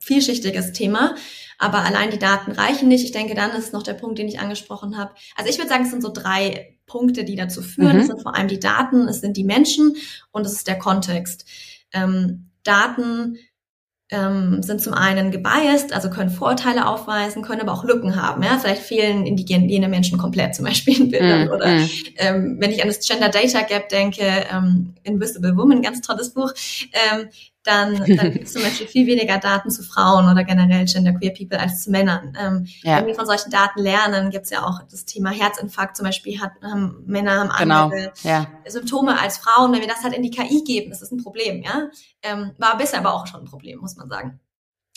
vielschichtiges 0.00 0.72
Thema. 0.72 1.14
Aber 1.58 1.84
allein 1.84 2.10
die 2.10 2.18
Daten 2.18 2.52
reichen 2.52 2.88
nicht. 2.88 3.04
Ich 3.04 3.12
denke, 3.12 3.34
dann 3.34 3.50
ist 3.50 3.72
noch 3.72 3.82
der 3.82 3.94
Punkt, 3.94 4.18
den 4.18 4.28
ich 4.28 4.40
angesprochen 4.40 4.96
habe. 4.96 5.12
Also 5.36 5.50
ich 5.50 5.58
würde 5.58 5.68
sagen, 5.68 5.84
es 5.84 5.90
sind 5.90 6.02
so 6.02 6.12
drei 6.12 6.78
Punkte, 6.86 7.24
die 7.24 7.36
dazu 7.36 7.62
führen. 7.62 7.96
Mhm. 7.96 8.00
Es 8.00 8.06
sind 8.06 8.22
vor 8.22 8.34
allem 8.34 8.48
die 8.48 8.60
Daten, 8.60 9.08
es 9.08 9.20
sind 9.20 9.36
die 9.36 9.44
Menschen 9.44 9.96
und 10.30 10.46
es 10.46 10.52
ist 10.52 10.68
der 10.68 10.78
Kontext. 10.78 11.46
Ähm, 11.92 12.50
Daten 12.62 13.38
ähm, 14.10 14.62
sind 14.62 14.80
zum 14.80 14.94
einen 14.94 15.30
gebiased, 15.30 15.92
also 15.92 16.08
können 16.08 16.30
Vorteile 16.30 16.86
aufweisen, 16.86 17.42
können 17.42 17.60
aber 17.60 17.72
auch 17.72 17.84
Lücken 17.84 18.20
haben. 18.20 18.42
Ja? 18.42 18.58
Vielleicht 18.58 18.82
fehlen 18.82 19.26
indigene 19.26 19.88
Menschen 19.88 20.18
komplett 20.18 20.54
zum 20.54 20.64
Beispiel 20.64 20.98
in 20.98 21.10
Bildern. 21.10 21.48
Mm, 21.48 21.50
oder 21.50 21.68
mm. 21.68 21.88
Ähm, 22.16 22.56
wenn 22.58 22.70
ich 22.70 22.82
an 22.82 22.88
das 22.88 23.06
Gender 23.06 23.28
Data 23.28 23.62
Gap 23.62 23.88
denke, 23.90 24.22
ähm, 24.50 24.94
Invisible 25.02 25.56
Woman, 25.56 25.82
ganz 25.82 26.00
tolles 26.00 26.30
Buch, 26.30 26.52
ähm, 26.92 27.28
dann, 27.68 27.96
dann 28.16 28.32
gibt 28.32 28.46
es 28.46 28.54
zum 28.54 28.62
Beispiel 28.62 28.86
viel 28.86 29.06
weniger 29.06 29.38
Daten 29.38 29.70
zu 29.70 29.82
Frauen 29.82 30.30
oder 30.30 30.42
generell 30.42 30.86
genderqueer 30.86 31.34
people 31.34 31.60
als 31.60 31.82
zu 31.82 31.90
Männern. 31.90 32.36
Ähm, 32.40 32.66
ja. 32.82 32.98
Wenn 32.98 33.06
wir 33.06 33.14
von 33.14 33.26
solchen 33.26 33.50
Daten 33.50 33.80
lernen, 33.80 34.30
gibt 34.30 34.46
es 34.46 34.50
ja 34.50 34.64
auch 34.64 34.80
das 34.90 35.04
Thema 35.04 35.30
Herzinfarkt 35.30 35.96
zum 35.96 36.06
Beispiel, 36.06 36.40
hat, 36.40 36.52
haben 36.62 37.04
Männer 37.06 37.32
haben 37.32 37.50
genau. 37.58 37.84
andere 37.84 38.12
ja. 38.22 38.46
Symptome 38.66 39.20
als 39.20 39.38
Frauen. 39.38 39.72
Wenn 39.72 39.80
wir 39.80 39.88
das 39.88 40.02
halt 40.02 40.14
in 40.14 40.22
die 40.22 40.30
KI 40.30 40.64
geben, 40.64 40.90
ist 40.90 41.02
das 41.02 41.12
ein 41.12 41.22
Problem, 41.22 41.62
ja. 41.62 41.88
Ähm, 42.22 42.52
war 42.56 42.78
bisher 42.78 43.00
aber 43.00 43.14
auch 43.14 43.26
schon 43.26 43.40
ein 43.40 43.46
Problem, 43.46 43.80
muss 43.80 43.96
man 43.96 44.08
sagen. 44.08 44.40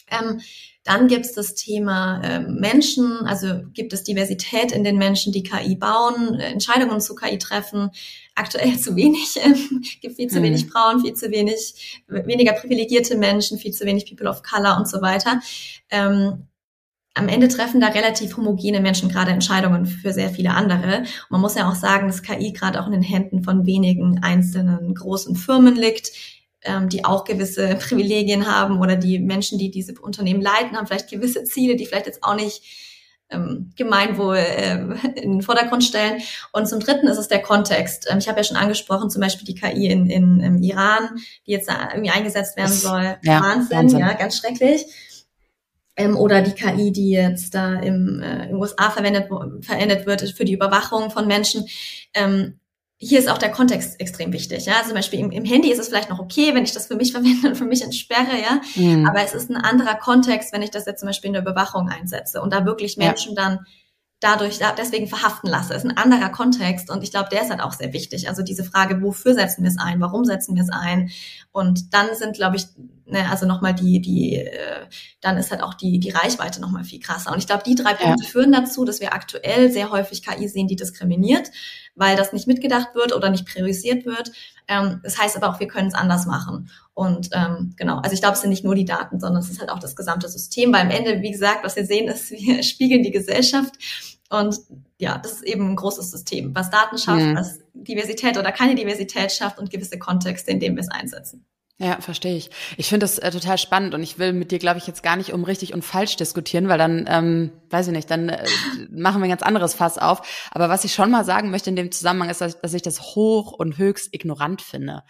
Ähm, 0.10 0.42
dann 0.84 1.08
gibt 1.08 1.26
es 1.26 1.34
das 1.34 1.56
Thema 1.56 2.22
äh, 2.22 2.40
Menschen, 2.40 3.26
also 3.26 3.62
gibt 3.74 3.94
es 3.94 4.04
Diversität 4.04 4.72
in 4.72 4.84
den 4.84 4.98
Menschen, 4.98 5.32
die 5.32 5.44
KI 5.44 5.76
bauen, 5.76 6.40
äh, 6.40 6.52
Entscheidungen 6.52 7.00
zu 7.00 7.16
KI 7.16 7.38
treffen. 7.38 7.92
Aktuell 8.42 8.80
zu 8.80 8.96
wenig, 8.96 9.40
ähm, 9.44 9.84
gibt 10.02 10.16
viel 10.16 10.28
zu 10.28 10.40
mhm. 10.40 10.44
wenig 10.44 10.66
Frauen, 10.66 11.02
viel 11.02 11.14
zu 11.14 11.30
wenig, 11.30 12.02
weniger 12.08 12.54
privilegierte 12.54 13.16
Menschen, 13.16 13.60
viel 13.60 13.72
zu 13.72 13.86
wenig 13.86 14.08
People 14.08 14.28
of 14.28 14.42
Color 14.42 14.78
und 14.78 14.88
so 14.88 15.00
weiter. 15.00 15.40
Ähm, 15.92 16.48
am 17.14 17.28
Ende 17.28 17.50
treffen 17.50 17.80
da 17.80 17.90
relativ 17.90 18.38
homogene 18.38 18.80
Menschen 18.80 19.10
gerade 19.10 19.30
Entscheidungen 19.30 19.86
für 19.86 20.12
sehr 20.12 20.30
viele 20.30 20.52
andere. 20.52 21.02
Und 21.02 21.32
man 21.32 21.42
muss 21.42 21.56
ja 21.56 21.70
auch 21.70 21.76
sagen, 21.76 22.08
dass 22.08 22.24
KI 22.24 22.52
gerade 22.52 22.82
auch 22.82 22.88
in 22.88 22.94
den 22.94 23.04
Händen 23.04 23.44
von 23.44 23.68
wenigen 23.68 24.24
einzelnen 24.24 24.96
großen 24.96 25.36
Firmen 25.36 25.76
liegt, 25.76 26.12
ähm, 26.64 26.90
die 26.90 27.06
auch 27.06 27.26
gewisse 27.26 27.76
Privilegien 27.76 28.48
haben 28.48 28.80
oder 28.80 28.96
die 28.96 29.20
Menschen, 29.20 29.60
die 29.60 29.70
diese 29.70 29.94
Unternehmen 30.02 30.42
leiten, 30.42 30.76
haben 30.76 30.88
vielleicht 30.88 31.12
gewisse 31.12 31.44
Ziele, 31.44 31.76
die 31.76 31.86
vielleicht 31.86 32.08
jetzt 32.08 32.24
auch 32.24 32.36
nicht 32.36 32.64
ähm, 33.32 33.72
Gemeinwohl 33.76 34.38
äh, 34.38 34.78
in 35.16 35.32
den 35.32 35.42
Vordergrund 35.42 35.84
stellen. 35.84 36.22
Und 36.52 36.68
zum 36.68 36.80
Dritten 36.80 37.08
ist 37.08 37.18
es 37.18 37.28
der 37.28 37.42
Kontext. 37.42 38.08
Ähm, 38.10 38.20
ich 38.20 38.28
habe 38.28 38.40
ja 38.40 38.44
schon 38.44 38.58
angesprochen, 38.58 39.10
zum 39.10 39.22
Beispiel 39.22 39.46
die 39.46 39.56
KI 39.56 39.88
in, 39.88 40.08
in, 40.08 40.40
im 40.40 40.62
Iran, 40.62 41.18
die 41.48 41.52
jetzt 41.52 41.70
da 41.70 41.90
irgendwie 41.92 42.12
eingesetzt 42.12 42.58
werden 42.58 42.74
soll. 42.74 43.18
Ja, 43.24 43.42
Wahnsinn, 43.42 43.78
Wahnsinn, 43.78 44.00
ja, 44.00 44.14
ganz 44.14 44.38
schrecklich. 44.38 44.86
Ähm, 45.98 46.16
oder 46.16 46.42
die 46.42 46.54
KI, 46.54 46.92
die 46.92 47.12
jetzt 47.12 47.54
da 47.54 47.80
im, 47.80 48.22
äh, 48.22 48.44
in 48.44 48.50
den 48.50 48.56
USA 48.56 48.90
verwendet, 48.90 49.28
verwendet 49.62 50.06
wird 50.06 50.22
für 50.32 50.46
die 50.46 50.54
Überwachung 50.54 51.12
von 51.12 51.28
Menschen. 51.28 51.66
Ähm, 52.14 52.60
hier 53.04 53.18
ist 53.18 53.30
auch 53.30 53.40
der 53.40 53.50
Kontext 53.50 54.00
extrem 54.00 54.32
wichtig. 54.32 54.66
Ja? 54.68 54.74
Also 54.76 54.90
zum 54.90 54.96
Beispiel 54.96 55.20
im, 55.20 55.32
im, 55.32 55.44
Handy 55.44 55.72
ist 55.72 55.80
es 55.80 55.88
vielleicht 55.88 56.12
noch 56.12 56.20
okay, 56.20 56.54
wenn 56.54 56.64
ich 56.64 56.72
das 56.72 56.86
für 56.86 56.96
mich 56.96 57.12
verwende 57.14 57.50
und 57.50 57.56
für 57.56 57.66
mich 57.66 57.82
entsperre, 57.82 58.40
ja. 58.42 58.62
Mhm. 58.76 59.08
Aber 59.08 59.24
es 59.24 59.34
ist 59.34 59.50
ein 59.50 59.58
anderer 59.58 59.96
Kontext, 59.96 60.54
wenn 60.54 60.62
ich 60.62 60.70
das 60.70 60.86
jetzt 60.86 61.00
zum 61.00 61.08
Beispiel 61.08 61.30
in 61.30 61.34
der 61.34 61.42
Überwachung 61.42 61.90
einsetze 61.90 62.42
und 62.42 62.54
da 62.54 62.64
wirklich 62.66 62.98
Menschen 62.98 63.34
ja. 63.36 63.44
dann 63.44 63.66
dadurch 64.22 64.60
deswegen 64.78 65.08
verhaften 65.08 65.50
lasse. 65.50 65.74
ist 65.74 65.84
ein 65.84 65.98
anderer 65.98 66.30
Kontext 66.30 66.92
und 66.92 67.02
ich 67.02 67.10
glaube, 67.10 67.30
der 67.32 67.42
ist 67.42 67.50
halt 67.50 67.60
auch 67.60 67.74
sehr 67.74 67.92
wichtig. 67.92 68.30
Also 68.30 68.44
diese 68.44 68.64
Frage, 68.64 69.02
wofür 69.02 69.34
setzen 69.34 69.64
wir 69.64 69.72
es 69.72 69.80
ein, 69.80 70.00
warum 70.00 70.26
setzen 70.26 70.56
wir 70.56 70.62
es 70.62 70.70
ein? 70.70 71.10
Und 71.52 71.92
dann 71.96 72.10
sind, 72.14 72.36
glaube 72.36 72.58
ich, 72.58 72.68
ne, 73.08 73.28
also 73.32 73.48
nochmal 73.48 73.74
die, 73.74 74.00
die, 74.00 74.36
äh, 74.36 74.86
dann 75.22 75.38
ist 75.38 75.50
halt 75.50 75.64
auch 75.64 75.74
die, 75.74 76.00
die 76.00 76.12
Reichweite 76.12 76.62
nochmal 76.62 76.84
viel 76.84 77.00
krasser. 77.00 77.32
Und 77.32 77.40
ich 77.40 77.48
glaube, 77.48 77.64
die 77.66 77.74
drei 77.74 77.96
Punkte 77.96 78.24
ja. 78.24 78.30
führen 78.30 78.52
dazu, 78.52 78.86
dass 78.86 79.02
wir 79.02 79.14
aktuell 79.14 79.72
sehr 79.72 79.90
häufig 79.90 80.22
KI 80.22 80.48
sehen, 80.48 80.68
die 80.68 80.76
diskriminiert 80.76 81.50
weil 82.02 82.18
das 82.18 82.34
nicht 82.34 82.48
mitgedacht 82.48 82.96
wird 82.96 83.14
oder 83.16 83.30
nicht 83.30 83.46
priorisiert 83.46 84.08
wird. 84.08 84.32
Ähm, 84.68 85.02
das 85.04 85.20
heißt 85.20 85.38
aber 85.38 85.50
auch, 85.50 85.60
wir 85.60 85.68
können 85.68 85.88
es 85.88 85.94
anders 85.94 86.26
machen. 86.26 86.72
Und 86.96 87.30
ähm, 87.32 87.76
genau, 87.78 88.00
also 88.00 88.16
ich 88.16 88.22
glaube, 88.22 88.34
es 88.34 88.42
sind 88.42 88.50
nicht 88.50 88.66
nur 88.66 88.74
die 88.74 88.86
Daten, 88.86 89.20
sondern 89.20 89.44
es 89.44 89.52
ist 89.52 89.60
halt 89.60 89.70
auch 89.70 89.78
das 89.78 89.96
gesamte 89.96 90.28
System, 90.28 90.74
weil 90.74 90.82
am 90.82 90.90
Ende, 90.90 91.22
wie 91.22 91.30
gesagt, 91.30 91.64
was 91.64 91.76
wir 91.76 91.86
sehen, 91.86 92.08
ist, 92.08 92.32
wir 92.32 92.64
spiegeln 92.64 93.04
die 93.04 93.12
Gesellschaft. 93.12 93.76
Und 94.32 94.58
ja, 94.98 95.20
das 95.20 95.34
ist 95.34 95.44
eben 95.44 95.70
ein 95.70 95.76
großes 95.76 96.10
System, 96.10 96.56
was 96.56 96.72
Daten 96.72 96.98
schafft, 96.98 97.22
mhm. 97.22 97.36
was 97.36 97.60
Diversität 97.76 98.38
oder 98.38 98.52
keine 98.52 98.74
Diversität 98.74 99.32
schafft 99.32 99.60
und 99.60 99.70
gewisse 99.70 100.00
Kontexte, 100.00 100.50
in 100.50 100.60
denen 100.60 100.76
wir 100.76 100.82
es 100.82 100.90
einsetzen. 100.90 101.46
Ja, 101.82 102.00
verstehe 102.00 102.36
ich. 102.36 102.52
Ich 102.78 102.90
finde 102.90 103.06
das 103.06 103.18
äh, 103.18 103.32
total 103.32 103.58
spannend 103.58 103.96
und 103.96 104.04
ich 104.04 104.20
will 104.20 104.34
mit 104.34 104.52
dir, 104.52 104.60
glaube 104.60 104.78
ich, 104.78 104.86
jetzt 104.86 105.02
gar 105.02 105.16
nicht 105.16 105.34
um 105.34 105.44
richtig 105.44 105.74
und 105.74 105.84
falsch 105.84 106.16
diskutieren, 106.16 106.68
weil 106.68 106.78
dann, 106.78 107.06
ähm, 107.10 107.52
weiß 107.72 107.88
ich 107.88 107.94
nicht, 107.94 108.12
dann 108.12 108.30
äh, 108.30 108.46
machen 108.92 109.20
wir 109.20 109.26
ein 109.26 109.32
ganz 109.32 109.42
anderes 109.42 109.74
Fass 109.74 109.98
auf. 109.98 110.22
Aber 110.52 110.70
was 110.70 110.84
ich 110.84 110.94
schon 110.94 111.10
mal 111.10 111.26
sagen 111.26 111.50
möchte 111.50 111.72
in 111.72 111.76
dem 111.76 111.92
Zusammenhang 111.92 112.30
ist, 112.30 112.40
dass, 112.40 112.62
dass 112.62 112.76
ich 112.76 112.84
das 112.84 113.02
hoch 113.16 113.52
und 113.52 113.80
höchst 113.80 114.14
ignorant 114.14 114.62
finde 114.62 115.02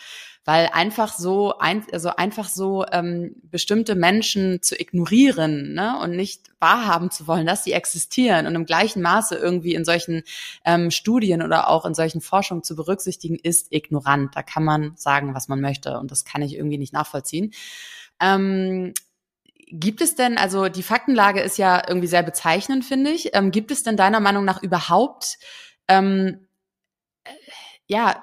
weil 0.44 0.70
einfach 0.74 1.14
so 1.14 1.60
ein, 1.60 1.86
also 1.92 2.10
einfach 2.16 2.50
so 2.50 2.84
ähm, 2.92 3.36
bestimmte 3.44 3.94
Menschen 3.94 4.64
zu 4.64 4.80
ignorieren 4.80 5.74
ne, 5.74 6.00
und 6.02 6.16
nicht 6.16 6.51
wahrhaben 6.62 7.12
zu 7.12 7.28
wollen, 7.28 7.46
dass 7.46 7.64
sie 7.64 7.74
existieren 7.74 8.48
und 8.48 8.56
im 8.56 8.66
gleichen 8.66 9.02
Maße 9.02 9.36
irgendwie 9.36 9.74
in 9.74 9.84
solchen 9.84 10.24
ähm, 10.64 10.92
Studien 10.92 11.42
oder 11.42 11.70
auch 11.70 11.86
in 11.86 11.94
solchen 11.94 12.22
Forschungen 12.22 12.64
zu 12.64 12.76
berücksichtigen, 12.76 13.36
ist 13.36 13.72
ignorant. 13.72 14.36
Da 14.36 14.44
kann 14.44 14.64
man 14.64 14.94
sagen, 14.96 15.34
was 15.34 15.48
man 15.48 15.60
möchte 15.60 16.00
und 16.00 16.12
das 16.12 16.26
kann 16.26 16.42
ich 16.42 16.56
irgendwie 16.56 16.78
nicht 16.78 16.94
nachvollziehen. 16.94 17.54
Ähm, 18.20 18.94
Gibt 19.74 20.02
es 20.02 20.16
denn, 20.16 20.38
also 20.38 20.68
die 20.68 20.84
Faktenlage 20.84 21.40
ist 21.40 21.58
ja 21.58 21.82
irgendwie 21.88 22.08
sehr 22.08 22.24
bezeichnend, 22.24 22.84
finde 22.84 23.10
ich. 23.12 23.34
Ähm, 23.34 23.52
gibt 23.52 23.72
es 23.72 23.84
denn 23.84 23.96
deiner 23.96 24.20
Meinung 24.20 24.44
nach 24.44 24.62
überhaupt 24.62 25.40
ähm, 25.88 26.46
ja 27.88 28.20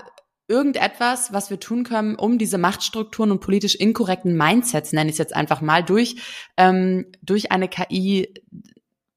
irgendetwas, 0.49 1.33
was 1.33 1.51
wir 1.51 1.61
tun 1.61 1.85
können, 1.85 2.17
um 2.17 2.39
diese 2.39 2.59
Machtstrukturen 2.59 3.31
und 3.31 3.41
politisch 3.41 3.75
inkorrekten 3.75 4.37
Mindsets, 4.37 4.93
nenne 4.93 5.11
ich 5.11 5.15
es 5.15 5.19
jetzt 5.19 5.37
einfach 5.37 5.61
mal, 5.61 5.85
durch, 5.85 6.17
ähm, 6.57 7.07
durch 7.23 7.53
eine 7.53 7.69
KI 7.69 8.33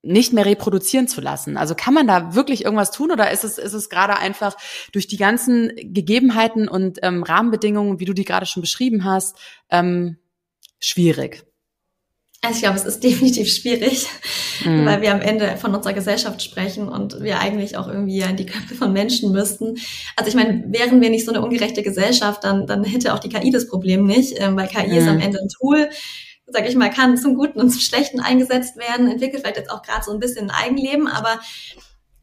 nicht 0.03 0.33
mehr 0.33 0.45
reproduzieren 0.45 1.07
zu 1.07 1.21
lassen. 1.21 1.57
Also 1.57 1.75
kann 1.75 1.93
man 1.93 2.07
da 2.07 2.33
wirklich 2.33 2.65
irgendwas 2.65 2.91
tun 2.91 3.11
oder 3.11 3.31
ist 3.31 3.43
es, 3.43 3.57
ist 3.57 3.73
es 3.73 3.89
gerade 3.89 4.17
einfach 4.17 4.55
durch 4.91 5.07
die 5.07 5.17
ganzen 5.17 5.71
Gegebenheiten 5.75 6.67
und 6.67 6.99
ähm, 7.03 7.23
Rahmenbedingungen, 7.23 7.99
wie 7.99 8.05
du 8.05 8.13
die 8.13 8.25
gerade 8.25 8.45
schon 8.45 8.61
beschrieben 8.61 9.05
hast, 9.05 9.37
ähm, 9.69 10.17
schwierig? 10.79 11.45
Also 12.43 12.55
ich 12.55 12.61
glaube, 12.63 12.77
es 12.77 12.85
ist 12.85 13.03
definitiv 13.03 13.53
schwierig, 13.53 14.07
mhm. 14.65 14.85
weil 14.85 15.01
wir 15.01 15.13
am 15.13 15.21
Ende 15.21 15.57
von 15.57 15.75
unserer 15.75 15.93
Gesellschaft 15.93 16.41
sprechen 16.41 16.89
und 16.89 17.21
wir 17.21 17.39
eigentlich 17.39 17.77
auch 17.77 17.87
irgendwie 17.87 18.21
in 18.21 18.35
die 18.35 18.47
Köpfe 18.47 18.75
von 18.75 18.91
Menschen 18.91 19.31
müssten. 19.31 19.75
Also 20.15 20.29
ich 20.29 20.35
meine, 20.35 20.63
wären 20.67 21.01
wir 21.01 21.09
nicht 21.09 21.25
so 21.25 21.31
eine 21.31 21.41
ungerechte 21.41 21.83
Gesellschaft, 21.83 22.43
dann, 22.43 22.65
dann 22.65 22.83
hätte 22.83 23.13
auch 23.13 23.19
die 23.19 23.29
KI 23.29 23.51
das 23.51 23.67
Problem 23.67 24.05
nicht, 24.05 24.39
ähm, 24.39 24.57
weil 24.57 24.67
KI 24.67 24.87
mhm. 24.87 24.97
ist 24.97 25.07
am 25.07 25.19
Ende 25.19 25.39
ein 25.39 25.49
Tool, 25.49 25.89
sage 26.47 26.67
ich 26.67 26.75
mal, 26.75 26.89
kann 26.89 27.17
zum 27.17 27.35
Guten 27.35 27.59
und 27.59 27.69
zum 27.69 27.79
Schlechten 27.79 28.19
eingesetzt 28.19 28.75
werden, 28.75 29.09
entwickelt 29.09 29.41
vielleicht 29.41 29.57
jetzt 29.57 29.71
auch 29.71 29.83
gerade 29.83 30.03
so 30.03 30.11
ein 30.11 30.19
bisschen 30.19 30.49
ein 30.49 30.65
Eigenleben, 30.65 31.07
aber 31.07 31.39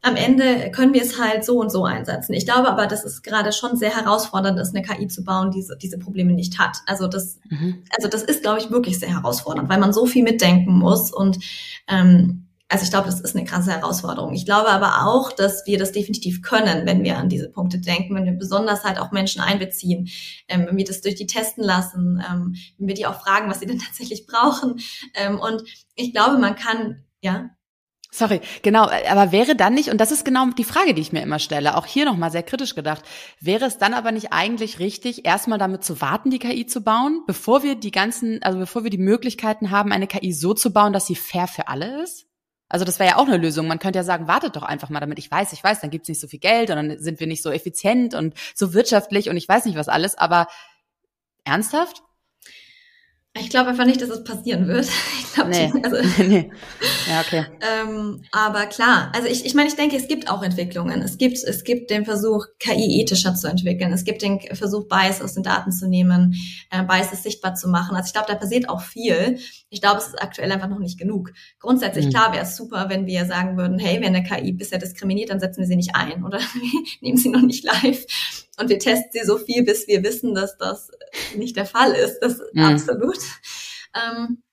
am 0.01 0.15
Ende 0.15 0.71
können 0.71 0.93
wir 0.93 1.01
es 1.01 1.19
halt 1.19 1.43
so 1.43 1.59
und 1.59 1.71
so 1.71 1.85
einsetzen. 1.85 2.33
Ich 2.33 2.45
glaube 2.45 2.69
aber, 2.69 2.87
dass 2.87 3.03
es 3.03 3.21
gerade 3.21 3.51
schon 3.51 3.75
sehr 3.75 3.95
herausfordernd 3.95 4.59
ist, 4.59 4.75
eine 4.75 4.85
KI 4.85 5.07
zu 5.07 5.23
bauen, 5.23 5.51
die 5.51 5.65
diese 5.81 5.99
Probleme 5.99 6.33
nicht 6.33 6.57
hat. 6.57 6.77
Also 6.85 7.07
das, 7.07 7.39
mhm. 7.49 7.83
also 7.95 8.07
das 8.07 8.23
ist, 8.23 8.41
glaube 8.41 8.59
ich, 8.59 8.71
wirklich 8.71 8.99
sehr 8.99 9.13
herausfordernd, 9.13 9.69
weil 9.69 9.79
man 9.79 9.93
so 9.93 10.05
viel 10.05 10.23
mitdenken 10.23 10.77
muss 10.77 11.11
und 11.11 11.39
ähm, 11.87 12.45
also 12.71 12.83
ich 12.83 12.91
glaube, 12.91 13.07
das 13.07 13.19
ist 13.19 13.35
eine 13.35 13.45
krasse 13.45 13.71
Herausforderung. 13.71 14.33
Ich 14.33 14.45
glaube 14.45 14.69
aber 14.69 15.07
auch, 15.07 15.31
dass 15.31 15.65
wir 15.65 15.79
das 15.79 15.91
definitiv 15.91 16.43
können, 16.43 16.85
wenn 16.85 17.03
wir 17.03 17.17
an 17.17 17.27
diese 17.27 17.49
Punkte 17.49 17.79
denken, 17.79 18.13
wenn 18.13 18.25
wir 18.25 18.33
besonders 18.33 18.83
halt 18.83 18.99
auch 18.99 19.11
Menschen 19.11 19.41
einbeziehen, 19.41 20.07
ähm, 20.47 20.67
wenn 20.67 20.77
wir 20.77 20.85
das 20.85 21.01
durch 21.01 21.15
die 21.15 21.25
testen 21.25 21.63
lassen, 21.63 22.23
ähm, 22.29 22.55
wenn 22.77 22.87
wir 22.87 22.93
die 22.93 23.07
auch 23.07 23.19
fragen, 23.19 23.49
was 23.49 23.59
sie 23.59 23.65
denn 23.65 23.79
tatsächlich 23.85 24.27
brauchen. 24.27 24.79
Ähm, 25.15 25.39
und 25.39 25.63
ich 25.95 26.13
glaube, 26.13 26.37
man 26.37 26.55
kann, 26.55 27.03
ja. 27.21 27.49
Sorry, 28.11 28.41
genau, 28.63 28.89
aber 29.07 29.31
wäre 29.31 29.55
dann 29.55 29.75
nicht, 29.75 29.89
und 29.89 30.01
das 30.01 30.11
ist 30.11 30.25
genau 30.25 30.47
die 30.57 30.63
Frage, 30.63 30.95
die 30.95 31.01
ich 31.01 31.11
mir 31.11 31.21
immer 31.21 31.37
stelle, 31.37 31.77
auch 31.77 31.85
hier 31.85 32.05
nochmal 32.05 32.31
sehr 32.31 32.41
kritisch 32.41 32.73
gedacht, 32.73 33.03
wäre 33.39 33.65
es 33.65 33.77
dann 33.77 33.93
aber 33.93 34.11
nicht 34.11 34.33
eigentlich 34.33 34.79
richtig, 34.79 35.25
erstmal 35.25 35.59
damit 35.59 35.83
zu 35.83 36.01
warten, 36.01 36.31
die 36.31 36.39
KI 36.39 36.65
zu 36.65 36.81
bauen, 36.81 37.21
bevor 37.27 37.61
wir 37.61 37.75
die 37.75 37.91
ganzen, 37.91 38.41
also 38.41 38.57
bevor 38.57 38.83
wir 38.83 38.89
die 38.89 38.97
Möglichkeiten 38.97 39.69
haben, 39.69 39.91
eine 39.91 40.07
KI 40.07 40.33
so 40.33 40.55
zu 40.55 40.73
bauen, 40.73 40.91
dass 40.91 41.05
sie 41.05 41.15
fair 41.15 41.45
für 41.47 41.67
alle 41.67 42.01
ist? 42.01 42.25
Also 42.67 42.83
das 42.83 42.99
wäre 42.99 43.11
ja 43.11 43.17
auch 43.17 43.27
eine 43.27 43.37
Lösung. 43.37 43.67
Man 43.67 43.79
könnte 43.79 43.97
ja 43.97 44.03
sagen, 44.03 44.27
wartet 44.27 44.55
doch 44.55 44.63
einfach 44.63 44.89
mal, 44.89 44.99
damit 44.99 45.19
ich 45.19 45.29
weiß, 45.29 45.53
ich 45.53 45.63
weiß, 45.63 45.81
dann 45.81 45.89
gibt's 45.89 46.09
nicht 46.09 46.21
so 46.21 46.27
viel 46.27 46.39
Geld 46.39 46.69
und 46.69 46.75
dann 46.75 46.99
sind 46.99 47.19
wir 47.19 47.27
nicht 47.27 47.43
so 47.43 47.51
effizient 47.51 48.13
und 48.15 48.35
so 48.55 48.73
wirtschaftlich 48.73 49.29
und 49.29 49.37
ich 49.37 49.49
weiß 49.49 49.65
nicht 49.65 49.77
was 49.77 49.89
alles. 49.89 50.15
Aber 50.15 50.47
ernsthaft? 51.43 52.03
Ich 53.39 53.49
glaube 53.49 53.69
einfach 53.69 53.85
nicht, 53.85 54.01
dass 54.01 54.09
es 54.09 54.23
passieren 54.23 54.67
wird. 54.67 54.87
Ich 55.29 55.35
glaube, 55.35 55.51
nee. 55.51 55.71
also, 55.83 56.23
nee. 56.23 56.51
Ja, 57.07 57.21
okay. 57.21 57.45
Ähm, 57.61 58.23
aber 58.31 58.65
klar, 58.65 59.11
also 59.15 59.27
ich, 59.27 59.45
ich 59.45 59.53
meine, 59.53 59.69
ich 59.69 59.75
denke, 59.75 59.95
es 59.95 60.07
gibt 60.07 60.29
auch 60.29 60.41
Entwicklungen. 60.41 61.01
Es 61.01 61.17
gibt, 61.17 61.37
es 61.37 61.63
gibt 61.63 61.91
den 61.91 62.03
Versuch, 62.03 62.47
KI 62.57 62.99
ethischer 62.99 63.35
zu 63.35 63.47
entwickeln. 63.47 63.93
Es 63.93 64.03
gibt 64.03 64.23
den 64.23 64.39
Versuch, 64.53 64.87
Bias 64.87 65.21
aus 65.21 65.35
den 65.35 65.43
Daten 65.43 65.71
zu 65.71 65.87
nehmen, 65.87 66.35
äh, 66.71 66.83
Biases 66.83 67.21
sichtbar 67.21 67.53
zu 67.53 67.69
machen. 67.69 67.95
Also 67.95 68.07
ich 68.07 68.13
glaube, 68.13 68.27
da 68.27 68.35
passiert 68.35 68.67
auch 68.67 68.81
viel. 68.81 69.37
Ich 69.69 69.81
glaube, 69.81 69.99
es 69.99 70.07
ist 70.07 70.21
aktuell 70.21 70.51
einfach 70.51 70.67
noch 70.67 70.79
nicht 70.79 70.97
genug. 70.97 71.31
Grundsätzlich, 71.59 72.07
mhm. 72.07 72.09
klar 72.09 72.33
wäre 72.33 72.43
es 72.43 72.57
super, 72.57 72.89
wenn 72.89 73.05
wir 73.05 73.25
sagen 73.25 73.55
würden, 73.55 73.77
hey, 73.77 74.01
wenn 74.01 74.15
eine 74.15 74.23
KI 74.23 74.51
bisher 74.51 74.79
diskriminiert, 74.79 75.29
dann 75.29 75.39
setzen 75.39 75.59
wir 75.61 75.67
sie 75.67 75.75
nicht 75.75 75.95
ein 75.95 76.25
oder 76.25 76.39
nehmen 77.01 77.17
sie 77.17 77.29
noch 77.29 77.43
nicht 77.43 77.63
live 77.63 78.05
und 78.59 78.69
wir 78.69 78.79
testen 78.79 79.09
sie 79.11 79.25
so 79.25 79.37
viel, 79.37 79.63
bis 79.63 79.87
wir 79.87 80.03
wissen, 80.03 80.35
dass 80.35 80.57
das 80.57 80.91
nicht 81.35 81.55
der 81.55 81.65
Fall 81.65 81.91
ist. 81.91 82.19
Das 82.21 82.33
ist 82.33 82.53
mhm. 82.53 82.63
absolut. 82.63 83.19
Ähm, 83.95 84.43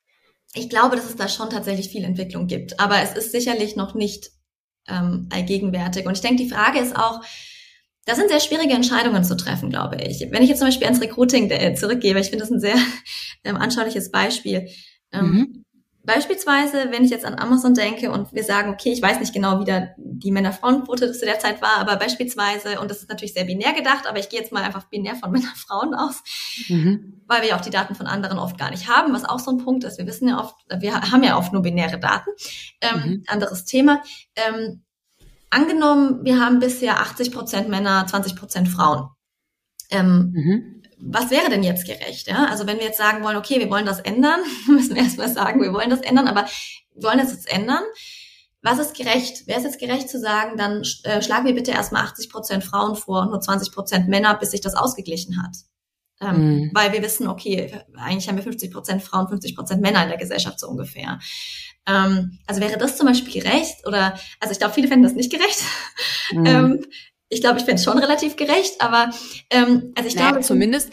ich 0.54 0.70
glaube, 0.70 0.96
dass 0.96 1.06
es 1.06 1.16
da 1.16 1.28
schon 1.28 1.50
tatsächlich 1.50 1.88
viel 1.88 2.04
Entwicklung 2.04 2.46
gibt, 2.46 2.80
aber 2.80 3.02
es 3.02 3.12
ist 3.12 3.32
sicherlich 3.32 3.76
noch 3.76 3.94
nicht 3.94 4.30
ähm, 4.88 5.28
allgegenwärtig. 5.30 6.06
Und 6.06 6.14
ich 6.14 6.22
denke, 6.22 6.42
die 6.42 6.50
Frage 6.50 6.78
ist 6.78 6.96
auch, 6.96 7.20
da 8.06 8.14
sind 8.14 8.30
sehr 8.30 8.40
schwierige 8.40 8.72
Entscheidungen 8.72 9.24
zu 9.24 9.36
treffen, 9.36 9.68
glaube 9.68 9.96
ich. 9.96 10.24
Wenn 10.30 10.42
ich 10.42 10.48
jetzt 10.48 10.58
zum 10.58 10.68
Beispiel 10.68 10.86
ans 10.86 11.02
Recruiting 11.02 11.50
äh, 11.50 11.74
zurückgehe, 11.74 12.18
ich 12.18 12.28
finde 12.28 12.44
das 12.44 12.50
ein 12.50 12.60
sehr 12.60 12.76
ähm, 13.44 13.56
anschauliches 13.56 14.10
Beispiel. 14.10 14.68
Ähm, 15.12 15.26
mhm. 15.26 15.64
Beispielsweise, 16.06 16.90
wenn 16.90 17.04
ich 17.04 17.10
jetzt 17.10 17.24
an 17.24 17.34
Amazon 17.34 17.74
denke 17.74 18.12
und 18.12 18.32
wir 18.32 18.44
sagen, 18.44 18.72
okay, 18.72 18.92
ich 18.92 19.02
weiß 19.02 19.18
nicht 19.18 19.34
genau, 19.34 19.60
wie 19.60 19.64
da 19.64 19.88
die 19.98 20.30
Männer-Frauen-Quote 20.30 21.12
zu 21.12 21.24
der 21.24 21.40
Zeit 21.40 21.60
war, 21.60 21.78
aber 21.78 21.96
beispielsweise, 21.96 22.80
und 22.80 22.90
das 22.90 22.98
ist 22.98 23.08
natürlich 23.08 23.34
sehr 23.34 23.44
binär 23.44 23.72
gedacht, 23.72 24.06
aber 24.06 24.20
ich 24.20 24.28
gehe 24.28 24.38
jetzt 24.38 24.52
mal 24.52 24.62
einfach 24.62 24.84
binär 24.84 25.16
von 25.16 25.30
Männer-Frauen 25.32 25.94
aus, 25.94 26.22
mhm. 26.68 27.22
weil 27.26 27.42
wir 27.42 27.48
ja 27.50 27.56
auch 27.56 27.60
die 27.60 27.70
Daten 27.70 27.96
von 27.96 28.06
anderen 28.06 28.38
oft 28.38 28.56
gar 28.56 28.70
nicht 28.70 28.88
haben, 28.88 29.12
was 29.12 29.24
auch 29.24 29.40
so 29.40 29.50
ein 29.50 29.58
Punkt 29.58 29.82
ist. 29.82 29.98
Wir 29.98 30.06
wissen 30.06 30.28
ja 30.28 30.40
oft, 30.40 30.54
wir 30.78 31.00
haben 31.00 31.24
ja 31.24 31.36
oft 31.36 31.52
nur 31.52 31.62
binäre 31.62 31.98
Daten. 31.98 32.30
Ähm, 32.80 33.10
mhm. 33.10 33.24
Anderes 33.26 33.64
Thema. 33.64 34.00
Ähm, 34.36 34.84
angenommen, 35.50 36.24
wir 36.24 36.40
haben 36.40 36.60
bisher 36.60 37.00
80 37.00 37.32
Prozent 37.32 37.68
Männer, 37.68 38.06
20 38.06 38.36
Prozent 38.36 38.68
Frauen. 38.68 39.08
Ähm, 39.90 40.32
mhm 40.34 40.75
was 40.98 41.30
wäre 41.30 41.50
denn 41.50 41.62
jetzt 41.62 41.86
gerecht? 41.86 42.26
Ja? 42.26 42.46
Also 42.46 42.66
wenn 42.66 42.78
wir 42.78 42.86
jetzt 42.86 42.98
sagen 42.98 43.22
wollen, 43.22 43.36
okay, 43.36 43.58
wir 43.58 43.70
wollen 43.70 43.86
das 43.86 44.00
ändern, 44.00 44.40
müssen 44.68 44.94
wir 44.94 45.02
erstmal 45.02 45.28
sagen, 45.28 45.60
wir 45.60 45.72
wollen 45.72 45.90
das 45.90 46.00
ändern, 46.00 46.28
aber 46.28 46.46
wir 46.94 47.02
wollen 47.02 47.18
das 47.18 47.32
jetzt 47.32 47.52
ändern. 47.52 47.82
Was 48.62 48.78
ist 48.78 48.96
gerecht? 48.96 49.46
Wäre 49.46 49.58
es 49.58 49.64
jetzt 49.64 49.78
gerecht 49.78 50.08
zu 50.08 50.18
sagen, 50.18 50.56
dann 50.56 50.82
äh, 51.04 51.22
schlagen 51.22 51.46
wir 51.46 51.54
bitte 51.54 51.70
erstmal 51.70 52.02
80 52.02 52.30
Prozent 52.30 52.64
Frauen 52.64 52.96
vor 52.96 53.22
und 53.22 53.30
nur 53.30 53.40
20 53.40 53.72
Prozent 53.72 54.08
Männer, 54.08 54.34
bis 54.34 54.50
sich 54.50 54.60
das 54.60 54.74
ausgeglichen 54.74 55.40
hat? 55.42 55.56
Ähm, 56.20 56.36
mhm. 56.38 56.70
Weil 56.72 56.92
wir 56.92 57.02
wissen, 57.02 57.28
okay, 57.28 57.84
eigentlich 57.96 58.26
haben 58.28 58.36
wir 58.36 58.42
50 58.42 58.72
Prozent 58.72 59.02
Frauen, 59.02 59.28
50 59.28 59.54
Prozent 59.54 59.82
Männer 59.82 60.02
in 60.02 60.08
der 60.08 60.18
Gesellschaft 60.18 60.58
so 60.58 60.68
ungefähr. 60.68 61.20
Ähm, 61.86 62.38
also 62.46 62.60
wäre 62.60 62.78
das 62.78 62.96
zum 62.96 63.06
Beispiel 63.06 63.42
gerecht? 63.42 63.86
Oder, 63.86 64.18
also 64.40 64.52
ich 64.52 64.58
glaube, 64.58 64.74
viele 64.74 64.88
fänden 64.88 65.04
das 65.04 65.14
nicht 65.14 65.30
gerecht. 65.30 65.62
Mhm. 66.32 66.46
Ähm, 66.46 66.84
ich 67.28 67.40
glaube, 67.40 67.58
ich 67.58 67.64
finde 67.64 67.76
es 67.76 67.84
schon 67.84 67.98
relativ 67.98 68.36
gerecht, 68.36 68.80
aber 68.80 69.10
ähm, 69.50 69.92
also 69.96 70.08
ich 70.08 70.14
naja, 70.14 70.30
glaube 70.30 70.44
zumindest 70.44 70.92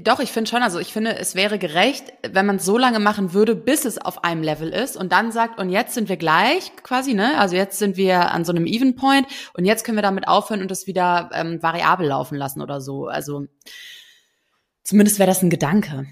doch, 0.00 0.20
ich 0.20 0.30
finde 0.30 0.48
schon, 0.48 0.62
also 0.62 0.78
ich 0.78 0.92
finde, 0.92 1.16
es 1.18 1.34
wäre 1.34 1.58
gerecht, 1.58 2.12
wenn 2.30 2.46
man 2.46 2.56
es 2.56 2.64
so 2.64 2.78
lange 2.78 3.00
machen 3.00 3.32
würde, 3.32 3.56
bis 3.56 3.84
es 3.84 3.98
auf 3.98 4.24
einem 4.24 4.42
Level 4.42 4.70
ist 4.70 4.96
und 4.96 5.12
dann 5.12 5.32
sagt, 5.32 5.58
und 5.58 5.70
jetzt 5.70 5.94
sind 5.94 6.08
wir 6.08 6.16
gleich 6.16 6.72
quasi, 6.82 7.14
ne? 7.14 7.38
Also 7.38 7.56
jetzt 7.56 7.78
sind 7.78 7.96
wir 7.96 8.30
an 8.30 8.44
so 8.44 8.52
einem 8.52 8.66
Even 8.66 8.94
Point 8.94 9.26
und 9.54 9.64
jetzt 9.64 9.84
können 9.84 9.98
wir 9.98 10.02
damit 10.02 10.28
aufhören 10.28 10.62
und 10.62 10.70
das 10.70 10.86
wieder 10.86 11.30
ähm, 11.32 11.62
variabel 11.62 12.06
laufen 12.06 12.36
lassen 12.36 12.62
oder 12.62 12.80
so. 12.80 13.06
Also 13.06 13.46
zumindest 14.84 15.18
wäre 15.18 15.28
das 15.28 15.42
ein 15.42 15.50
Gedanke. 15.50 16.06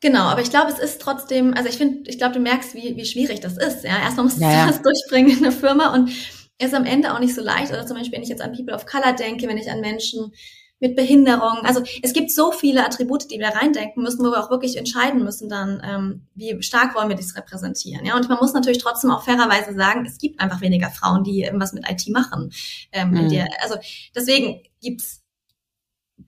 Genau, 0.00 0.24
aber 0.24 0.42
ich 0.42 0.50
glaube, 0.50 0.70
es 0.70 0.78
ist 0.78 1.00
trotzdem, 1.00 1.54
also 1.54 1.68
ich 1.68 1.76
finde, 1.76 2.10
ich 2.10 2.18
glaube, 2.18 2.34
du 2.34 2.40
merkst, 2.40 2.74
wie, 2.74 2.96
wie 2.96 3.06
schwierig 3.06 3.40
das 3.40 3.56
ist. 3.56 3.84
Ja, 3.84 4.00
erstmal 4.02 4.24
musst 4.24 4.38
du 4.38 4.42
ja, 4.42 4.66
das 4.66 4.82
durchbringen 4.82 5.36
in 5.36 5.42
der 5.44 5.52
Firma 5.52 5.94
und 5.94 6.10
ist 6.58 6.74
am 6.74 6.84
Ende 6.84 7.14
auch 7.14 7.20
nicht 7.20 7.34
so 7.34 7.42
leicht. 7.42 7.72
Oder 7.72 7.86
zum 7.86 7.96
Beispiel, 7.96 8.16
wenn 8.16 8.22
ich 8.22 8.28
jetzt 8.28 8.42
an 8.42 8.52
People 8.52 8.74
of 8.74 8.86
Color 8.86 9.14
denke, 9.14 9.48
wenn 9.48 9.58
ich 9.58 9.70
an 9.70 9.80
Menschen 9.80 10.32
mit 10.80 10.96
Behinderung. 10.96 11.60
Also 11.62 11.82
es 12.02 12.12
gibt 12.12 12.30
so 12.30 12.52
viele 12.52 12.84
Attribute, 12.84 13.30
die 13.30 13.38
wir 13.38 13.48
reindenken 13.48 14.02
müssen, 14.02 14.24
wo 14.24 14.30
wir 14.30 14.44
auch 14.44 14.50
wirklich 14.50 14.76
entscheiden 14.76 15.24
müssen 15.24 15.48
dann, 15.48 15.80
ähm, 15.84 16.26
wie 16.34 16.62
stark 16.62 16.94
wollen 16.94 17.08
wir 17.08 17.16
dies 17.16 17.36
repräsentieren. 17.36 18.04
Ja, 18.04 18.16
und 18.16 18.28
man 18.28 18.38
muss 18.38 18.52
natürlich 18.52 18.78
trotzdem 18.78 19.10
auch 19.10 19.24
fairerweise 19.24 19.74
sagen, 19.74 20.04
es 20.04 20.18
gibt 20.18 20.40
einfach 20.40 20.60
weniger 20.60 20.90
Frauen, 20.90 21.24
die 21.24 21.42
irgendwas 21.42 21.72
mit 21.72 21.88
IT 21.88 22.06
machen. 22.08 22.52
Ähm, 22.92 23.12
mhm. 23.12 23.28
der, 23.30 23.48
also 23.62 23.76
deswegen 24.14 24.62
gibt's 24.82 25.23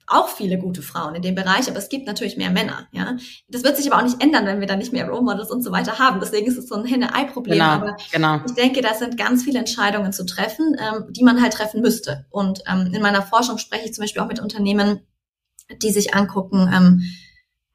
auch 0.07 0.29
viele 0.29 0.59
gute 0.59 0.83
Frauen 0.83 1.15
in 1.15 1.23
dem 1.23 1.35
Bereich, 1.35 1.69
aber 1.69 1.79
es 1.79 1.89
gibt 1.89 2.07
natürlich 2.07 2.37
mehr 2.37 2.51
Männer, 2.51 2.87
ja. 2.93 3.17
Das 3.49 3.65
wird 3.65 3.77
sich 3.77 3.91
aber 3.91 4.01
auch 4.01 4.05
nicht 4.05 4.23
ändern, 4.23 4.47
wenn 4.47 4.61
wir 4.61 4.67
dann 4.67 4.79
nicht 4.79 4.93
mehr 4.93 5.09
Role 5.09 5.23
Models 5.23 5.51
und 5.51 5.63
so 5.63 5.73
weiter 5.73 5.99
haben. 5.99 6.21
Deswegen 6.21 6.47
ist 6.47 6.59
es 6.59 6.69
so 6.69 6.77
ein 6.77 6.85
Henne-Ei-Problem. 6.85 7.59
Genau, 7.59 7.71
aber 7.71 7.97
genau. 8.13 8.41
ich 8.47 8.55
denke, 8.55 8.83
da 8.83 8.95
sind 8.95 9.17
ganz 9.17 9.43
viele 9.43 9.59
Entscheidungen 9.59 10.13
zu 10.13 10.25
treffen, 10.25 10.77
ähm, 10.79 11.13
die 11.13 11.25
man 11.25 11.43
halt 11.43 11.55
treffen 11.55 11.81
müsste. 11.81 12.27
Und 12.31 12.63
ähm, 12.67 12.91
in 12.93 13.03
meiner 13.03 13.23
Forschung 13.23 13.59
spreche 13.59 13.87
ich 13.87 13.95
zum 13.95 14.03
Beispiel 14.03 14.23
auch 14.23 14.29
mit 14.29 14.41
Unternehmen, 14.41 15.01
die 15.83 15.91
sich 15.91 16.15
angucken, 16.15 16.71
ähm, 16.73 17.03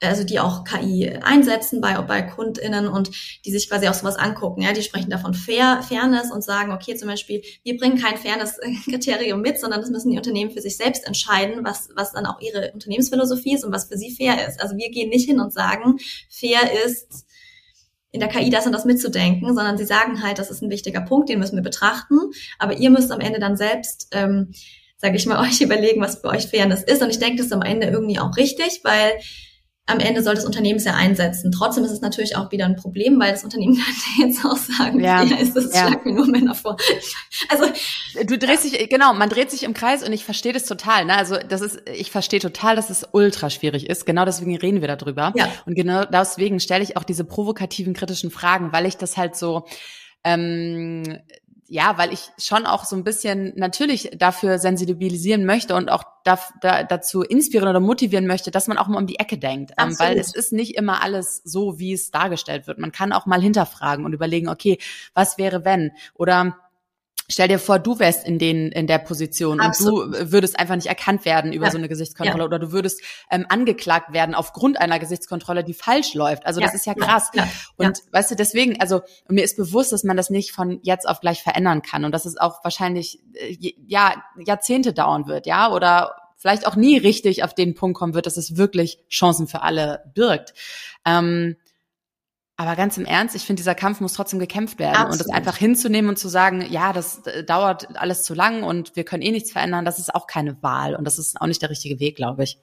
also 0.02 0.24
die 0.24 0.40
auch 0.40 0.64
KI 0.64 1.10
einsetzen 1.22 1.80
bei, 1.80 2.00
bei 2.02 2.22
KundInnen 2.24 2.88
und 2.88 3.12
die 3.46 3.52
sich 3.52 3.70
quasi 3.70 3.88
auch 3.88 3.94
sowas 3.94 4.16
angucken. 4.16 4.62
Ja, 4.62 4.74
die 4.74 4.82
sprechen 4.82 5.10
davon 5.10 5.34
Fair, 5.34 5.84
Fairness 5.88 6.32
und 6.32 6.44
sagen, 6.44 6.72
okay, 6.72 6.96
zum 6.96 7.08
Beispiel, 7.08 7.44
wir 7.64 7.78
bringen 7.78 8.00
kein 8.00 8.18
Fairness-Kriterium 8.18 9.42
mit, 9.42 9.60
sondern 9.60 9.82
das 9.82 9.92
müssen 9.92 10.12
die 10.12 10.18
Unternehmen 10.18 10.52
für 10.52 10.62
sich 10.62 10.78
selbst 10.78 11.06
entscheiden, 11.06 11.64
was, 11.64 11.90
was 11.96 12.12
dann 12.14 12.26
auch 12.26 12.42
ihre 12.42 12.72
Unternehmensphilosophie 12.72 13.54
ist 13.54 13.64
und 13.64 13.72
was 13.72 13.86
für 13.86 13.98
sie 13.98 14.12
fair 14.12 14.48
ist. 14.48 14.62
Also 14.62 14.76
wir 14.76 14.90
gehen 14.90 15.10
nicht 15.10 15.28
hin 15.28 15.40
und 15.40 15.54
sagen, 15.54 15.98
fair 16.30 16.60
ist, 16.86 17.26
in 18.14 18.20
der 18.20 18.30
KI 18.30 18.50
das 18.50 18.66
und 18.66 18.74
das 18.74 18.86
mitzudenken, 18.86 19.56
sondern 19.56 19.78
sie 19.78 19.86
sagen 19.86 20.22
halt, 20.22 20.38
das 20.38 20.52
ist 20.52 20.62
ein 20.62 20.70
wichtiger 20.70 21.00
Punkt, 21.02 21.30
den 21.30 21.40
müssen 21.40 21.56
wir 21.56 21.64
betrachten, 21.64 22.18
aber 22.60 22.74
ihr 22.78 22.90
müsst 22.90 23.12
am 23.12 23.22
Ende 23.22 23.40
dann 23.40 23.56
selbst 23.56 24.10
ähm, 24.12 24.52
sage 24.98 25.16
ich 25.16 25.26
mal, 25.26 25.40
euch 25.48 25.62
überlegen, 25.62 26.02
was 26.02 26.18
für 26.18 26.28
euch 26.28 26.48
Fairness 26.48 26.84
ist. 26.84 27.02
Und 27.02 27.10
ich 27.10 27.20
denke, 27.20 27.38
das 27.38 27.48
ist 27.48 27.54
am 27.54 27.62
Ende 27.62 27.88
irgendwie 27.88 28.20
auch 28.20 28.36
richtig, 28.38 28.82
weil 28.84 29.14
am 29.92 30.00
Ende 30.00 30.24
soll 30.24 30.36
das 30.36 30.46
Unternehmen 30.46 30.78
es 30.78 30.86
ja 30.86 30.94
einsetzen. 30.94 31.52
Trotzdem 31.52 31.84
ist 31.84 31.92
es 31.92 32.02
natürlich 32.02 32.36
auch 32.36 32.52
wieder 32.52 32.66
ein 32.66 32.76
Problem, 32.76 33.20
weil 33.20 33.32
das 33.32 33.44
Unternehmen 33.44 33.76
könnte 34.18 34.36
jetzt 34.36 34.46
auch 34.46 34.58
sagen, 34.58 35.00
ja, 35.00 35.24
ja 35.24 35.38
ist 35.38 35.56
das, 35.56 35.74
ja. 35.74 35.88
schlag 35.88 36.06
mir 36.06 36.14
nur 36.14 36.28
Männer 36.28 36.56
vor. 36.56 36.78
Also 37.50 37.66
du 38.24 38.38
drehst 38.38 38.64
dich, 38.64 38.90
genau, 38.90 39.14
man 39.14 39.30
dreht 39.30 39.52
sich 39.52 39.64
im 39.64 39.74
Kreis 39.74 40.04
und 40.04 40.14
ich 40.14 40.26
verstehe 40.26 40.54
das 40.54 40.66
total. 40.66 41.06
Ne? 41.06 41.16
Also 41.16 41.38
das 41.38 41.62
ist, 41.62 41.82
ich 41.90 42.12
verstehe 42.12 42.40
total, 42.40 42.76
dass 42.76 42.90
es 42.90 43.08
ultra 43.12 43.50
schwierig 43.50 43.90
ist. 43.90 44.06
Genau 44.06 44.26
deswegen 44.26 44.56
reden 44.58 44.82
wir 44.82 44.88
darüber. 44.88 45.34
Ja. 45.36 45.48
Und 45.66 45.76
genau 45.76 46.06
deswegen 46.06 46.60
stelle 46.60 46.84
ich 46.84 46.98
auch 46.98 47.04
diese 47.04 47.24
provokativen, 47.24 47.94
kritischen 47.94 48.32
Fragen, 48.32 48.72
weil 48.72 48.86
ich 48.86 48.98
das 48.98 49.18
halt 49.18 49.36
so 49.36 49.66
ähm, 50.24 51.20
ja, 51.72 51.98
weil 51.98 52.12
ich 52.12 52.34
schon 52.38 52.66
auch 52.66 52.84
so 52.84 52.98
ein 52.98 53.06
bisschen 53.06 53.54
natürlich 53.56 54.12
dafür 54.18 54.60
sensibilisieren 54.60 55.46
möchte 55.46 55.74
und 55.74 55.90
auch 55.90 56.04
da, 56.26 56.38
da, 56.60 56.84
dazu 56.84 57.22
inspirieren 57.22 57.70
oder 57.70 57.80
motivieren 57.80 58.28
möchte, 58.28 58.52
dass 58.52 58.68
man 58.68 58.78
auch 58.78 58.90
mal 58.90 58.98
um 58.98 59.08
die 59.08 59.20
Ecke 59.20 59.38
denkt. 59.38 59.72
Ähm, 59.80 59.98
weil 59.98 60.20
es 60.20 60.36
ist 60.36 60.52
nicht 60.52 60.76
immer 60.76 61.02
alles 61.02 61.42
so, 61.46 61.80
wie 61.80 61.94
es 61.94 62.12
dargestellt 62.12 62.68
wird. 62.68 62.78
Man 62.78 62.92
kann 62.92 63.14
auch 63.14 63.26
mal 63.26 63.42
hinterfragen 63.42 64.04
und 64.04 64.12
überlegen, 64.12 64.50
okay, 64.50 64.80
was 65.14 65.38
wäre 65.38 65.64
wenn? 65.64 65.92
Oder 66.14 66.58
Stell 67.32 67.48
dir 67.48 67.60
vor, 67.60 67.80
du 67.80 67.98
wärst 68.00 68.28
in 68.28 68.40
den 68.40 68.72
in 68.72 68.88
der 68.88 69.00
Position 69.00 69.60
Absolut. 69.60 70.06
und 70.06 70.14
du 70.14 70.32
würdest 70.32 70.60
einfach 70.60 70.76
nicht 70.76 70.88
erkannt 70.88 71.26
werden 71.26 71.54
über 71.54 71.66
ja. 71.66 71.72
so 71.72 71.78
eine 71.78 71.88
Gesichtskontrolle 71.88 72.44
ja. 72.44 72.46
oder 72.46 72.60
du 72.60 72.72
würdest 72.72 73.02
ähm, 73.32 73.46
angeklagt 73.50 74.14
werden 74.14 74.36
aufgrund 74.36 74.80
einer 74.80 75.00
Gesichtskontrolle, 75.00 75.64
die 75.64 75.74
falsch 75.74 76.14
läuft. 76.14 76.46
Also 76.46 76.60
ja. 76.60 76.68
das 76.68 76.76
ist 76.76 76.86
ja 76.86 76.94
krass. 76.94 77.32
Und 77.78 78.00
weißt 78.12 78.32
du, 78.32 78.36
deswegen, 78.36 78.80
also 78.82 79.02
mir 79.30 79.44
ist 79.44 79.58
bewusst, 79.58 79.92
dass 79.92 80.04
man 80.04 80.18
das 80.18 80.30
nicht 80.30 80.52
von 80.52 80.80
jetzt 80.84 81.08
auf 81.08 81.22
gleich 81.22 81.42
verändern 81.42 81.82
kann 81.82 82.06
und 82.06 82.12
dass 82.12 82.26
es 82.26 82.38
auch 82.38 82.64
wahrscheinlich 82.64 83.20
äh, 83.34 83.74
ja 83.88 84.22
Jahrzehnte 84.38 84.94
dauern 84.94 85.28
wird, 85.28 85.46
ja, 85.46 85.72
oder 85.72 86.16
vielleicht 86.42 86.66
auch 86.66 86.76
nie 86.76 86.98
richtig 86.98 87.44
auf 87.44 87.54
den 87.54 87.76
Punkt 87.76 87.98
kommen 87.98 88.14
wird, 88.14 88.26
dass 88.26 88.36
es 88.36 88.58
wirklich 88.58 89.00
Chancen 89.10 89.48
für 89.48 89.62
alle 89.62 90.04
birgt. 90.16 90.54
Ähm, 91.06 91.56
aber 92.62 92.76
ganz 92.76 92.98
im 92.98 93.06
Ernst, 93.06 93.36
ich 93.36 93.46
finde, 93.46 93.62
dieser 93.62 93.76
Kampf 93.76 94.00
muss 94.02 94.14
trotzdem 94.14 94.40
gekämpft 94.40 94.80
werden. 94.80 94.96
Absolut. 94.96 95.14
Und 95.14 95.20
das 95.20 95.30
einfach 95.30 95.58
hinzunehmen 95.58 96.10
und 96.10 96.18
zu 96.18 96.30
sagen, 96.30 96.66
ja, 96.70 96.94
das 96.94 97.26
äh, 97.26 97.44
dauert 97.44 97.96
alles 97.98 98.24
zu 98.24 98.34
lang 98.34 98.64
und 98.64 98.96
wir 98.96 99.04
können 99.04 99.24
eh 99.24 99.32
nichts 99.32 99.52
verändern, 99.52 99.86
das 99.86 100.00
ist 100.00 100.14
auch 100.14 100.28
keine 100.28 100.62
Wahl. 100.62 100.96
Und 100.96 101.06
das 101.06 101.18
ist 101.18 101.40
auch 101.42 101.48
nicht 101.48 101.62
der 101.62 101.70
richtige 101.70 102.00
Weg, 102.00 102.16
glaube 102.16 102.44
ich. 102.44 102.58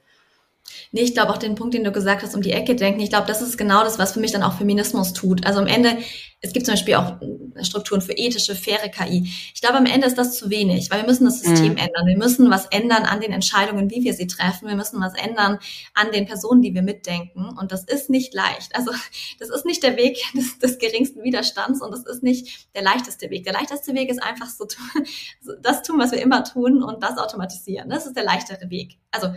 Nee, 0.92 1.02
ich 1.02 1.14
glaube 1.14 1.32
auch 1.32 1.38
den 1.38 1.54
Punkt, 1.54 1.74
den 1.74 1.84
du 1.84 1.92
gesagt 1.92 2.22
hast, 2.22 2.34
um 2.34 2.42
die 2.42 2.52
Ecke 2.52 2.74
denken. 2.74 3.00
Ich 3.00 3.10
glaube, 3.10 3.26
das 3.26 3.42
ist 3.42 3.58
genau 3.58 3.84
das, 3.84 3.98
was 3.98 4.12
für 4.12 4.20
mich 4.20 4.32
dann 4.32 4.42
auch 4.42 4.54
Feminismus 4.54 5.12
tut. 5.12 5.46
Also 5.46 5.60
am 5.60 5.66
Ende, 5.66 5.98
es 6.40 6.52
gibt 6.52 6.66
zum 6.66 6.74
Beispiel 6.74 6.94
auch 6.94 7.16
Strukturen 7.62 8.00
für 8.00 8.12
ethische, 8.12 8.54
faire 8.54 8.88
KI. 8.88 9.30
Ich 9.54 9.60
glaube, 9.60 9.76
am 9.76 9.86
Ende 9.86 10.06
ist 10.06 10.16
das 10.16 10.38
zu 10.38 10.50
wenig, 10.50 10.90
weil 10.90 11.02
wir 11.02 11.06
müssen 11.06 11.24
das 11.24 11.40
System 11.40 11.72
mhm. 11.72 11.78
ändern. 11.78 12.06
Wir 12.06 12.16
müssen 12.16 12.50
was 12.50 12.66
ändern 12.66 13.04
an 13.04 13.20
den 13.20 13.32
Entscheidungen, 13.32 13.90
wie 13.90 14.02
wir 14.04 14.14
sie 14.14 14.26
treffen. 14.26 14.68
Wir 14.68 14.76
müssen 14.76 15.00
was 15.00 15.14
ändern 15.14 15.58
an 15.94 16.10
den 16.12 16.26
Personen, 16.26 16.62
die 16.62 16.74
wir 16.74 16.82
mitdenken. 16.82 17.48
Und 17.58 17.72
das 17.72 17.84
ist 17.84 18.08
nicht 18.08 18.32
leicht. 18.34 18.74
Also 18.74 18.92
das 19.38 19.50
ist 19.50 19.66
nicht 19.66 19.82
der 19.82 19.96
Weg 19.96 20.18
des, 20.34 20.58
des 20.58 20.78
geringsten 20.78 21.22
Widerstands 21.22 21.82
und 21.82 21.90
das 21.90 22.06
ist 22.06 22.22
nicht 22.22 22.74
der 22.74 22.82
leichteste 22.82 23.30
Weg. 23.30 23.44
Der 23.44 23.52
leichteste 23.52 23.94
Weg 23.94 24.10
ist 24.10 24.22
einfach 24.22 24.48
so 24.48 24.66
das 25.62 25.82
tun, 25.82 25.98
was 25.98 26.12
wir 26.12 26.22
immer 26.22 26.44
tun 26.44 26.82
und 26.82 27.02
das 27.02 27.18
automatisieren. 27.18 27.90
Das 27.90 28.06
ist 28.06 28.16
der 28.16 28.24
leichtere 28.24 28.70
Weg. 28.70 28.98
Also 29.10 29.28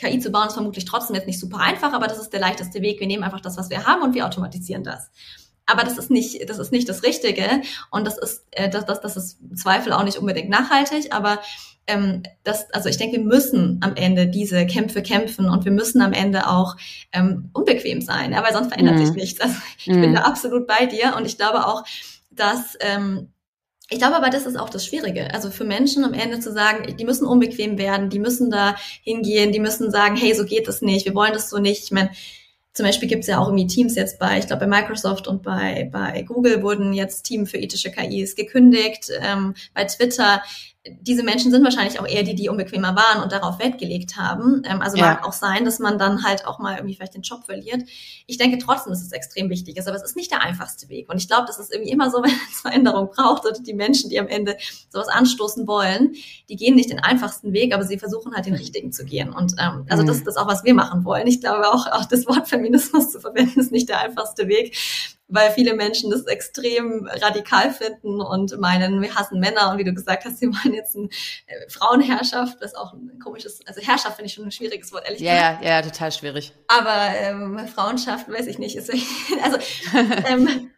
KI 0.00 0.18
zu 0.18 0.30
bauen 0.30 0.48
ist 0.48 0.54
vermutlich 0.54 0.84
trotzdem 0.84 1.14
jetzt 1.14 1.26
nicht 1.26 1.38
super 1.38 1.58
einfach, 1.58 1.92
aber 1.92 2.06
das 2.06 2.18
ist 2.18 2.30
der 2.30 2.40
leichteste 2.40 2.80
Weg. 2.80 3.00
Wir 3.00 3.06
nehmen 3.06 3.22
einfach 3.22 3.40
das, 3.40 3.56
was 3.56 3.70
wir 3.70 3.86
haben 3.86 4.02
und 4.02 4.14
wir 4.14 4.26
automatisieren 4.26 4.82
das. 4.82 5.10
Aber 5.66 5.84
das 5.84 5.98
ist 5.98 6.10
nicht, 6.10 6.48
das 6.48 6.58
ist 6.58 6.72
nicht 6.72 6.88
das 6.88 7.02
Richtige 7.02 7.44
und 7.90 8.06
das 8.06 8.18
ist, 8.18 8.46
äh, 8.50 8.68
das, 8.68 8.86
das, 8.86 9.00
das 9.00 9.16
ist 9.16 9.38
im 9.40 9.56
Zweifel 9.56 9.92
auch 9.92 10.02
nicht 10.02 10.18
unbedingt 10.18 10.48
nachhaltig, 10.48 11.12
aber 11.14 11.38
ähm, 11.86 12.22
das, 12.44 12.70
also 12.72 12.88
ich 12.88 12.96
denke, 12.96 13.18
wir 13.18 13.24
müssen 13.24 13.78
am 13.82 13.94
Ende 13.94 14.26
diese 14.26 14.66
Kämpfe 14.66 15.02
kämpfen 15.02 15.48
und 15.48 15.64
wir 15.64 15.72
müssen 15.72 16.02
am 16.02 16.12
Ende 16.12 16.48
auch 16.48 16.76
ähm, 17.12 17.50
unbequem 17.52 18.00
sein, 18.00 18.32
ja, 18.32 18.42
weil 18.42 18.52
sonst 18.52 18.68
verändert 18.68 18.96
mhm. 18.96 19.06
sich 19.06 19.14
nichts. 19.14 19.40
Also 19.40 19.56
ich 19.78 19.86
mhm. 19.86 20.00
bin 20.00 20.14
da 20.14 20.22
absolut 20.22 20.66
bei 20.66 20.86
dir 20.86 21.14
und 21.16 21.26
ich 21.26 21.36
glaube 21.36 21.66
auch, 21.66 21.84
dass 22.30 22.76
ähm, 22.80 23.32
ich 23.90 23.98
glaube 23.98 24.16
aber, 24.16 24.30
das 24.30 24.46
ist 24.46 24.56
auch 24.56 24.70
das 24.70 24.86
Schwierige. 24.86 25.34
Also 25.34 25.50
für 25.50 25.64
Menschen 25.64 26.04
am 26.04 26.14
Ende 26.14 26.38
zu 26.38 26.52
sagen, 26.52 26.96
die 26.96 27.04
müssen 27.04 27.26
unbequem 27.26 27.76
werden, 27.76 28.08
die 28.08 28.20
müssen 28.20 28.50
da 28.50 28.76
hingehen, 29.02 29.50
die 29.50 29.58
müssen 29.58 29.90
sagen, 29.90 30.16
hey, 30.16 30.32
so 30.32 30.44
geht 30.44 30.68
es 30.68 30.80
nicht, 30.80 31.06
wir 31.06 31.14
wollen 31.14 31.32
das 31.32 31.50
so 31.50 31.58
nicht. 31.58 31.84
Ich 31.84 31.90
meine, 31.90 32.10
zum 32.72 32.86
Beispiel 32.86 33.08
gibt 33.08 33.22
es 33.22 33.26
ja 33.26 33.38
auch 33.38 33.48
irgendwie 33.48 33.66
Teams 33.66 33.96
jetzt 33.96 34.20
bei, 34.20 34.38
ich 34.38 34.46
glaube 34.46 34.66
bei 34.66 34.80
Microsoft 34.80 35.26
und 35.26 35.42
bei, 35.42 35.88
bei 35.92 36.22
Google 36.22 36.62
wurden 36.62 36.92
jetzt 36.92 37.24
Team 37.24 37.46
für 37.46 37.58
ethische 37.58 37.90
KIs 37.90 38.36
gekündigt, 38.36 39.10
ähm, 39.20 39.54
bei 39.74 39.84
Twitter 39.84 40.40
diese 40.86 41.22
Menschen 41.22 41.50
sind 41.50 41.62
wahrscheinlich 41.62 42.00
auch 42.00 42.06
eher 42.06 42.22
die, 42.22 42.34
die 42.34 42.48
unbequemer 42.48 42.96
waren 42.96 43.22
und 43.22 43.32
darauf 43.32 43.58
Wert 43.58 43.78
gelegt 43.78 44.16
haben. 44.16 44.62
Ähm, 44.64 44.80
also 44.80 44.96
ja. 44.96 45.08
mag 45.08 45.26
auch 45.26 45.34
sein, 45.34 45.66
dass 45.66 45.78
man 45.78 45.98
dann 45.98 46.24
halt 46.24 46.46
auch 46.46 46.58
mal 46.58 46.76
irgendwie 46.76 46.94
vielleicht 46.94 47.14
den 47.14 47.20
Job 47.20 47.44
verliert. 47.44 47.82
Ich 48.26 48.38
denke 48.38 48.56
trotzdem, 48.56 48.90
dass 48.90 49.02
es 49.02 49.12
extrem 49.12 49.50
wichtig 49.50 49.76
ist, 49.76 49.88
aber 49.88 49.96
es 49.98 50.02
ist 50.02 50.16
nicht 50.16 50.30
der 50.30 50.42
einfachste 50.42 50.88
Weg. 50.88 51.10
Und 51.10 51.18
ich 51.18 51.28
glaube, 51.28 51.46
dass 51.46 51.58
es 51.58 51.70
irgendwie 51.70 51.90
immer 51.90 52.10
so, 52.10 52.18
wenn 52.22 52.30
es 52.50 52.60
Veränderung 52.60 53.10
braucht 53.10 53.44
oder 53.44 53.58
die 53.60 53.74
Menschen, 53.74 54.08
die 54.08 54.18
am 54.18 54.28
Ende 54.28 54.56
sowas 54.88 55.08
anstoßen 55.08 55.66
wollen, 55.66 56.14
die 56.48 56.56
gehen 56.56 56.76
nicht 56.76 56.88
den 56.88 57.00
einfachsten 57.00 57.52
Weg, 57.52 57.74
aber 57.74 57.84
sie 57.84 57.98
versuchen 57.98 58.34
halt 58.34 58.46
den 58.46 58.54
richtigen 58.54 58.90
zu 58.90 59.04
gehen. 59.04 59.34
Und 59.34 59.56
ähm, 59.58 59.84
also 59.90 60.02
mhm. 60.02 60.06
das 60.06 60.16
ist 60.16 60.26
das 60.26 60.36
auch, 60.36 60.48
was 60.48 60.64
wir 60.64 60.72
machen 60.72 61.04
wollen. 61.04 61.26
Ich 61.26 61.40
glaube 61.40 61.68
auch, 61.68 61.88
auch 61.88 62.06
das 62.06 62.26
Wort 62.26 62.48
Feminismus 62.48 63.10
zu 63.10 63.20
verwenden, 63.20 63.60
ist 63.60 63.70
nicht 63.70 63.90
der 63.90 64.00
einfachste 64.00 64.48
Weg 64.48 64.74
weil 65.30 65.50
viele 65.52 65.74
Menschen 65.74 66.10
das 66.10 66.26
extrem 66.26 67.06
radikal 67.06 67.70
finden 67.70 68.20
und 68.20 68.58
meinen, 68.58 69.00
wir 69.00 69.14
hassen 69.14 69.40
Männer 69.40 69.70
und 69.70 69.78
wie 69.78 69.84
du 69.84 69.94
gesagt 69.94 70.24
hast, 70.24 70.38
sie 70.38 70.46
meinen 70.46 70.74
jetzt 70.74 70.96
eine 70.96 71.06
äh, 71.46 71.68
Frauenherrschaft, 71.68 72.58
was 72.60 72.74
auch 72.74 72.92
ein 72.92 73.18
komisches, 73.22 73.60
also 73.66 73.80
Herrschaft 73.80 74.16
finde 74.16 74.26
ich 74.26 74.34
schon 74.34 74.44
ein 74.44 74.52
schwieriges 74.52 74.92
Wort, 74.92 75.04
ehrlich 75.06 75.20
ja, 75.20 75.34
gesagt. 75.34 75.64
Ja, 75.64 75.70
ja, 75.70 75.82
total 75.82 76.12
schwierig. 76.12 76.52
Aber 76.68 77.14
ähm, 77.16 77.68
Frauenschaft, 77.68 78.28
weiß 78.28 78.46
ich 78.46 78.58
nicht, 78.58 78.76
ist, 78.76 78.90
also 79.42 79.58
ähm, 80.28 80.70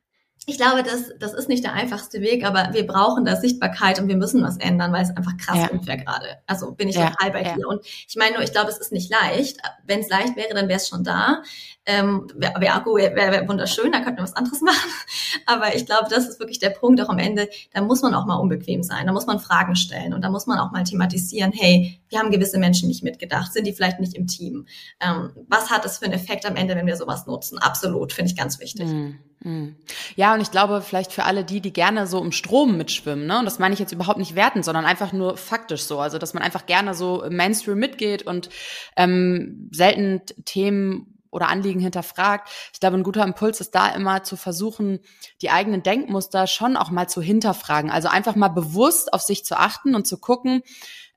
ich 0.47 0.57
glaube, 0.57 0.83
das, 0.83 1.13
das 1.21 1.35
ist 1.35 1.49
nicht 1.49 1.63
der 1.63 1.73
einfachste 1.73 2.21
Weg, 2.21 2.45
aber 2.45 2.71
wir 2.73 2.85
brauchen 2.85 3.25
da 3.25 3.37
Sichtbarkeit 3.37 4.01
und 4.01 4.09
wir 4.09 4.17
müssen 4.17 4.43
was 4.43 4.57
ändern, 4.57 4.93
weil 4.93 5.03
es 5.03 5.17
einfach 5.17 5.37
krass 5.37 5.59
ja. 5.59 5.69
unfair 5.69 5.99
gerade. 5.99 6.39
Also 6.47 6.73
bin 6.73 6.89
ich 6.89 6.97
ja, 6.97 7.11
total 7.11 7.31
bei 7.31 7.43
ja. 7.45 7.55
dir. 7.55 7.69
Und 7.69 7.85
ich 7.85 8.17
meine 8.17 8.35
nur, 8.35 8.43
ich 8.43 8.51
glaube, 8.51 8.71
es 8.71 8.79
ist 8.79 8.91
nicht 8.91 9.11
leicht. 9.11 9.59
Wenn 9.85 10.01
es 10.01 10.09
leicht 10.09 10.35
wäre, 10.35 10.53
dann 10.55 10.69
wäre 10.69 10.79
es 10.79 10.89
schon 10.89 11.05
da. 11.05 11.43
Ähm, 11.85 12.29
wäre 12.37 12.61
wär, 12.61 13.33
wär, 13.33 13.49
wunderschön, 13.49 13.91
da 13.91 14.01
könnten 14.01 14.19
wir 14.19 14.23
was 14.23 14.37
anderes 14.37 14.61
machen. 14.63 14.91
Aber 15.47 15.75
ich 15.75 15.85
glaube, 15.85 16.09
das 16.09 16.29
ist 16.29 16.39
wirklich 16.39 16.61
der 16.61 16.71
Punkt 16.71 17.01
auch 17.01 17.09
am 17.09 17.19
Ende. 17.19 17.49
Da 17.73 17.83
muss 17.83 18.03
man 18.03 18.15
auch 18.15 18.25
mal 18.25 18.37
unbequem 18.37 18.83
sein. 18.83 19.07
Da 19.07 19.13
muss 19.13 19.27
man 19.27 19.41
Fragen 19.41 19.75
stellen 19.75 20.15
und 20.15 20.23
da 20.23 20.31
muss 20.31 20.47
man 20.47 20.59
auch 20.59 20.71
mal 20.71 20.85
thematisieren, 20.85 21.53
hey, 21.53 22.01
wir 22.09 22.21
haben 22.21 22.31
gewisse 22.31 22.59
Menschen 22.59 22.89
nicht 22.89 23.03
mitgedacht. 23.03 23.53
Sind 23.53 23.67
die 23.67 23.73
vielleicht 23.73 23.99
nicht 23.99 24.15
im 24.15 24.29
Team? 24.29 24.67
Ähm, 25.01 25.31
was 25.49 25.71
hat 25.71 25.85
das 25.85 25.99
für 25.99 26.05
einen 26.05 26.15
Effekt 26.15 26.47
am 26.47 26.55
Ende, 26.55 26.77
wenn 26.77 26.87
wir 26.87 26.97
sowas 26.97 27.27
nutzen? 27.27 27.59
Absolut, 27.59 28.13
finde 28.13 28.31
ich 28.31 28.37
ganz 28.37 28.61
wichtig. 28.61 28.87
Mhm. 28.87 29.77
Ja, 30.15 30.35
und 30.35 30.41
ich 30.41 30.53
glaube, 30.53 30.83
vielleicht 30.83 31.13
für 31.13 31.25
alle 31.25 31.45
die, 31.45 31.61
die 31.61 31.73
gerne 31.73 32.07
so 32.07 32.23
im 32.23 32.31
Strom 32.31 32.77
mitschwimmen, 32.77 33.27
ne? 33.27 33.41
Und 33.41 33.45
das 33.45 33.59
meine 33.59 33.75
ich 33.75 33.81
jetzt 33.81 33.93
überhaupt 33.93 34.19
nicht 34.19 34.37
wertend, 34.37 34.65
sondern 34.65 34.85
einfach 34.85 35.13
nur 35.13 35.37
faktisch 35.37 35.83
so. 35.83 35.99
Also, 35.99 36.19
dass 36.19 36.33
man 36.33 36.45
einfach 36.45 36.67
gerne 36.67 36.95
so 36.95 37.25
Mainstream 37.29 37.79
mitgeht 37.79 38.23
und 38.23 38.51
ähm, 38.97 39.69
selten 39.73 40.21
Themen 40.45 41.12
oder 41.33 41.49
Anliegen 41.49 41.81
hinterfragt. 41.81 42.49
Ich 42.73 42.79
glaube, 42.79 42.97
ein 42.97 43.03
guter 43.03 43.25
Impuls 43.25 43.61
ist 43.61 43.75
da 43.75 43.89
immer 43.89 44.23
zu 44.23 44.37
versuchen, 44.37 45.01
die 45.41 45.51
eigenen 45.51 45.83
Denkmuster 45.83 46.47
schon 46.47 46.77
auch 46.77 46.91
mal 46.91 47.09
zu 47.09 47.21
hinterfragen. 47.21 47.91
Also 47.91 48.09
einfach 48.09 48.37
mal 48.37 48.49
bewusst 48.49 49.13
auf 49.13 49.23
sich 49.23 49.45
zu 49.45 49.59
achten 49.59 49.97
und 49.97 50.07
zu 50.07 50.19
gucken, 50.19 50.63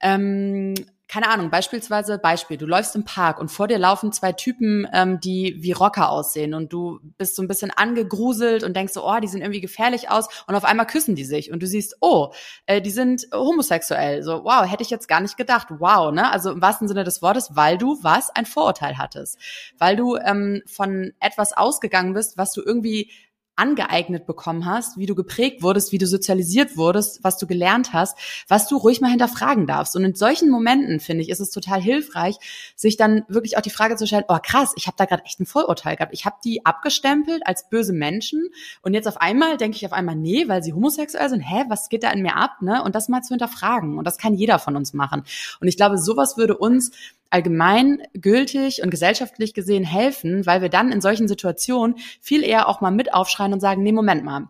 ähm, 0.01 0.74
keine 1.08 1.30
Ahnung, 1.30 1.51
beispielsweise 1.51 2.18
Beispiel, 2.18 2.58
du 2.58 2.66
läufst 2.66 2.95
im 2.95 3.06
Park 3.06 3.39
und 3.39 3.49
vor 3.49 3.68
dir 3.68 3.78
laufen 3.78 4.12
zwei 4.12 4.32
Typen, 4.32 4.88
ähm, 4.91 5.20
die 5.20 5.56
wie 5.60 5.72
Rocker 5.72 6.10
aussehen 6.10 6.53
und 6.53 6.74
du 6.74 6.99
bist 7.18 7.36
so 7.36 7.43
ein 7.43 7.47
bisschen 7.47 7.70
angegruselt 7.70 8.64
und 8.64 8.76
denkst 8.76 8.93
so, 8.93 9.08
oh, 9.08 9.20
die 9.20 9.28
sehen 9.28 9.41
irgendwie 9.41 9.62
gefährlich 9.62 10.10
aus 10.10 10.28
und 10.47 10.56
auf 10.56 10.66
einmal 10.66 10.88
küssen 10.88 11.16
die 11.16 11.24
sich 11.24 11.51
und 11.51 11.62
du 11.62 11.68
siehst, 11.68 11.97
oh, 12.01 12.34
äh, 12.66 12.82
die 12.82 12.89
sind 12.89 13.28
homosexuell. 13.34 14.24
So, 14.24 14.43
wow, 14.43 14.70
hätte 14.70 14.84
ich 14.84 14.89
jetzt 14.89 15.08
gar 15.08 15.22
nicht 15.22 15.38
gedacht. 15.38 15.68
Wow, 15.70 16.12
ne? 16.12 16.32
Also 16.32 16.51
im 16.51 16.62
wahrsten 16.62 16.88
Sinne 16.88 17.03
des 17.03 17.22
Wortes, 17.22 17.51
weil 17.53 17.78
du 17.78 17.99
was? 18.01 18.30
Ein 18.32 18.45
Vorurteil 18.45 18.97
hattest. 18.97 19.38
Weil 19.78 19.95
du 19.95 20.18
ähm, 20.18 20.64
von 20.66 21.14
etwas 21.20 21.53
ausgegangen 21.53 22.14
bist, 22.14 22.38
was 22.38 22.51
du 22.51 22.62
irgendwie 22.64 23.12
angeeignet 23.56 24.26
bekommen 24.26 24.66
hast, 24.66 24.97
wie 24.97 25.06
du 25.06 25.16
geprägt 25.16 25.64
wurdest, 25.64 25.91
wie 25.91 25.97
du 25.97 26.08
sozialisiert 26.08 26.78
wurdest, 26.78 27.24
was 27.24 27.38
du 27.38 27.47
gelernt 27.47 27.93
hast, 27.93 28.18
was 28.47 28.68
du 28.68 28.78
ruhig 28.78 29.01
mal 29.01 29.10
hinterfragen 29.10 29.68
darfst. 29.68 29.95
Und 29.95 30.03
in 30.03 30.16
solchen 30.16 30.49
Momenten, 30.49 30.99
finde 30.99 31.24
ich, 31.24 31.30
ist 31.30 31.39
es 31.39 31.51
total 31.51 31.82
hilfreich, 31.82 32.38
sich 32.76 32.97
dann 32.97 33.24
wirklich 33.28 33.58
auch 33.58 33.62
die 33.62 33.70
Frage 33.70 33.95
zu 33.95 34.08
stellen, 34.08 34.26
oh 34.28 34.38
krass, 34.41 34.74
ich 34.76 34.88
habe 34.88 34.97
da 34.97 35.06
gerade 35.06 35.24
echt 35.26 35.39
ein 35.39 35.45
Vorurteil 35.45 35.95
gehabt. 35.95 36.14
Ich 36.14 36.26
habe 36.26 36.36
die 36.43 36.66
abgestempelt 36.66 37.45
als 37.45 37.70
böse 37.70 37.93
Menschen 37.93 38.49
und 38.82 38.93
jetzt 38.93 39.08
auf 39.08 39.18
einmal 39.18 39.58
denke 39.58 39.78
ich 39.78 39.86
auf 39.86 39.93
einmal, 39.93 40.16
nee, 40.16 40.47
weil 40.47 40.64
sie 40.64 40.74
homosexuell 40.74 41.30
sind, 41.30 41.41
hä, 41.41 41.64
was 41.70 41.89
geht 41.89 42.03
da 42.03 42.12
in 42.12 42.22
mir 42.22 42.36
ab? 42.36 42.62
Ne? 42.62 42.84
Und 42.84 42.95
das 42.95 43.10
mal 43.10 43.22
zu 43.22 43.30
hinterfragen. 43.30 43.97
Und 43.97 44.06
das 44.06 44.18
kann 44.18 44.34
jeder 44.34 44.60
von 44.60 44.76
uns 44.76 44.93
machen. 44.93 45.24
Und 45.60 45.68
ich 45.68 45.78
glaube, 45.78 45.97
sowas 45.97 46.38
würde 46.38 46.58
uns 46.58 46.91
allgemein 47.30 48.02
gültig 48.14 48.82
und 48.82 48.90
gesellschaftlich 48.90 49.54
gesehen 49.54 49.84
helfen, 49.84 50.46
weil 50.46 50.62
wir 50.62 50.70
dann 50.70 50.92
in 50.92 51.02
solchen 51.02 51.28
Situationen 51.28 51.98
viel 52.22 52.44
eher 52.44 52.68
auch 52.68 52.82
mal 52.82 52.92
mit 52.92 53.14
aufschreien 53.14 53.54
und 53.54 53.60
sagen, 53.60 53.84
nee, 53.84 53.92
Moment 53.92 54.24
mal. 54.24 54.50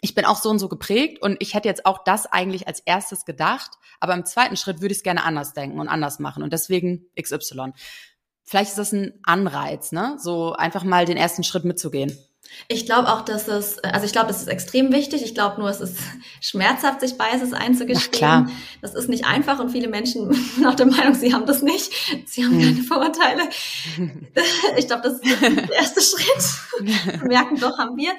Ich 0.00 0.14
bin 0.14 0.24
auch 0.24 0.36
so 0.36 0.48
und 0.48 0.60
so 0.60 0.68
geprägt 0.68 1.20
und 1.22 1.36
ich 1.40 1.54
hätte 1.54 1.68
jetzt 1.68 1.84
auch 1.84 2.04
das 2.04 2.26
eigentlich 2.26 2.68
als 2.68 2.80
erstes 2.80 3.24
gedacht, 3.24 3.72
aber 3.98 4.14
im 4.14 4.24
zweiten 4.24 4.56
Schritt 4.56 4.80
würde 4.80 4.92
ich 4.92 4.98
es 4.98 5.02
gerne 5.02 5.24
anders 5.24 5.54
denken 5.54 5.80
und 5.80 5.88
anders 5.88 6.20
machen 6.20 6.42
und 6.42 6.52
deswegen 6.52 7.06
XY. 7.20 7.72
Vielleicht 8.44 8.70
ist 8.70 8.78
das 8.78 8.92
ein 8.92 9.18
Anreiz, 9.24 9.92
ne? 9.92 10.16
So 10.18 10.52
einfach 10.52 10.84
mal 10.84 11.04
den 11.04 11.16
ersten 11.16 11.42
Schritt 11.42 11.64
mitzugehen. 11.64 12.16
Ich 12.68 12.86
glaube 12.86 13.08
auch, 13.08 13.22
dass 13.22 13.48
es, 13.48 13.78
also 13.80 14.04
ich 14.04 14.12
glaube, 14.12 14.30
es 14.30 14.40
ist 14.40 14.48
extrem 14.48 14.92
wichtig. 14.92 15.22
Ich 15.22 15.34
glaube 15.34 15.60
nur, 15.60 15.70
es 15.70 15.80
ist 15.80 15.98
schmerzhaft, 16.40 17.00
sich 17.00 17.16
Biases 17.16 17.52
einzugestehen. 17.52 18.12
Ja, 18.12 18.18
klar. 18.18 18.50
Das 18.82 18.94
ist 18.94 19.08
nicht 19.08 19.26
einfach 19.26 19.58
und 19.58 19.70
viele 19.70 19.88
Menschen 19.88 20.32
sind 20.54 20.66
auch 20.66 20.74
der 20.74 20.86
Meinung, 20.86 21.14
sie 21.14 21.32
haben 21.32 21.46
das 21.46 21.62
nicht. 21.62 21.92
Sie 22.26 22.44
haben 22.44 22.60
hm. 22.60 22.74
keine 22.74 22.82
Vorurteile. 22.84 23.42
Ich 24.76 24.86
glaube, 24.86 25.02
das 25.02 25.14
ist 25.14 25.42
der 25.42 25.72
erste 25.72 26.00
Schritt. 26.00 27.22
Merken 27.24 27.58
doch, 27.58 27.78
haben 27.78 27.96
wir. 27.96 28.12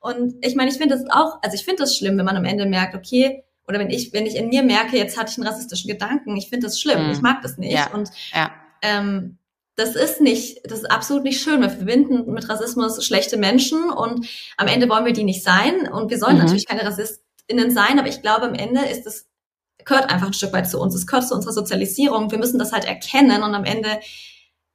Und 0.00 0.34
ich 0.44 0.54
meine, 0.54 0.70
ich 0.70 0.78
finde 0.78 0.96
das 0.96 1.04
auch, 1.10 1.38
also 1.42 1.54
ich 1.54 1.64
finde 1.64 1.82
das 1.82 1.96
schlimm, 1.96 2.16
wenn 2.16 2.24
man 2.24 2.36
am 2.36 2.44
Ende 2.44 2.66
merkt, 2.66 2.94
okay, 2.94 3.42
oder 3.68 3.78
wenn 3.78 3.90
ich, 3.90 4.12
wenn 4.12 4.26
ich 4.26 4.36
in 4.36 4.48
mir 4.48 4.62
merke, 4.62 4.96
jetzt 4.96 5.18
hatte 5.18 5.32
ich 5.32 5.38
einen 5.38 5.46
rassistischen 5.46 5.88
Gedanken, 5.88 6.36
ich 6.36 6.48
finde 6.48 6.66
das 6.66 6.80
schlimm, 6.80 7.06
hm. 7.06 7.10
ich 7.10 7.20
mag 7.20 7.42
das 7.42 7.58
nicht. 7.58 7.72
Ja. 7.72 7.92
Und 7.92 8.10
ja. 8.32 8.52
Ähm, 8.82 9.38
das 9.76 9.94
ist 9.94 10.20
nicht, 10.22 10.60
das 10.64 10.80
ist 10.80 10.90
absolut 10.90 11.22
nicht 11.22 11.40
schön. 11.40 11.60
Wir 11.60 11.70
verbinden 11.70 12.32
mit 12.32 12.48
Rassismus 12.48 13.04
schlechte 13.04 13.36
Menschen 13.36 13.90
und 13.90 14.26
am 14.56 14.66
Ende 14.66 14.88
wollen 14.88 15.04
wir 15.04 15.12
die 15.12 15.24
nicht 15.24 15.44
sein 15.44 15.86
und 15.88 16.10
wir 16.10 16.18
sollen 16.18 16.36
mhm. 16.36 16.42
natürlich 16.42 16.66
keine 16.66 16.84
RassistInnen 16.84 17.70
sein, 17.70 17.98
aber 17.98 18.08
ich 18.08 18.22
glaube, 18.22 18.46
am 18.46 18.54
Ende 18.54 18.80
ist 18.86 19.06
es, 19.06 19.28
gehört 19.84 20.10
einfach 20.10 20.28
ein 20.28 20.32
Stück 20.32 20.54
weit 20.54 20.68
zu 20.68 20.80
uns. 20.80 20.94
Es 20.94 21.06
gehört 21.06 21.28
zu 21.28 21.34
unserer 21.34 21.52
Sozialisierung. 21.52 22.30
Wir 22.30 22.38
müssen 22.38 22.58
das 22.58 22.72
halt 22.72 22.86
erkennen 22.86 23.42
und 23.42 23.54
am 23.54 23.64
Ende 23.64 24.00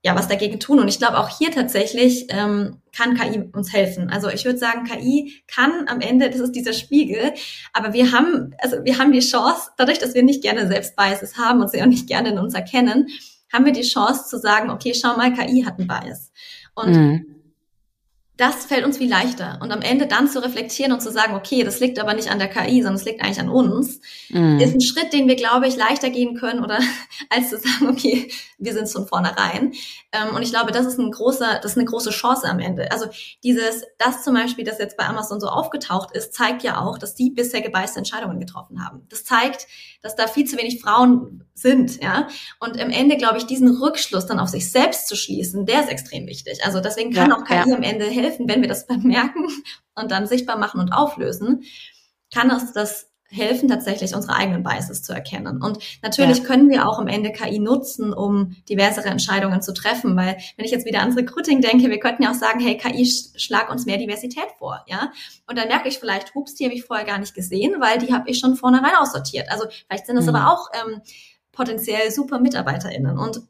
ja 0.04 0.16
was 0.16 0.28
dagegen 0.28 0.60
tun. 0.60 0.80
Und 0.80 0.88
ich 0.88 1.00
glaube 1.00 1.20
auch 1.20 1.30
hier 1.36 1.52
tatsächlich 1.52 2.28
ähm, 2.30 2.82
kann 2.96 3.16
KI 3.16 3.50
uns 3.54 3.74
helfen. 3.74 4.10
Also 4.10 4.30
ich 4.30 4.46
würde 4.46 4.58
sagen, 4.58 4.86
KI 4.86 5.44
kann 5.48 5.88
am 5.88 6.02
Ende, 6.02 6.30
das 6.30 6.40
ist 6.40 6.54
dieser 6.54 6.74
Spiegel, 6.74 7.34
aber 7.74 7.94
wir 7.94 8.12
haben, 8.12 8.56
also 8.60 8.84
wir 8.84 8.98
haben 8.98 9.12
die 9.12 9.20
Chance, 9.20 9.72
dadurch, 9.78 10.00
dass 10.00 10.14
wir 10.14 10.24
nicht 10.24 10.42
gerne 10.42 10.68
selbst 10.68 10.96
Biases 10.96 11.38
haben 11.38 11.62
und 11.62 11.70
sie 11.70 11.82
auch 11.82 11.88
nicht 11.88 12.08
gerne 12.08 12.30
in 12.30 12.40
uns 12.40 12.54
erkennen, 12.54 13.08
haben 13.52 13.66
wir 13.66 13.74
die 13.74 13.82
Chance 13.82 14.28
zu 14.28 14.38
sagen, 14.40 14.70
okay, 14.70 14.94
schau 14.94 15.16
mal, 15.18 15.34
KI 15.34 15.64
hat 15.66 15.78
einen 15.78 15.88
Bias. 15.88 16.32
Und 16.74 16.96
mhm. 16.96 17.41
Das 18.42 18.66
fällt 18.66 18.86
uns 18.86 18.98
viel 18.98 19.10
leichter. 19.10 19.60
Und 19.62 19.72
am 19.72 19.84
Ende 19.84 20.08
dann 20.08 20.28
zu 20.28 20.44
reflektieren 20.44 20.92
und 20.92 21.00
zu 21.00 21.12
sagen, 21.12 21.36
okay, 21.36 21.64
das 21.64 21.80
liegt 21.80 22.00
aber 22.00 22.16
nicht 22.16 22.32
an 22.32 22.40
der 22.40 22.48
KI, 22.48 22.82
sondern 22.82 22.96
es 22.96 23.06
liegt 23.06 23.22
eigentlich 23.22 23.40
an 23.40 23.50
uns, 23.50 24.00
mm. 24.30 24.58
ist 24.60 24.74
ein 24.74 24.82
Schritt, 24.82 25.14
den 25.14 25.28
wir, 25.28 25.36
glaube 25.36 25.68
ich, 25.68 25.76
leichter 25.76 26.10
gehen 26.10 26.36
können 26.36 26.64
oder 26.64 26.80
als 27.30 27.52
zu 27.52 27.60
sagen, 27.60 27.88
okay, 27.88 28.32
wir 28.58 28.74
sind 28.74 28.90
von 28.90 29.06
vornherein. 29.06 29.74
Ähm, 30.12 30.36
und 30.36 30.42
ich 30.42 30.50
glaube, 30.50 30.72
das 30.72 30.88
ist 30.88 30.98
ein 30.98 31.12
großer, 31.12 31.60
das 31.62 31.74
ist 31.74 31.78
eine 31.78 31.86
große 31.86 32.10
Chance 32.10 32.48
am 32.48 32.58
Ende. 32.58 32.92
Also 32.92 33.06
dieses, 33.44 33.84
das 34.00 34.24
zum 34.24 34.34
Beispiel, 34.34 34.66
das 34.66 34.80
jetzt 34.80 34.98
bei 34.98 35.06
Amazon 35.06 35.40
so 35.40 35.48
aufgetaucht 35.48 36.16
ist, 36.16 36.34
zeigt 36.34 36.64
ja 36.64 36.82
auch, 36.82 36.98
dass 36.98 37.14
die 37.14 37.30
bisher 37.30 37.62
gebeißte 37.62 38.00
Entscheidungen 38.00 38.40
getroffen 38.40 38.84
haben. 38.84 39.06
Das 39.10 39.24
zeigt, 39.24 39.68
dass 40.02 40.16
da 40.16 40.26
viel 40.26 40.46
zu 40.46 40.58
wenig 40.58 40.82
Frauen 40.82 41.44
sind, 41.54 42.02
ja. 42.02 42.28
Und 42.60 42.76
im 42.78 42.90
Ende, 42.90 43.18
glaube 43.18 43.38
ich, 43.38 43.46
diesen 43.46 43.70
Rückschluss 43.70 44.26
dann 44.26 44.40
auf 44.40 44.50
sich 44.50 44.72
selbst 44.72 45.08
zu 45.08 45.16
schließen, 45.16 45.66
der 45.66 45.82
ist 45.82 45.90
extrem 45.90 46.26
wichtig. 46.26 46.66
Also 46.66 46.80
deswegen 46.80 47.12
kann 47.14 47.30
ja, 47.30 47.38
auch 47.38 47.44
KI 47.44 47.70
ja. 47.70 47.76
am 47.76 47.84
Ende 47.84 48.06
helfen, 48.06 48.31
wenn 48.40 48.62
wir 48.62 48.70
das 48.70 48.88
bemerken 48.88 49.48
und 49.96 50.12
dann 50.12 50.28
sichtbar 50.28 50.58
machen 50.58 50.80
und 50.80 50.92
auflösen, 50.92 51.64
kann 52.34 52.52
uns 52.52 52.74
das 52.74 53.12
helfen, 53.32 53.70
tatsächlich 53.70 54.14
unsere 54.14 54.36
eigenen 54.36 54.62
Biases 54.62 55.04
zu 55.04 55.14
erkennen. 55.14 55.62
Und 55.62 55.80
natürlich 56.02 56.40
ja. 56.40 56.44
können 56.44 56.70
wir 56.70 56.88
auch 56.88 57.00
am 57.00 57.08
Ende 57.08 57.32
KI 57.32 57.60
nutzen, 57.60 58.14
um 58.14 58.58
diversere 58.68 59.08
Entscheidungen 59.08 59.62
zu 59.62 59.74
treffen, 59.74 60.16
weil 60.18 60.38
wenn 60.58 60.66
ich 60.66 60.72
jetzt 60.72 60.86
wieder 60.86 61.00
ans 61.00 61.16
Recruiting 61.16 61.62
denke, 61.62 61.90
wir 61.90 62.00
könnten 62.00 62.24
ja 62.24 62.32
auch 62.32 62.36
sagen, 62.36 62.60
hey, 62.60 62.78
KI 62.78 63.06
schlag 63.06 63.72
uns 63.72 63.86
mehr 63.86 63.98
Diversität 63.98 64.48
vor, 64.58 64.84
ja? 64.88 65.12
Und 65.48 65.58
dann 65.58 65.70
merke 65.70 65.88
ich 65.88 65.98
vielleicht, 65.98 66.36
hups, 66.36 66.56
die 66.56 66.66
habe 66.66 66.76
ich 66.76 66.84
vorher 66.84 67.06
gar 67.06 67.20
nicht 67.20 67.34
gesehen, 67.34 67.76
weil 67.80 68.00
die 68.00 68.14
habe 68.14 68.30
ich 68.30 68.38
schon 68.38 68.56
vornherein 68.56 68.96
aussortiert. 69.00 69.50
Also 69.50 69.66
vielleicht 69.88 70.08
sind 70.08 70.18
das 70.18 70.26
mhm. 70.26 70.36
aber 70.36 70.52
auch 70.52 70.68
ähm, 70.74 71.02
potenziell 71.54 72.12
super 72.12 72.40
MitarbeiterInnen. 72.40 73.18
Und 73.18 73.42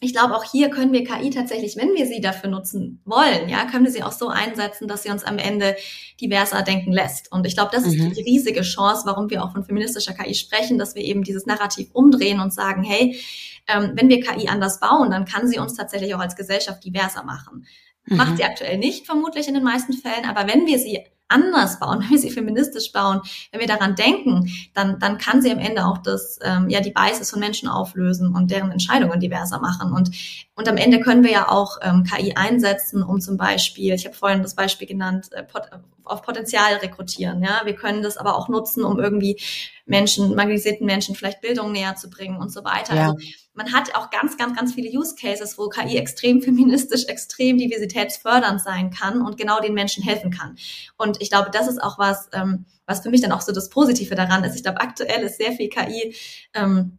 ich 0.00 0.12
glaube, 0.12 0.36
auch 0.36 0.44
hier 0.44 0.70
können 0.70 0.92
wir 0.92 1.04
KI 1.04 1.30
tatsächlich, 1.30 1.76
wenn 1.76 1.94
wir 1.94 2.06
sie 2.06 2.20
dafür 2.20 2.50
nutzen 2.50 3.00
wollen, 3.04 3.48
ja, 3.48 3.64
können 3.64 3.84
wir 3.84 3.92
sie 3.92 4.02
auch 4.02 4.12
so 4.12 4.28
einsetzen, 4.28 4.88
dass 4.88 5.02
sie 5.02 5.10
uns 5.10 5.24
am 5.24 5.38
Ende 5.38 5.76
diverser 6.20 6.62
denken 6.62 6.92
lässt. 6.92 7.32
Und 7.32 7.46
ich 7.46 7.54
glaube, 7.54 7.70
das 7.72 7.84
mhm. 7.84 7.90
ist 7.90 8.16
die 8.16 8.22
riesige 8.22 8.62
Chance, 8.62 9.02
warum 9.06 9.30
wir 9.30 9.42
auch 9.42 9.52
von 9.52 9.64
feministischer 9.64 10.12
KI 10.12 10.34
sprechen, 10.34 10.78
dass 10.78 10.94
wir 10.94 11.02
eben 11.02 11.22
dieses 11.22 11.46
Narrativ 11.46 11.88
umdrehen 11.92 12.40
und 12.40 12.52
sagen, 12.52 12.82
hey, 12.82 13.18
ähm, 13.66 13.92
wenn 13.94 14.08
wir 14.08 14.20
KI 14.20 14.48
anders 14.48 14.80
bauen, 14.80 15.10
dann 15.10 15.24
kann 15.24 15.48
sie 15.48 15.58
uns 15.58 15.74
tatsächlich 15.74 16.14
auch 16.14 16.20
als 16.20 16.36
Gesellschaft 16.36 16.84
diverser 16.84 17.22
machen. 17.22 17.66
Mhm. 18.06 18.16
Macht 18.16 18.36
sie 18.36 18.44
aktuell 18.44 18.78
nicht, 18.78 19.06
vermutlich 19.06 19.48
in 19.48 19.54
den 19.54 19.64
meisten 19.64 19.94
Fällen, 19.94 20.26
aber 20.28 20.52
wenn 20.52 20.66
wir 20.66 20.78
sie 20.78 21.00
anders 21.34 21.78
bauen, 21.80 22.00
wenn 22.02 22.10
wir 22.10 22.18
sie 22.18 22.30
feministisch 22.30 22.92
bauen, 22.92 23.20
wenn 23.50 23.60
wir 23.60 23.66
daran 23.66 23.94
denken, 23.94 24.50
dann, 24.72 24.98
dann 24.98 25.18
kann 25.18 25.42
sie 25.42 25.50
am 25.50 25.58
Ende 25.58 25.84
auch 25.84 25.98
das, 25.98 26.38
ähm, 26.42 26.68
ja, 26.68 26.80
die 26.80 26.92
Biases 26.92 27.30
von 27.30 27.40
Menschen 27.40 27.68
auflösen 27.68 28.34
und 28.34 28.50
deren 28.50 28.70
Entscheidungen 28.70 29.20
diverser 29.20 29.60
machen. 29.60 29.92
Und, 29.92 30.10
und 30.56 30.68
am 30.68 30.76
Ende 30.76 31.00
können 31.00 31.24
wir 31.24 31.32
ja 31.32 31.48
auch 31.48 31.78
ähm, 31.82 32.04
KI 32.04 32.34
einsetzen, 32.36 33.02
um 33.02 33.20
zum 33.20 33.36
Beispiel, 33.36 33.92
ich 33.92 34.04
habe 34.04 34.14
vorhin 34.14 34.42
das 34.42 34.54
Beispiel 34.54 34.86
genannt, 34.86 35.32
äh, 35.32 35.42
pot 35.42 35.68
auf 36.04 36.22
Potenzial 36.22 36.74
rekrutieren. 36.76 37.42
Ja, 37.42 37.62
wir 37.64 37.74
können 37.74 38.02
das 38.02 38.18
aber 38.18 38.36
auch 38.36 38.48
nutzen, 38.48 38.84
um 38.84 39.00
irgendwie 39.00 39.40
Menschen, 39.86 40.34
marginalisierten 40.34 40.86
Menschen 40.86 41.14
vielleicht 41.14 41.40
Bildung 41.40 41.72
näher 41.72 41.96
zu 41.96 42.10
bringen 42.10 42.36
und 42.36 42.52
so 42.52 42.62
weiter. 42.62 42.94
Ja. 42.94 43.12
Also 43.12 43.16
man 43.54 43.72
hat 43.72 43.94
auch 43.96 44.10
ganz, 44.10 44.36
ganz, 44.36 44.56
ganz 44.56 44.74
viele 44.74 44.90
Use 44.96 45.14
Cases, 45.18 45.56
wo 45.58 45.68
KI 45.68 45.96
extrem 45.96 46.42
feministisch, 46.42 47.06
extrem 47.06 47.58
diversitätsfördernd 47.58 48.60
sein 48.60 48.90
kann 48.90 49.22
und 49.22 49.36
genau 49.38 49.60
den 49.60 49.74
Menschen 49.74 50.04
helfen 50.04 50.30
kann. 50.30 50.56
Und 50.96 51.20
ich 51.20 51.30
glaube, 51.30 51.50
das 51.50 51.68
ist 51.68 51.82
auch 51.82 51.98
was, 51.98 52.28
ähm, 52.32 52.66
was 52.86 53.00
für 53.00 53.10
mich 53.10 53.22
dann 53.22 53.32
auch 53.32 53.40
so 53.40 53.52
das 53.52 53.70
Positive 53.70 54.14
daran 54.14 54.44
ist. 54.44 54.56
Ich 54.56 54.62
glaube, 54.62 54.80
aktuell 54.80 55.22
ist 55.22 55.38
sehr 55.38 55.52
viel 55.52 55.68
KI 55.68 56.14
ähm, 56.52 56.98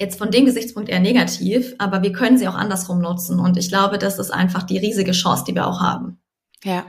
jetzt 0.00 0.18
von 0.18 0.30
dem 0.30 0.46
Gesichtspunkt 0.46 0.88
eher 0.88 1.00
negativ, 1.00 1.74
aber 1.78 2.02
wir 2.02 2.12
können 2.12 2.38
sie 2.38 2.48
auch 2.48 2.54
andersrum 2.54 3.00
nutzen. 3.00 3.38
Und 3.38 3.56
ich 3.56 3.68
glaube, 3.68 3.98
das 3.98 4.18
ist 4.18 4.30
einfach 4.30 4.62
die 4.62 4.78
riesige 4.78 5.12
Chance, 5.12 5.44
die 5.46 5.54
wir 5.54 5.66
auch 5.66 5.80
haben. 5.80 6.18
Ja, 6.64 6.84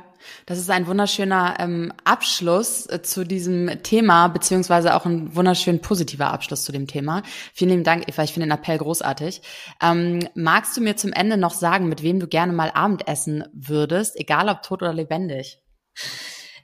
das 0.46 0.58
ist 0.58 0.70
ein 0.70 0.88
wunderschöner 0.88 1.56
ähm, 1.60 1.94
Abschluss 2.04 2.88
äh, 2.88 3.02
zu 3.02 3.26
diesem 3.26 3.84
Thema, 3.84 4.28
beziehungsweise 4.28 4.96
auch 4.96 5.06
ein 5.06 5.36
wunderschön 5.36 5.82
positiver 5.82 6.32
Abschluss 6.32 6.64
zu 6.64 6.72
dem 6.72 6.88
Thema. 6.88 7.24
Vielen 7.54 7.72
lieben 7.72 7.84
Dank, 7.84 8.08
Eva. 8.08 8.24
Ich 8.24 8.34
finde 8.34 8.48
den 8.48 8.58
Appell 8.58 8.78
großartig. 8.78 9.42
Ähm, 9.82 10.28
magst 10.34 10.76
du 10.78 10.82
mir 10.82 10.96
zum 10.96 11.14
Ende 11.14 11.38
noch 11.38 11.54
sagen, 11.54 11.90
mit 11.90 12.04
wem 12.04 12.20
du 12.20 12.28
gerne 12.28 12.54
mal 12.54 12.72
Abendessen 12.74 13.44
würdest, 13.54 14.20
egal 14.20 14.50
ob 14.50 14.62
tot 14.62 14.82
oder 14.82 14.94
lebendig? 14.94 15.62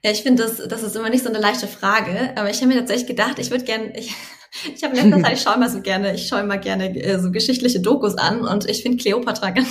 Ja, 0.03 0.09
ich 0.11 0.23
finde, 0.23 0.43
das, 0.43 0.57
das 0.67 0.81
ist 0.81 0.95
immer 0.95 1.09
nicht 1.09 1.23
so 1.23 1.29
eine 1.29 1.39
leichte 1.39 1.67
Frage, 1.67 2.33
aber 2.35 2.49
ich 2.49 2.57
habe 2.57 2.67
mir 2.67 2.79
tatsächlich 2.79 3.07
gedacht, 3.07 3.37
ich 3.37 3.51
würde 3.51 3.65
gerne, 3.65 3.97
ich, 3.97 4.13
ich 4.75 4.83
habe 4.83 4.95
letztens 4.95 5.23
Zeit, 5.23 5.33
ich 5.33 5.41
schaue 5.41 5.57
mal 5.57 5.69
so 5.69 5.81
gerne, 5.81 6.15
ich 6.15 6.27
schaue 6.27 6.43
mal 6.43 6.59
gerne 6.59 6.95
äh, 6.99 7.19
so 7.19 7.31
geschichtliche 7.31 7.81
Dokus 7.81 8.17
an 8.17 8.41
und 8.41 8.67
ich 8.67 8.81
finde 8.81 8.97
Cleopatra 8.97 9.49
ganz, 9.51 9.67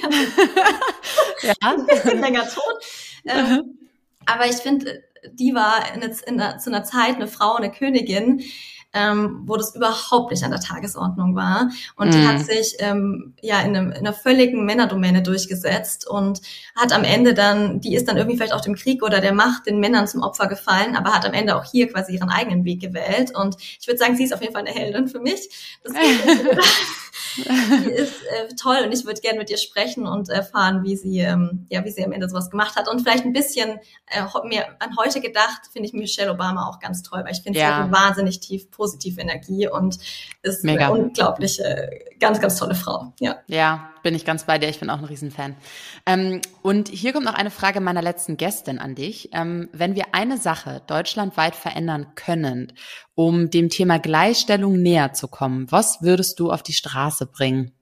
ganz 0.00 0.16
ja. 1.42 1.54
ein 1.60 1.86
bisschen 1.86 2.20
länger 2.20 2.44
tot. 2.44 2.84
Ähm, 3.26 3.78
aber 4.26 4.46
ich 4.46 4.56
finde, 4.56 5.02
die 5.32 5.54
war 5.54 5.82
in, 5.94 6.02
in, 6.02 6.38
in, 6.38 6.58
zu 6.60 6.70
einer 6.70 6.84
Zeit 6.84 7.16
eine 7.16 7.26
Frau, 7.26 7.54
eine 7.54 7.72
Königin, 7.72 8.42
ähm, 8.94 9.42
wo 9.44 9.56
das 9.56 9.74
überhaupt 9.74 10.30
nicht 10.30 10.44
an 10.44 10.52
der 10.52 10.60
Tagesordnung 10.60 11.34
war. 11.34 11.70
Und 11.96 12.08
mm. 12.08 12.12
die 12.12 12.26
hat 12.26 12.38
mhm. 12.38 12.44
sich 12.44 12.76
ähm, 12.78 13.34
ja 13.42 13.60
in, 13.60 13.76
einem, 13.76 13.90
in 13.90 13.98
einer 13.98 14.12
völligen 14.12 14.64
Männerdomäne 14.64 15.22
durchgesetzt 15.22 16.08
und 16.08 16.40
hat 16.76 16.92
am 16.92 17.04
Ende 17.04 17.34
dann, 17.34 17.80
die 17.80 17.94
ist 17.94 18.08
dann 18.08 18.16
irgendwie 18.16 18.36
vielleicht 18.36 18.54
auch 18.54 18.60
dem 18.60 18.76
Krieg 18.76 19.02
oder 19.02 19.20
der 19.20 19.34
Macht 19.34 19.66
den 19.66 19.80
Männern 19.80 20.06
zum 20.06 20.22
Opfer 20.22 20.46
gefallen, 20.46 20.96
aber 20.96 21.12
hat 21.12 21.26
am 21.26 21.34
Ende 21.34 21.56
auch 21.56 21.64
hier 21.64 21.92
quasi 21.92 22.14
ihren 22.14 22.30
eigenen 22.30 22.64
Weg 22.64 22.80
gewählt. 22.80 23.32
Und 23.34 23.56
ich 23.58 23.86
würde 23.86 23.98
sagen, 23.98 24.16
sie 24.16 24.24
ist 24.24 24.32
auf 24.32 24.40
jeden 24.40 24.54
Fall 24.54 24.66
eine 24.66 24.74
Heldin 24.74 25.08
für 25.08 25.20
mich. 25.20 25.50
Die 27.36 27.90
ist 27.90 28.22
äh, 28.22 28.54
toll 28.60 28.78
und 28.84 28.92
ich 28.92 29.04
würde 29.04 29.20
gerne 29.20 29.38
mit 29.38 29.50
ihr 29.50 29.58
sprechen 29.58 30.06
und 30.06 30.28
erfahren, 30.28 30.82
wie 30.82 30.96
sie, 30.96 31.20
ähm, 31.20 31.66
ja, 31.70 31.84
wie 31.84 31.90
sie 31.90 32.04
am 32.04 32.12
Ende 32.12 32.28
sowas 32.28 32.50
gemacht 32.50 32.76
hat. 32.76 32.88
Und 32.88 33.00
vielleicht 33.00 33.24
ein 33.24 33.32
bisschen 33.32 33.78
äh, 34.06 34.22
mehr 34.48 34.76
an 34.80 34.96
heute 34.98 35.20
gedacht, 35.20 35.62
finde 35.72 35.88
ich 35.88 35.94
Michelle 35.94 36.32
Obama 36.32 36.68
auch 36.68 36.78
ganz 36.78 37.02
toll, 37.02 37.22
weil 37.24 37.32
ich 37.32 37.42
finde, 37.42 37.58
ja. 37.58 37.66
sie 37.66 37.72
hat 37.72 37.82
eine 37.82 37.92
wahnsinnig 37.92 38.40
tief 38.40 38.70
positive 38.70 39.20
Energie 39.20 39.68
und 39.68 39.98
ist 40.42 40.64
Mega. 40.64 40.86
eine 40.86 40.94
unglaubliche, 40.94 41.90
ganz, 42.18 42.40
ganz 42.40 42.56
tolle 42.56 42.74
Frau. 42.74 43.12
Ja. 43.20 43.36
Ja, 43.46 43.93
bin 44.04 44.14
ich 44.14 44.24
ganz 44.24 44.44
bei 44.44 44.58
dir. 44.58 44.68
Ich 44.68 44.78
bin 44.78 44.90
auch 44.90 44.98
ein 44.98 45.04
Riesenfan. 45.04 45.56
Ähm, 46.06 46.40
und 46.62 46.88
hier 46.88 47.12
kommt 47.12 47.24
noch 47.24 47.34
eine 47.34 47.50
Frage 47.50 47.80
meiner 47.80 48.02
letzten 48.02 48.36
Gästin 48.36 48.78
an 48.78 48.94
dich. 48.94 49.30
Ähm, 49.32 49.68
wenn 49.72 49.96
wir 49.96 50.14
eine 50.14 50.38
Sache 50.38 50.82
deutschlandweit 50.86 51.56
verändern 51.56 52.06
können, 52.14 52.72
um 53.16 53.50
dem 53.50 53.70
Thema 53.70 53.98
Gleichstellung 53.98 54.80
näher 54.80 55.12
zu 55.14 55.26
kommen, 55.26 55.66
was 55.72 56.02
würdest 56.02 56.38
du 56.38 56.52
auf 56.52 56.62
die 56.62 56.72
Straße 56.72 57.26
bringen? 57.26 57.73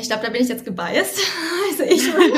Ich 0.00 0.08
glaube, 0.08 0.24
da 0.24 0.30
bin 0.30 0.42
ich 0.42 0.48
jetzt 0.48 0.64
gebiased. 0.64 1.18
Also 1.70 1.84
ich 1.84 2.12
würde, 2.12 2.34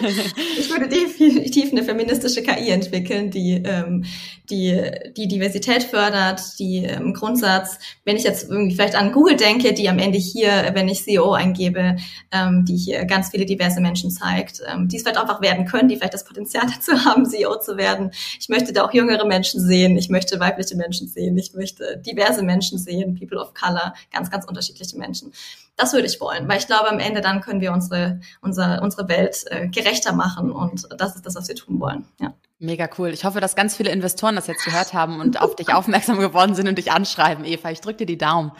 ich 0.58 0.70
würde 0.70 0.88
definitiv 0.88 1.72
eine 1.72 1.82
feministische 1.82 2.40
KI 2.42 2.70
entwickeln, 2.70 3.30
die 3.30 3.60
ähm, 3.64 4.04
die, 4.50 4.90
die 5.16 5.28
Diversität 5.28 5.84
fördert, 5.84 6.58
die 6.58 6.78
im 6.78 7.06
ähm, 7.06 7.14
Grundsatz, 7.14 7.78
wenn 8.04 8.16
ich 8.16 8.24
jetzt 8.24 8.50
irgendwie 8.50 8.74
vielleicht 8.74 8.96
an 8.96 9.12
Google 9.12 9.36
denke, 9.36 9.72
die 9.72 9.88
am 9.88 9.98
Ende 9.98 10.18
hier, 10.18 10.70
wenn 10.74 10.88
ich 10.88 11.04
CEO 11.04 11.32
eingebe, 11.32 11.96
ähm, 12.32 12.64
die 12.64 12.76
hier 12.76 13.04
ganz 13.04 13.30
viele 13.30 13.46
diverse 13.46 13.80
Menschen 13.80 14.10
zeigt, 14.10 14.60
ähm, 14.66 14.88
die 14.88 14.96
es 14.96 15.02
vielleicht 15.02 15.18
einfach 15.18 15.40
werden 15.40 15.66
können, 15.66 15.88
die 15.88 15.96
vielleicht 15.96 16.14
das 16.14 16.24
Potenzial 16.24 16.66
dazu 16.74 17.04
haben, 17.04 17.24
CEO 17.24 17.58
zu 17.60 17.76
werden. 17.76 18.10
Ich 18.38 18.48
möchte 18.48 18.72
da 18.72 18.84
auch 18.84 18.92
jüngere 18.92 19.26
Menschen 19.26 19.60
sehen, 19.60 19.96
ich 19.96 20.08
möchte 20.08 20.40
weibliche 20.40 20.76
Menschen 20.76 21.08
sehen, 21.08 21.38
ich 21.38 21.54
möchte 21.54 22.02
diverse 22.04 22.42
Menschen 22.42 22.78
sehen, 22.78 23.14
People 23.18 23.38
of 23.38 23.54
Color, 23.54 23.94
ganz, 24.12 24.30
ganz 24.30 24.44
unterschiedliche 24.46 24.98
Menschen. 24.98 25.32
Das 25.80 25.94
würde 25.94 26.06
ich 26.06 26.20
wollen, 26.20 26.46
weil 26.46 26.58
ich 26.58 26.66
glaube, 26.66 26.90
am 26.90 26.98
Ende 26.98 27.22
dann 27.22 27.40
können 27.40 27.62
wir 27.62 27.72
unsere, 27.72 28.20
unsere, 28.42 28.82
unsere 28.82 29.08
Welt 29.08 29.44
äh, 29.46 29.66
gerechter 29.68 30.12
machen 30.12 30.52
und 30.52 30.86
das 30.98 31.16
ist 31.16 31.24
das, 31.24 31.34
was 31.36 31.48
wir 31.48 31.54
tun 31.54 31.80
wollen. 31.80 32.04
Ja. 32.20 32.34
Mega 32.58 32.90
cool. 32.98 33.08
Ich 33.08 33.24
hoffe, 33.24 33.40
dass 33.40 33.56
ganz 33.56 33.74
viele 33.74 33.90
Investoren 33.90 34.36
das 34.36 34.46
jetzt 34.46 34.66
gehört 34.66 34.92
haben 34.92 35.20
und 35.20 35.40
auf 35.40 35.56
dich 35.56 35.72
aufmerksam 35.72 36.18
geworden 36.18 36.54
sind 36.54 36.68
und 36.68 36.76
dich 36.76 36.92
anschreiben, 36.92 37.46
Eva. 37.46 37.70
Ich 37.70 37.80
drücke 37.80 37.98
dir 37.98 38.06
die 38.06 38.18
Daumen. 38.18 38.52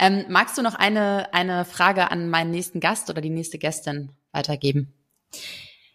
Ähm, 0.00 0.24
magst 0.28 0.58
du 0.58 0.62
noch 0.62 0.74
eine, 0.74 1.32
eine 1.32 1.64
Frage 1.64 2.10
an 2.10 2.28
meinen 2.28 2.50
nächsten 2.50 2.80
Gast 2.80 3.08
oder 3.08 3.20
die 3.20 3.30
nächste 3.30 3.58
Gästin 3.58 4.10
weitergeben? 4.32 4.92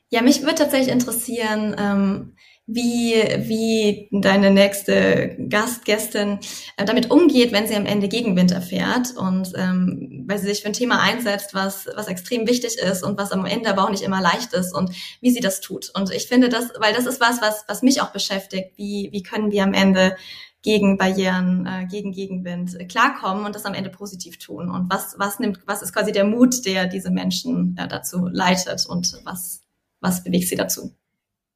Ja, 0.08 0.22
mich 0.22 0.42
würde 0.44 0.56
tatsächlich 0.56 0.94
interessieren, 0.94 1.76
ähm, 1.78 2.36
wie, 2.72 3.16
wie 3.48 4.08
deine 4.12 4.52
nächste 4.52 5.36
Gastgästin 5.50 6.40
äh, 6.78 6.86
damit 6.86 7.10
umgeht, 7.10 7.52
wenn 7.52 7.68
sie 7.68 7.76
am 7.76 7.88
Ende 7.88 8.08
Gegenwind 8.08 8.52
erfährt 8.52 9.16
und 9.18 9.54
ähm, 9.56 10.26
weil 10.28 10.38
sie 10.38 10.48
sich 10.48 10.62
für 10.62 10.68
ein 10.68 10.74
Thema 10.74 11.02
einsetzt, 11.02 11.56
was, 11.56 11.88
was 11.96 12.08
extrem 12.08 12.48
wichtig 12.48 12.78
ist 12.78 13.04
und 13.04 13.18
was 13.18 13.32
am 13.32 13.46
Ende 13.46 13.72
aber 13.72 13.86
auch 13.86 13.90
nicht 13.90 14.04
immer 14.04 14.22
leicht 14.22 14.54
ist 14.54 14.76
und 14.76 14.92
wie 15.20 15.32
sie 15.32 15.40
das 15.40 15.62
tut. 15.62 15.92
Und 15.96 16.14
ich 16.14 16.28
finde 16.28 16.50
das, 16.50 16.70
weil 16.80 16.94
das 16.94 17.08
ist 17.08 17.20
was, 17.20 17.42
was, 17.42 17.66
was 17.68 17.82
mich 17.82 18.02
auch 18.02 18.12
beschäftigt, 18.12 18.78
wie, 18.78 19.10
wie 19.12 19.24
können 19.24 19.52
wir 19.52 19.64
am 19.64 19.74
Ende 19.74 20.16
gegen 20.62 20.98
Barrieren, 20.98 21.66
äh, 21.66 21.88
gegen 21.88 22.12
Gegenwind 22.12 22.78
klarkommen 22.88 23.46
und 23.46 23.56
das 23.56 23.66
am 23.66 23.74
Ende 23.74 23.90
positiv 23.90 24.38
tun. 24.38 24.70
Und 24.70 24.92
was, 24.92 25.16
was 25.18 25.40
nimmt, 25.40 25.62
was 25.66 25.82
ist 25.82 25.94
quasi 25.94 26.12
der 26.12 26.26
Mut, 26.26 26.66
der 26.68 26.86
diese 26.86 27.10
Menschen 27.10 27.76
äh, 27.80 27.88
dazu 27.88 28.28
leitet 28.32 28.86
und 28.86 29.20
was, 29.24 29.64
was 30.02 30.24
bewegt 30.24 30.48
sie 30.48 30.56
dazu? 30.56 30.94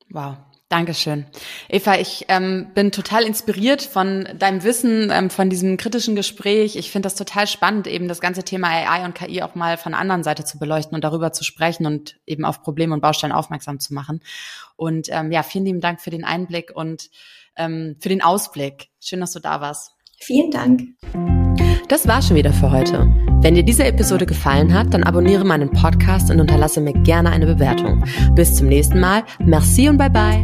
Wow, 0.09 0.37
Dankeschön. 0.73 1.27
Eva, 1.69 1.99
ich 1.99 2.25
ähm, 2.29 2.71
bin 2.73 2.91
total 2.91 3.25
inspiriert 3.25 3.83
von 3.83 4.27
deinem 4.39 4.63
Wissen, 4.63 5.11
ähm, 5.11 5.29
von 5.29 5.51
diesem 5.51 5.77
kritischen 5.77 6.15
Gespräch. 6.15 6.75
Ich 6.77 6.89
finde 6.89 7.05
das 7.05 7.13
total 7.13 7.45
spannend, 7.45 7.85
eben 7.85 8.07
das 8.07 8.21
ganze 8.21 8.41
Thema 8.41 8.69
AI 8.69 9.05
und 9.05 9.13
KI 9.13 9.43
auch 9.43 9.53
mal 9.53 9.77
von 9.77 9.91
der 9.91 10.01
anderen 10.01 10.23
Seite 10.23 10.45
zu 10.45 10.57
beleuchten 10.57 10.95
und 10.95 11.03
darüber 11.03 11.31
zu 11.31 11.43
sprechen 11.43 11.85
und 11.85 12.15
eben 12.25 12.43
auf 12.43 12.63
Probleme 12.63 12.95
und 12.95 13.01
Baustellen 13.01 13.33
aufmerksam 13.33 13.79
zu 13.79 13.93
machen. 13.93 14.21
Und 14.75 15.09
ähm, 15.11 15.31
ja, 15.31 15.43
vielen 15.43 15.65
lieben 15.65 15.79
Dank 15.79 16.01
für 16.01 16.09
den 16.09 16.23
Einblick 16.23 16.71
und 16.73 17.11
ähm, 17.55 17.95
für 17.99 18.09
den 18.09 18.23
Ausblick. 18.23 18.87
Schön, 18.99 19.19
dass 19.19 19.33
du 19.33 19.39
da 19.41 19.61
warst. 19.61 19.91
Vielen 20.19 20.49
Dank. 20.49 20.81
Das 21.87 22.07
war 22.07 22.23
schon 22.23 22.35
wieder 22.35 22.51
für 22.51 22.71
heute. 22.71 23.32
Wenn 23.43 23.55
dir 23.55 23.63
diese 23.63 23.83
Episode 23.83 24.25
gefallen 24.25 24.73
hat, 24.73 24.93
dann 24.93 25.03
abonniere 25.03 25.43
meinen 25.43 25.69
Podcast 25.69 26.31
und 26.31 26.39
unterlasse 26.39 26.79
mir 26.79 26.93
gerne 26.93 27.29
eine 27.29 27.45
Bewertung. 27.45 28.01
Bis 28.35 28.55
zum 28.55 28.67
nächsten 28.69 29.01
Mal. 29.01 29.23
Merci 29.39 29.89
und 29.89 29.97
bye 29.97 30.09
bye. 30.09 30.41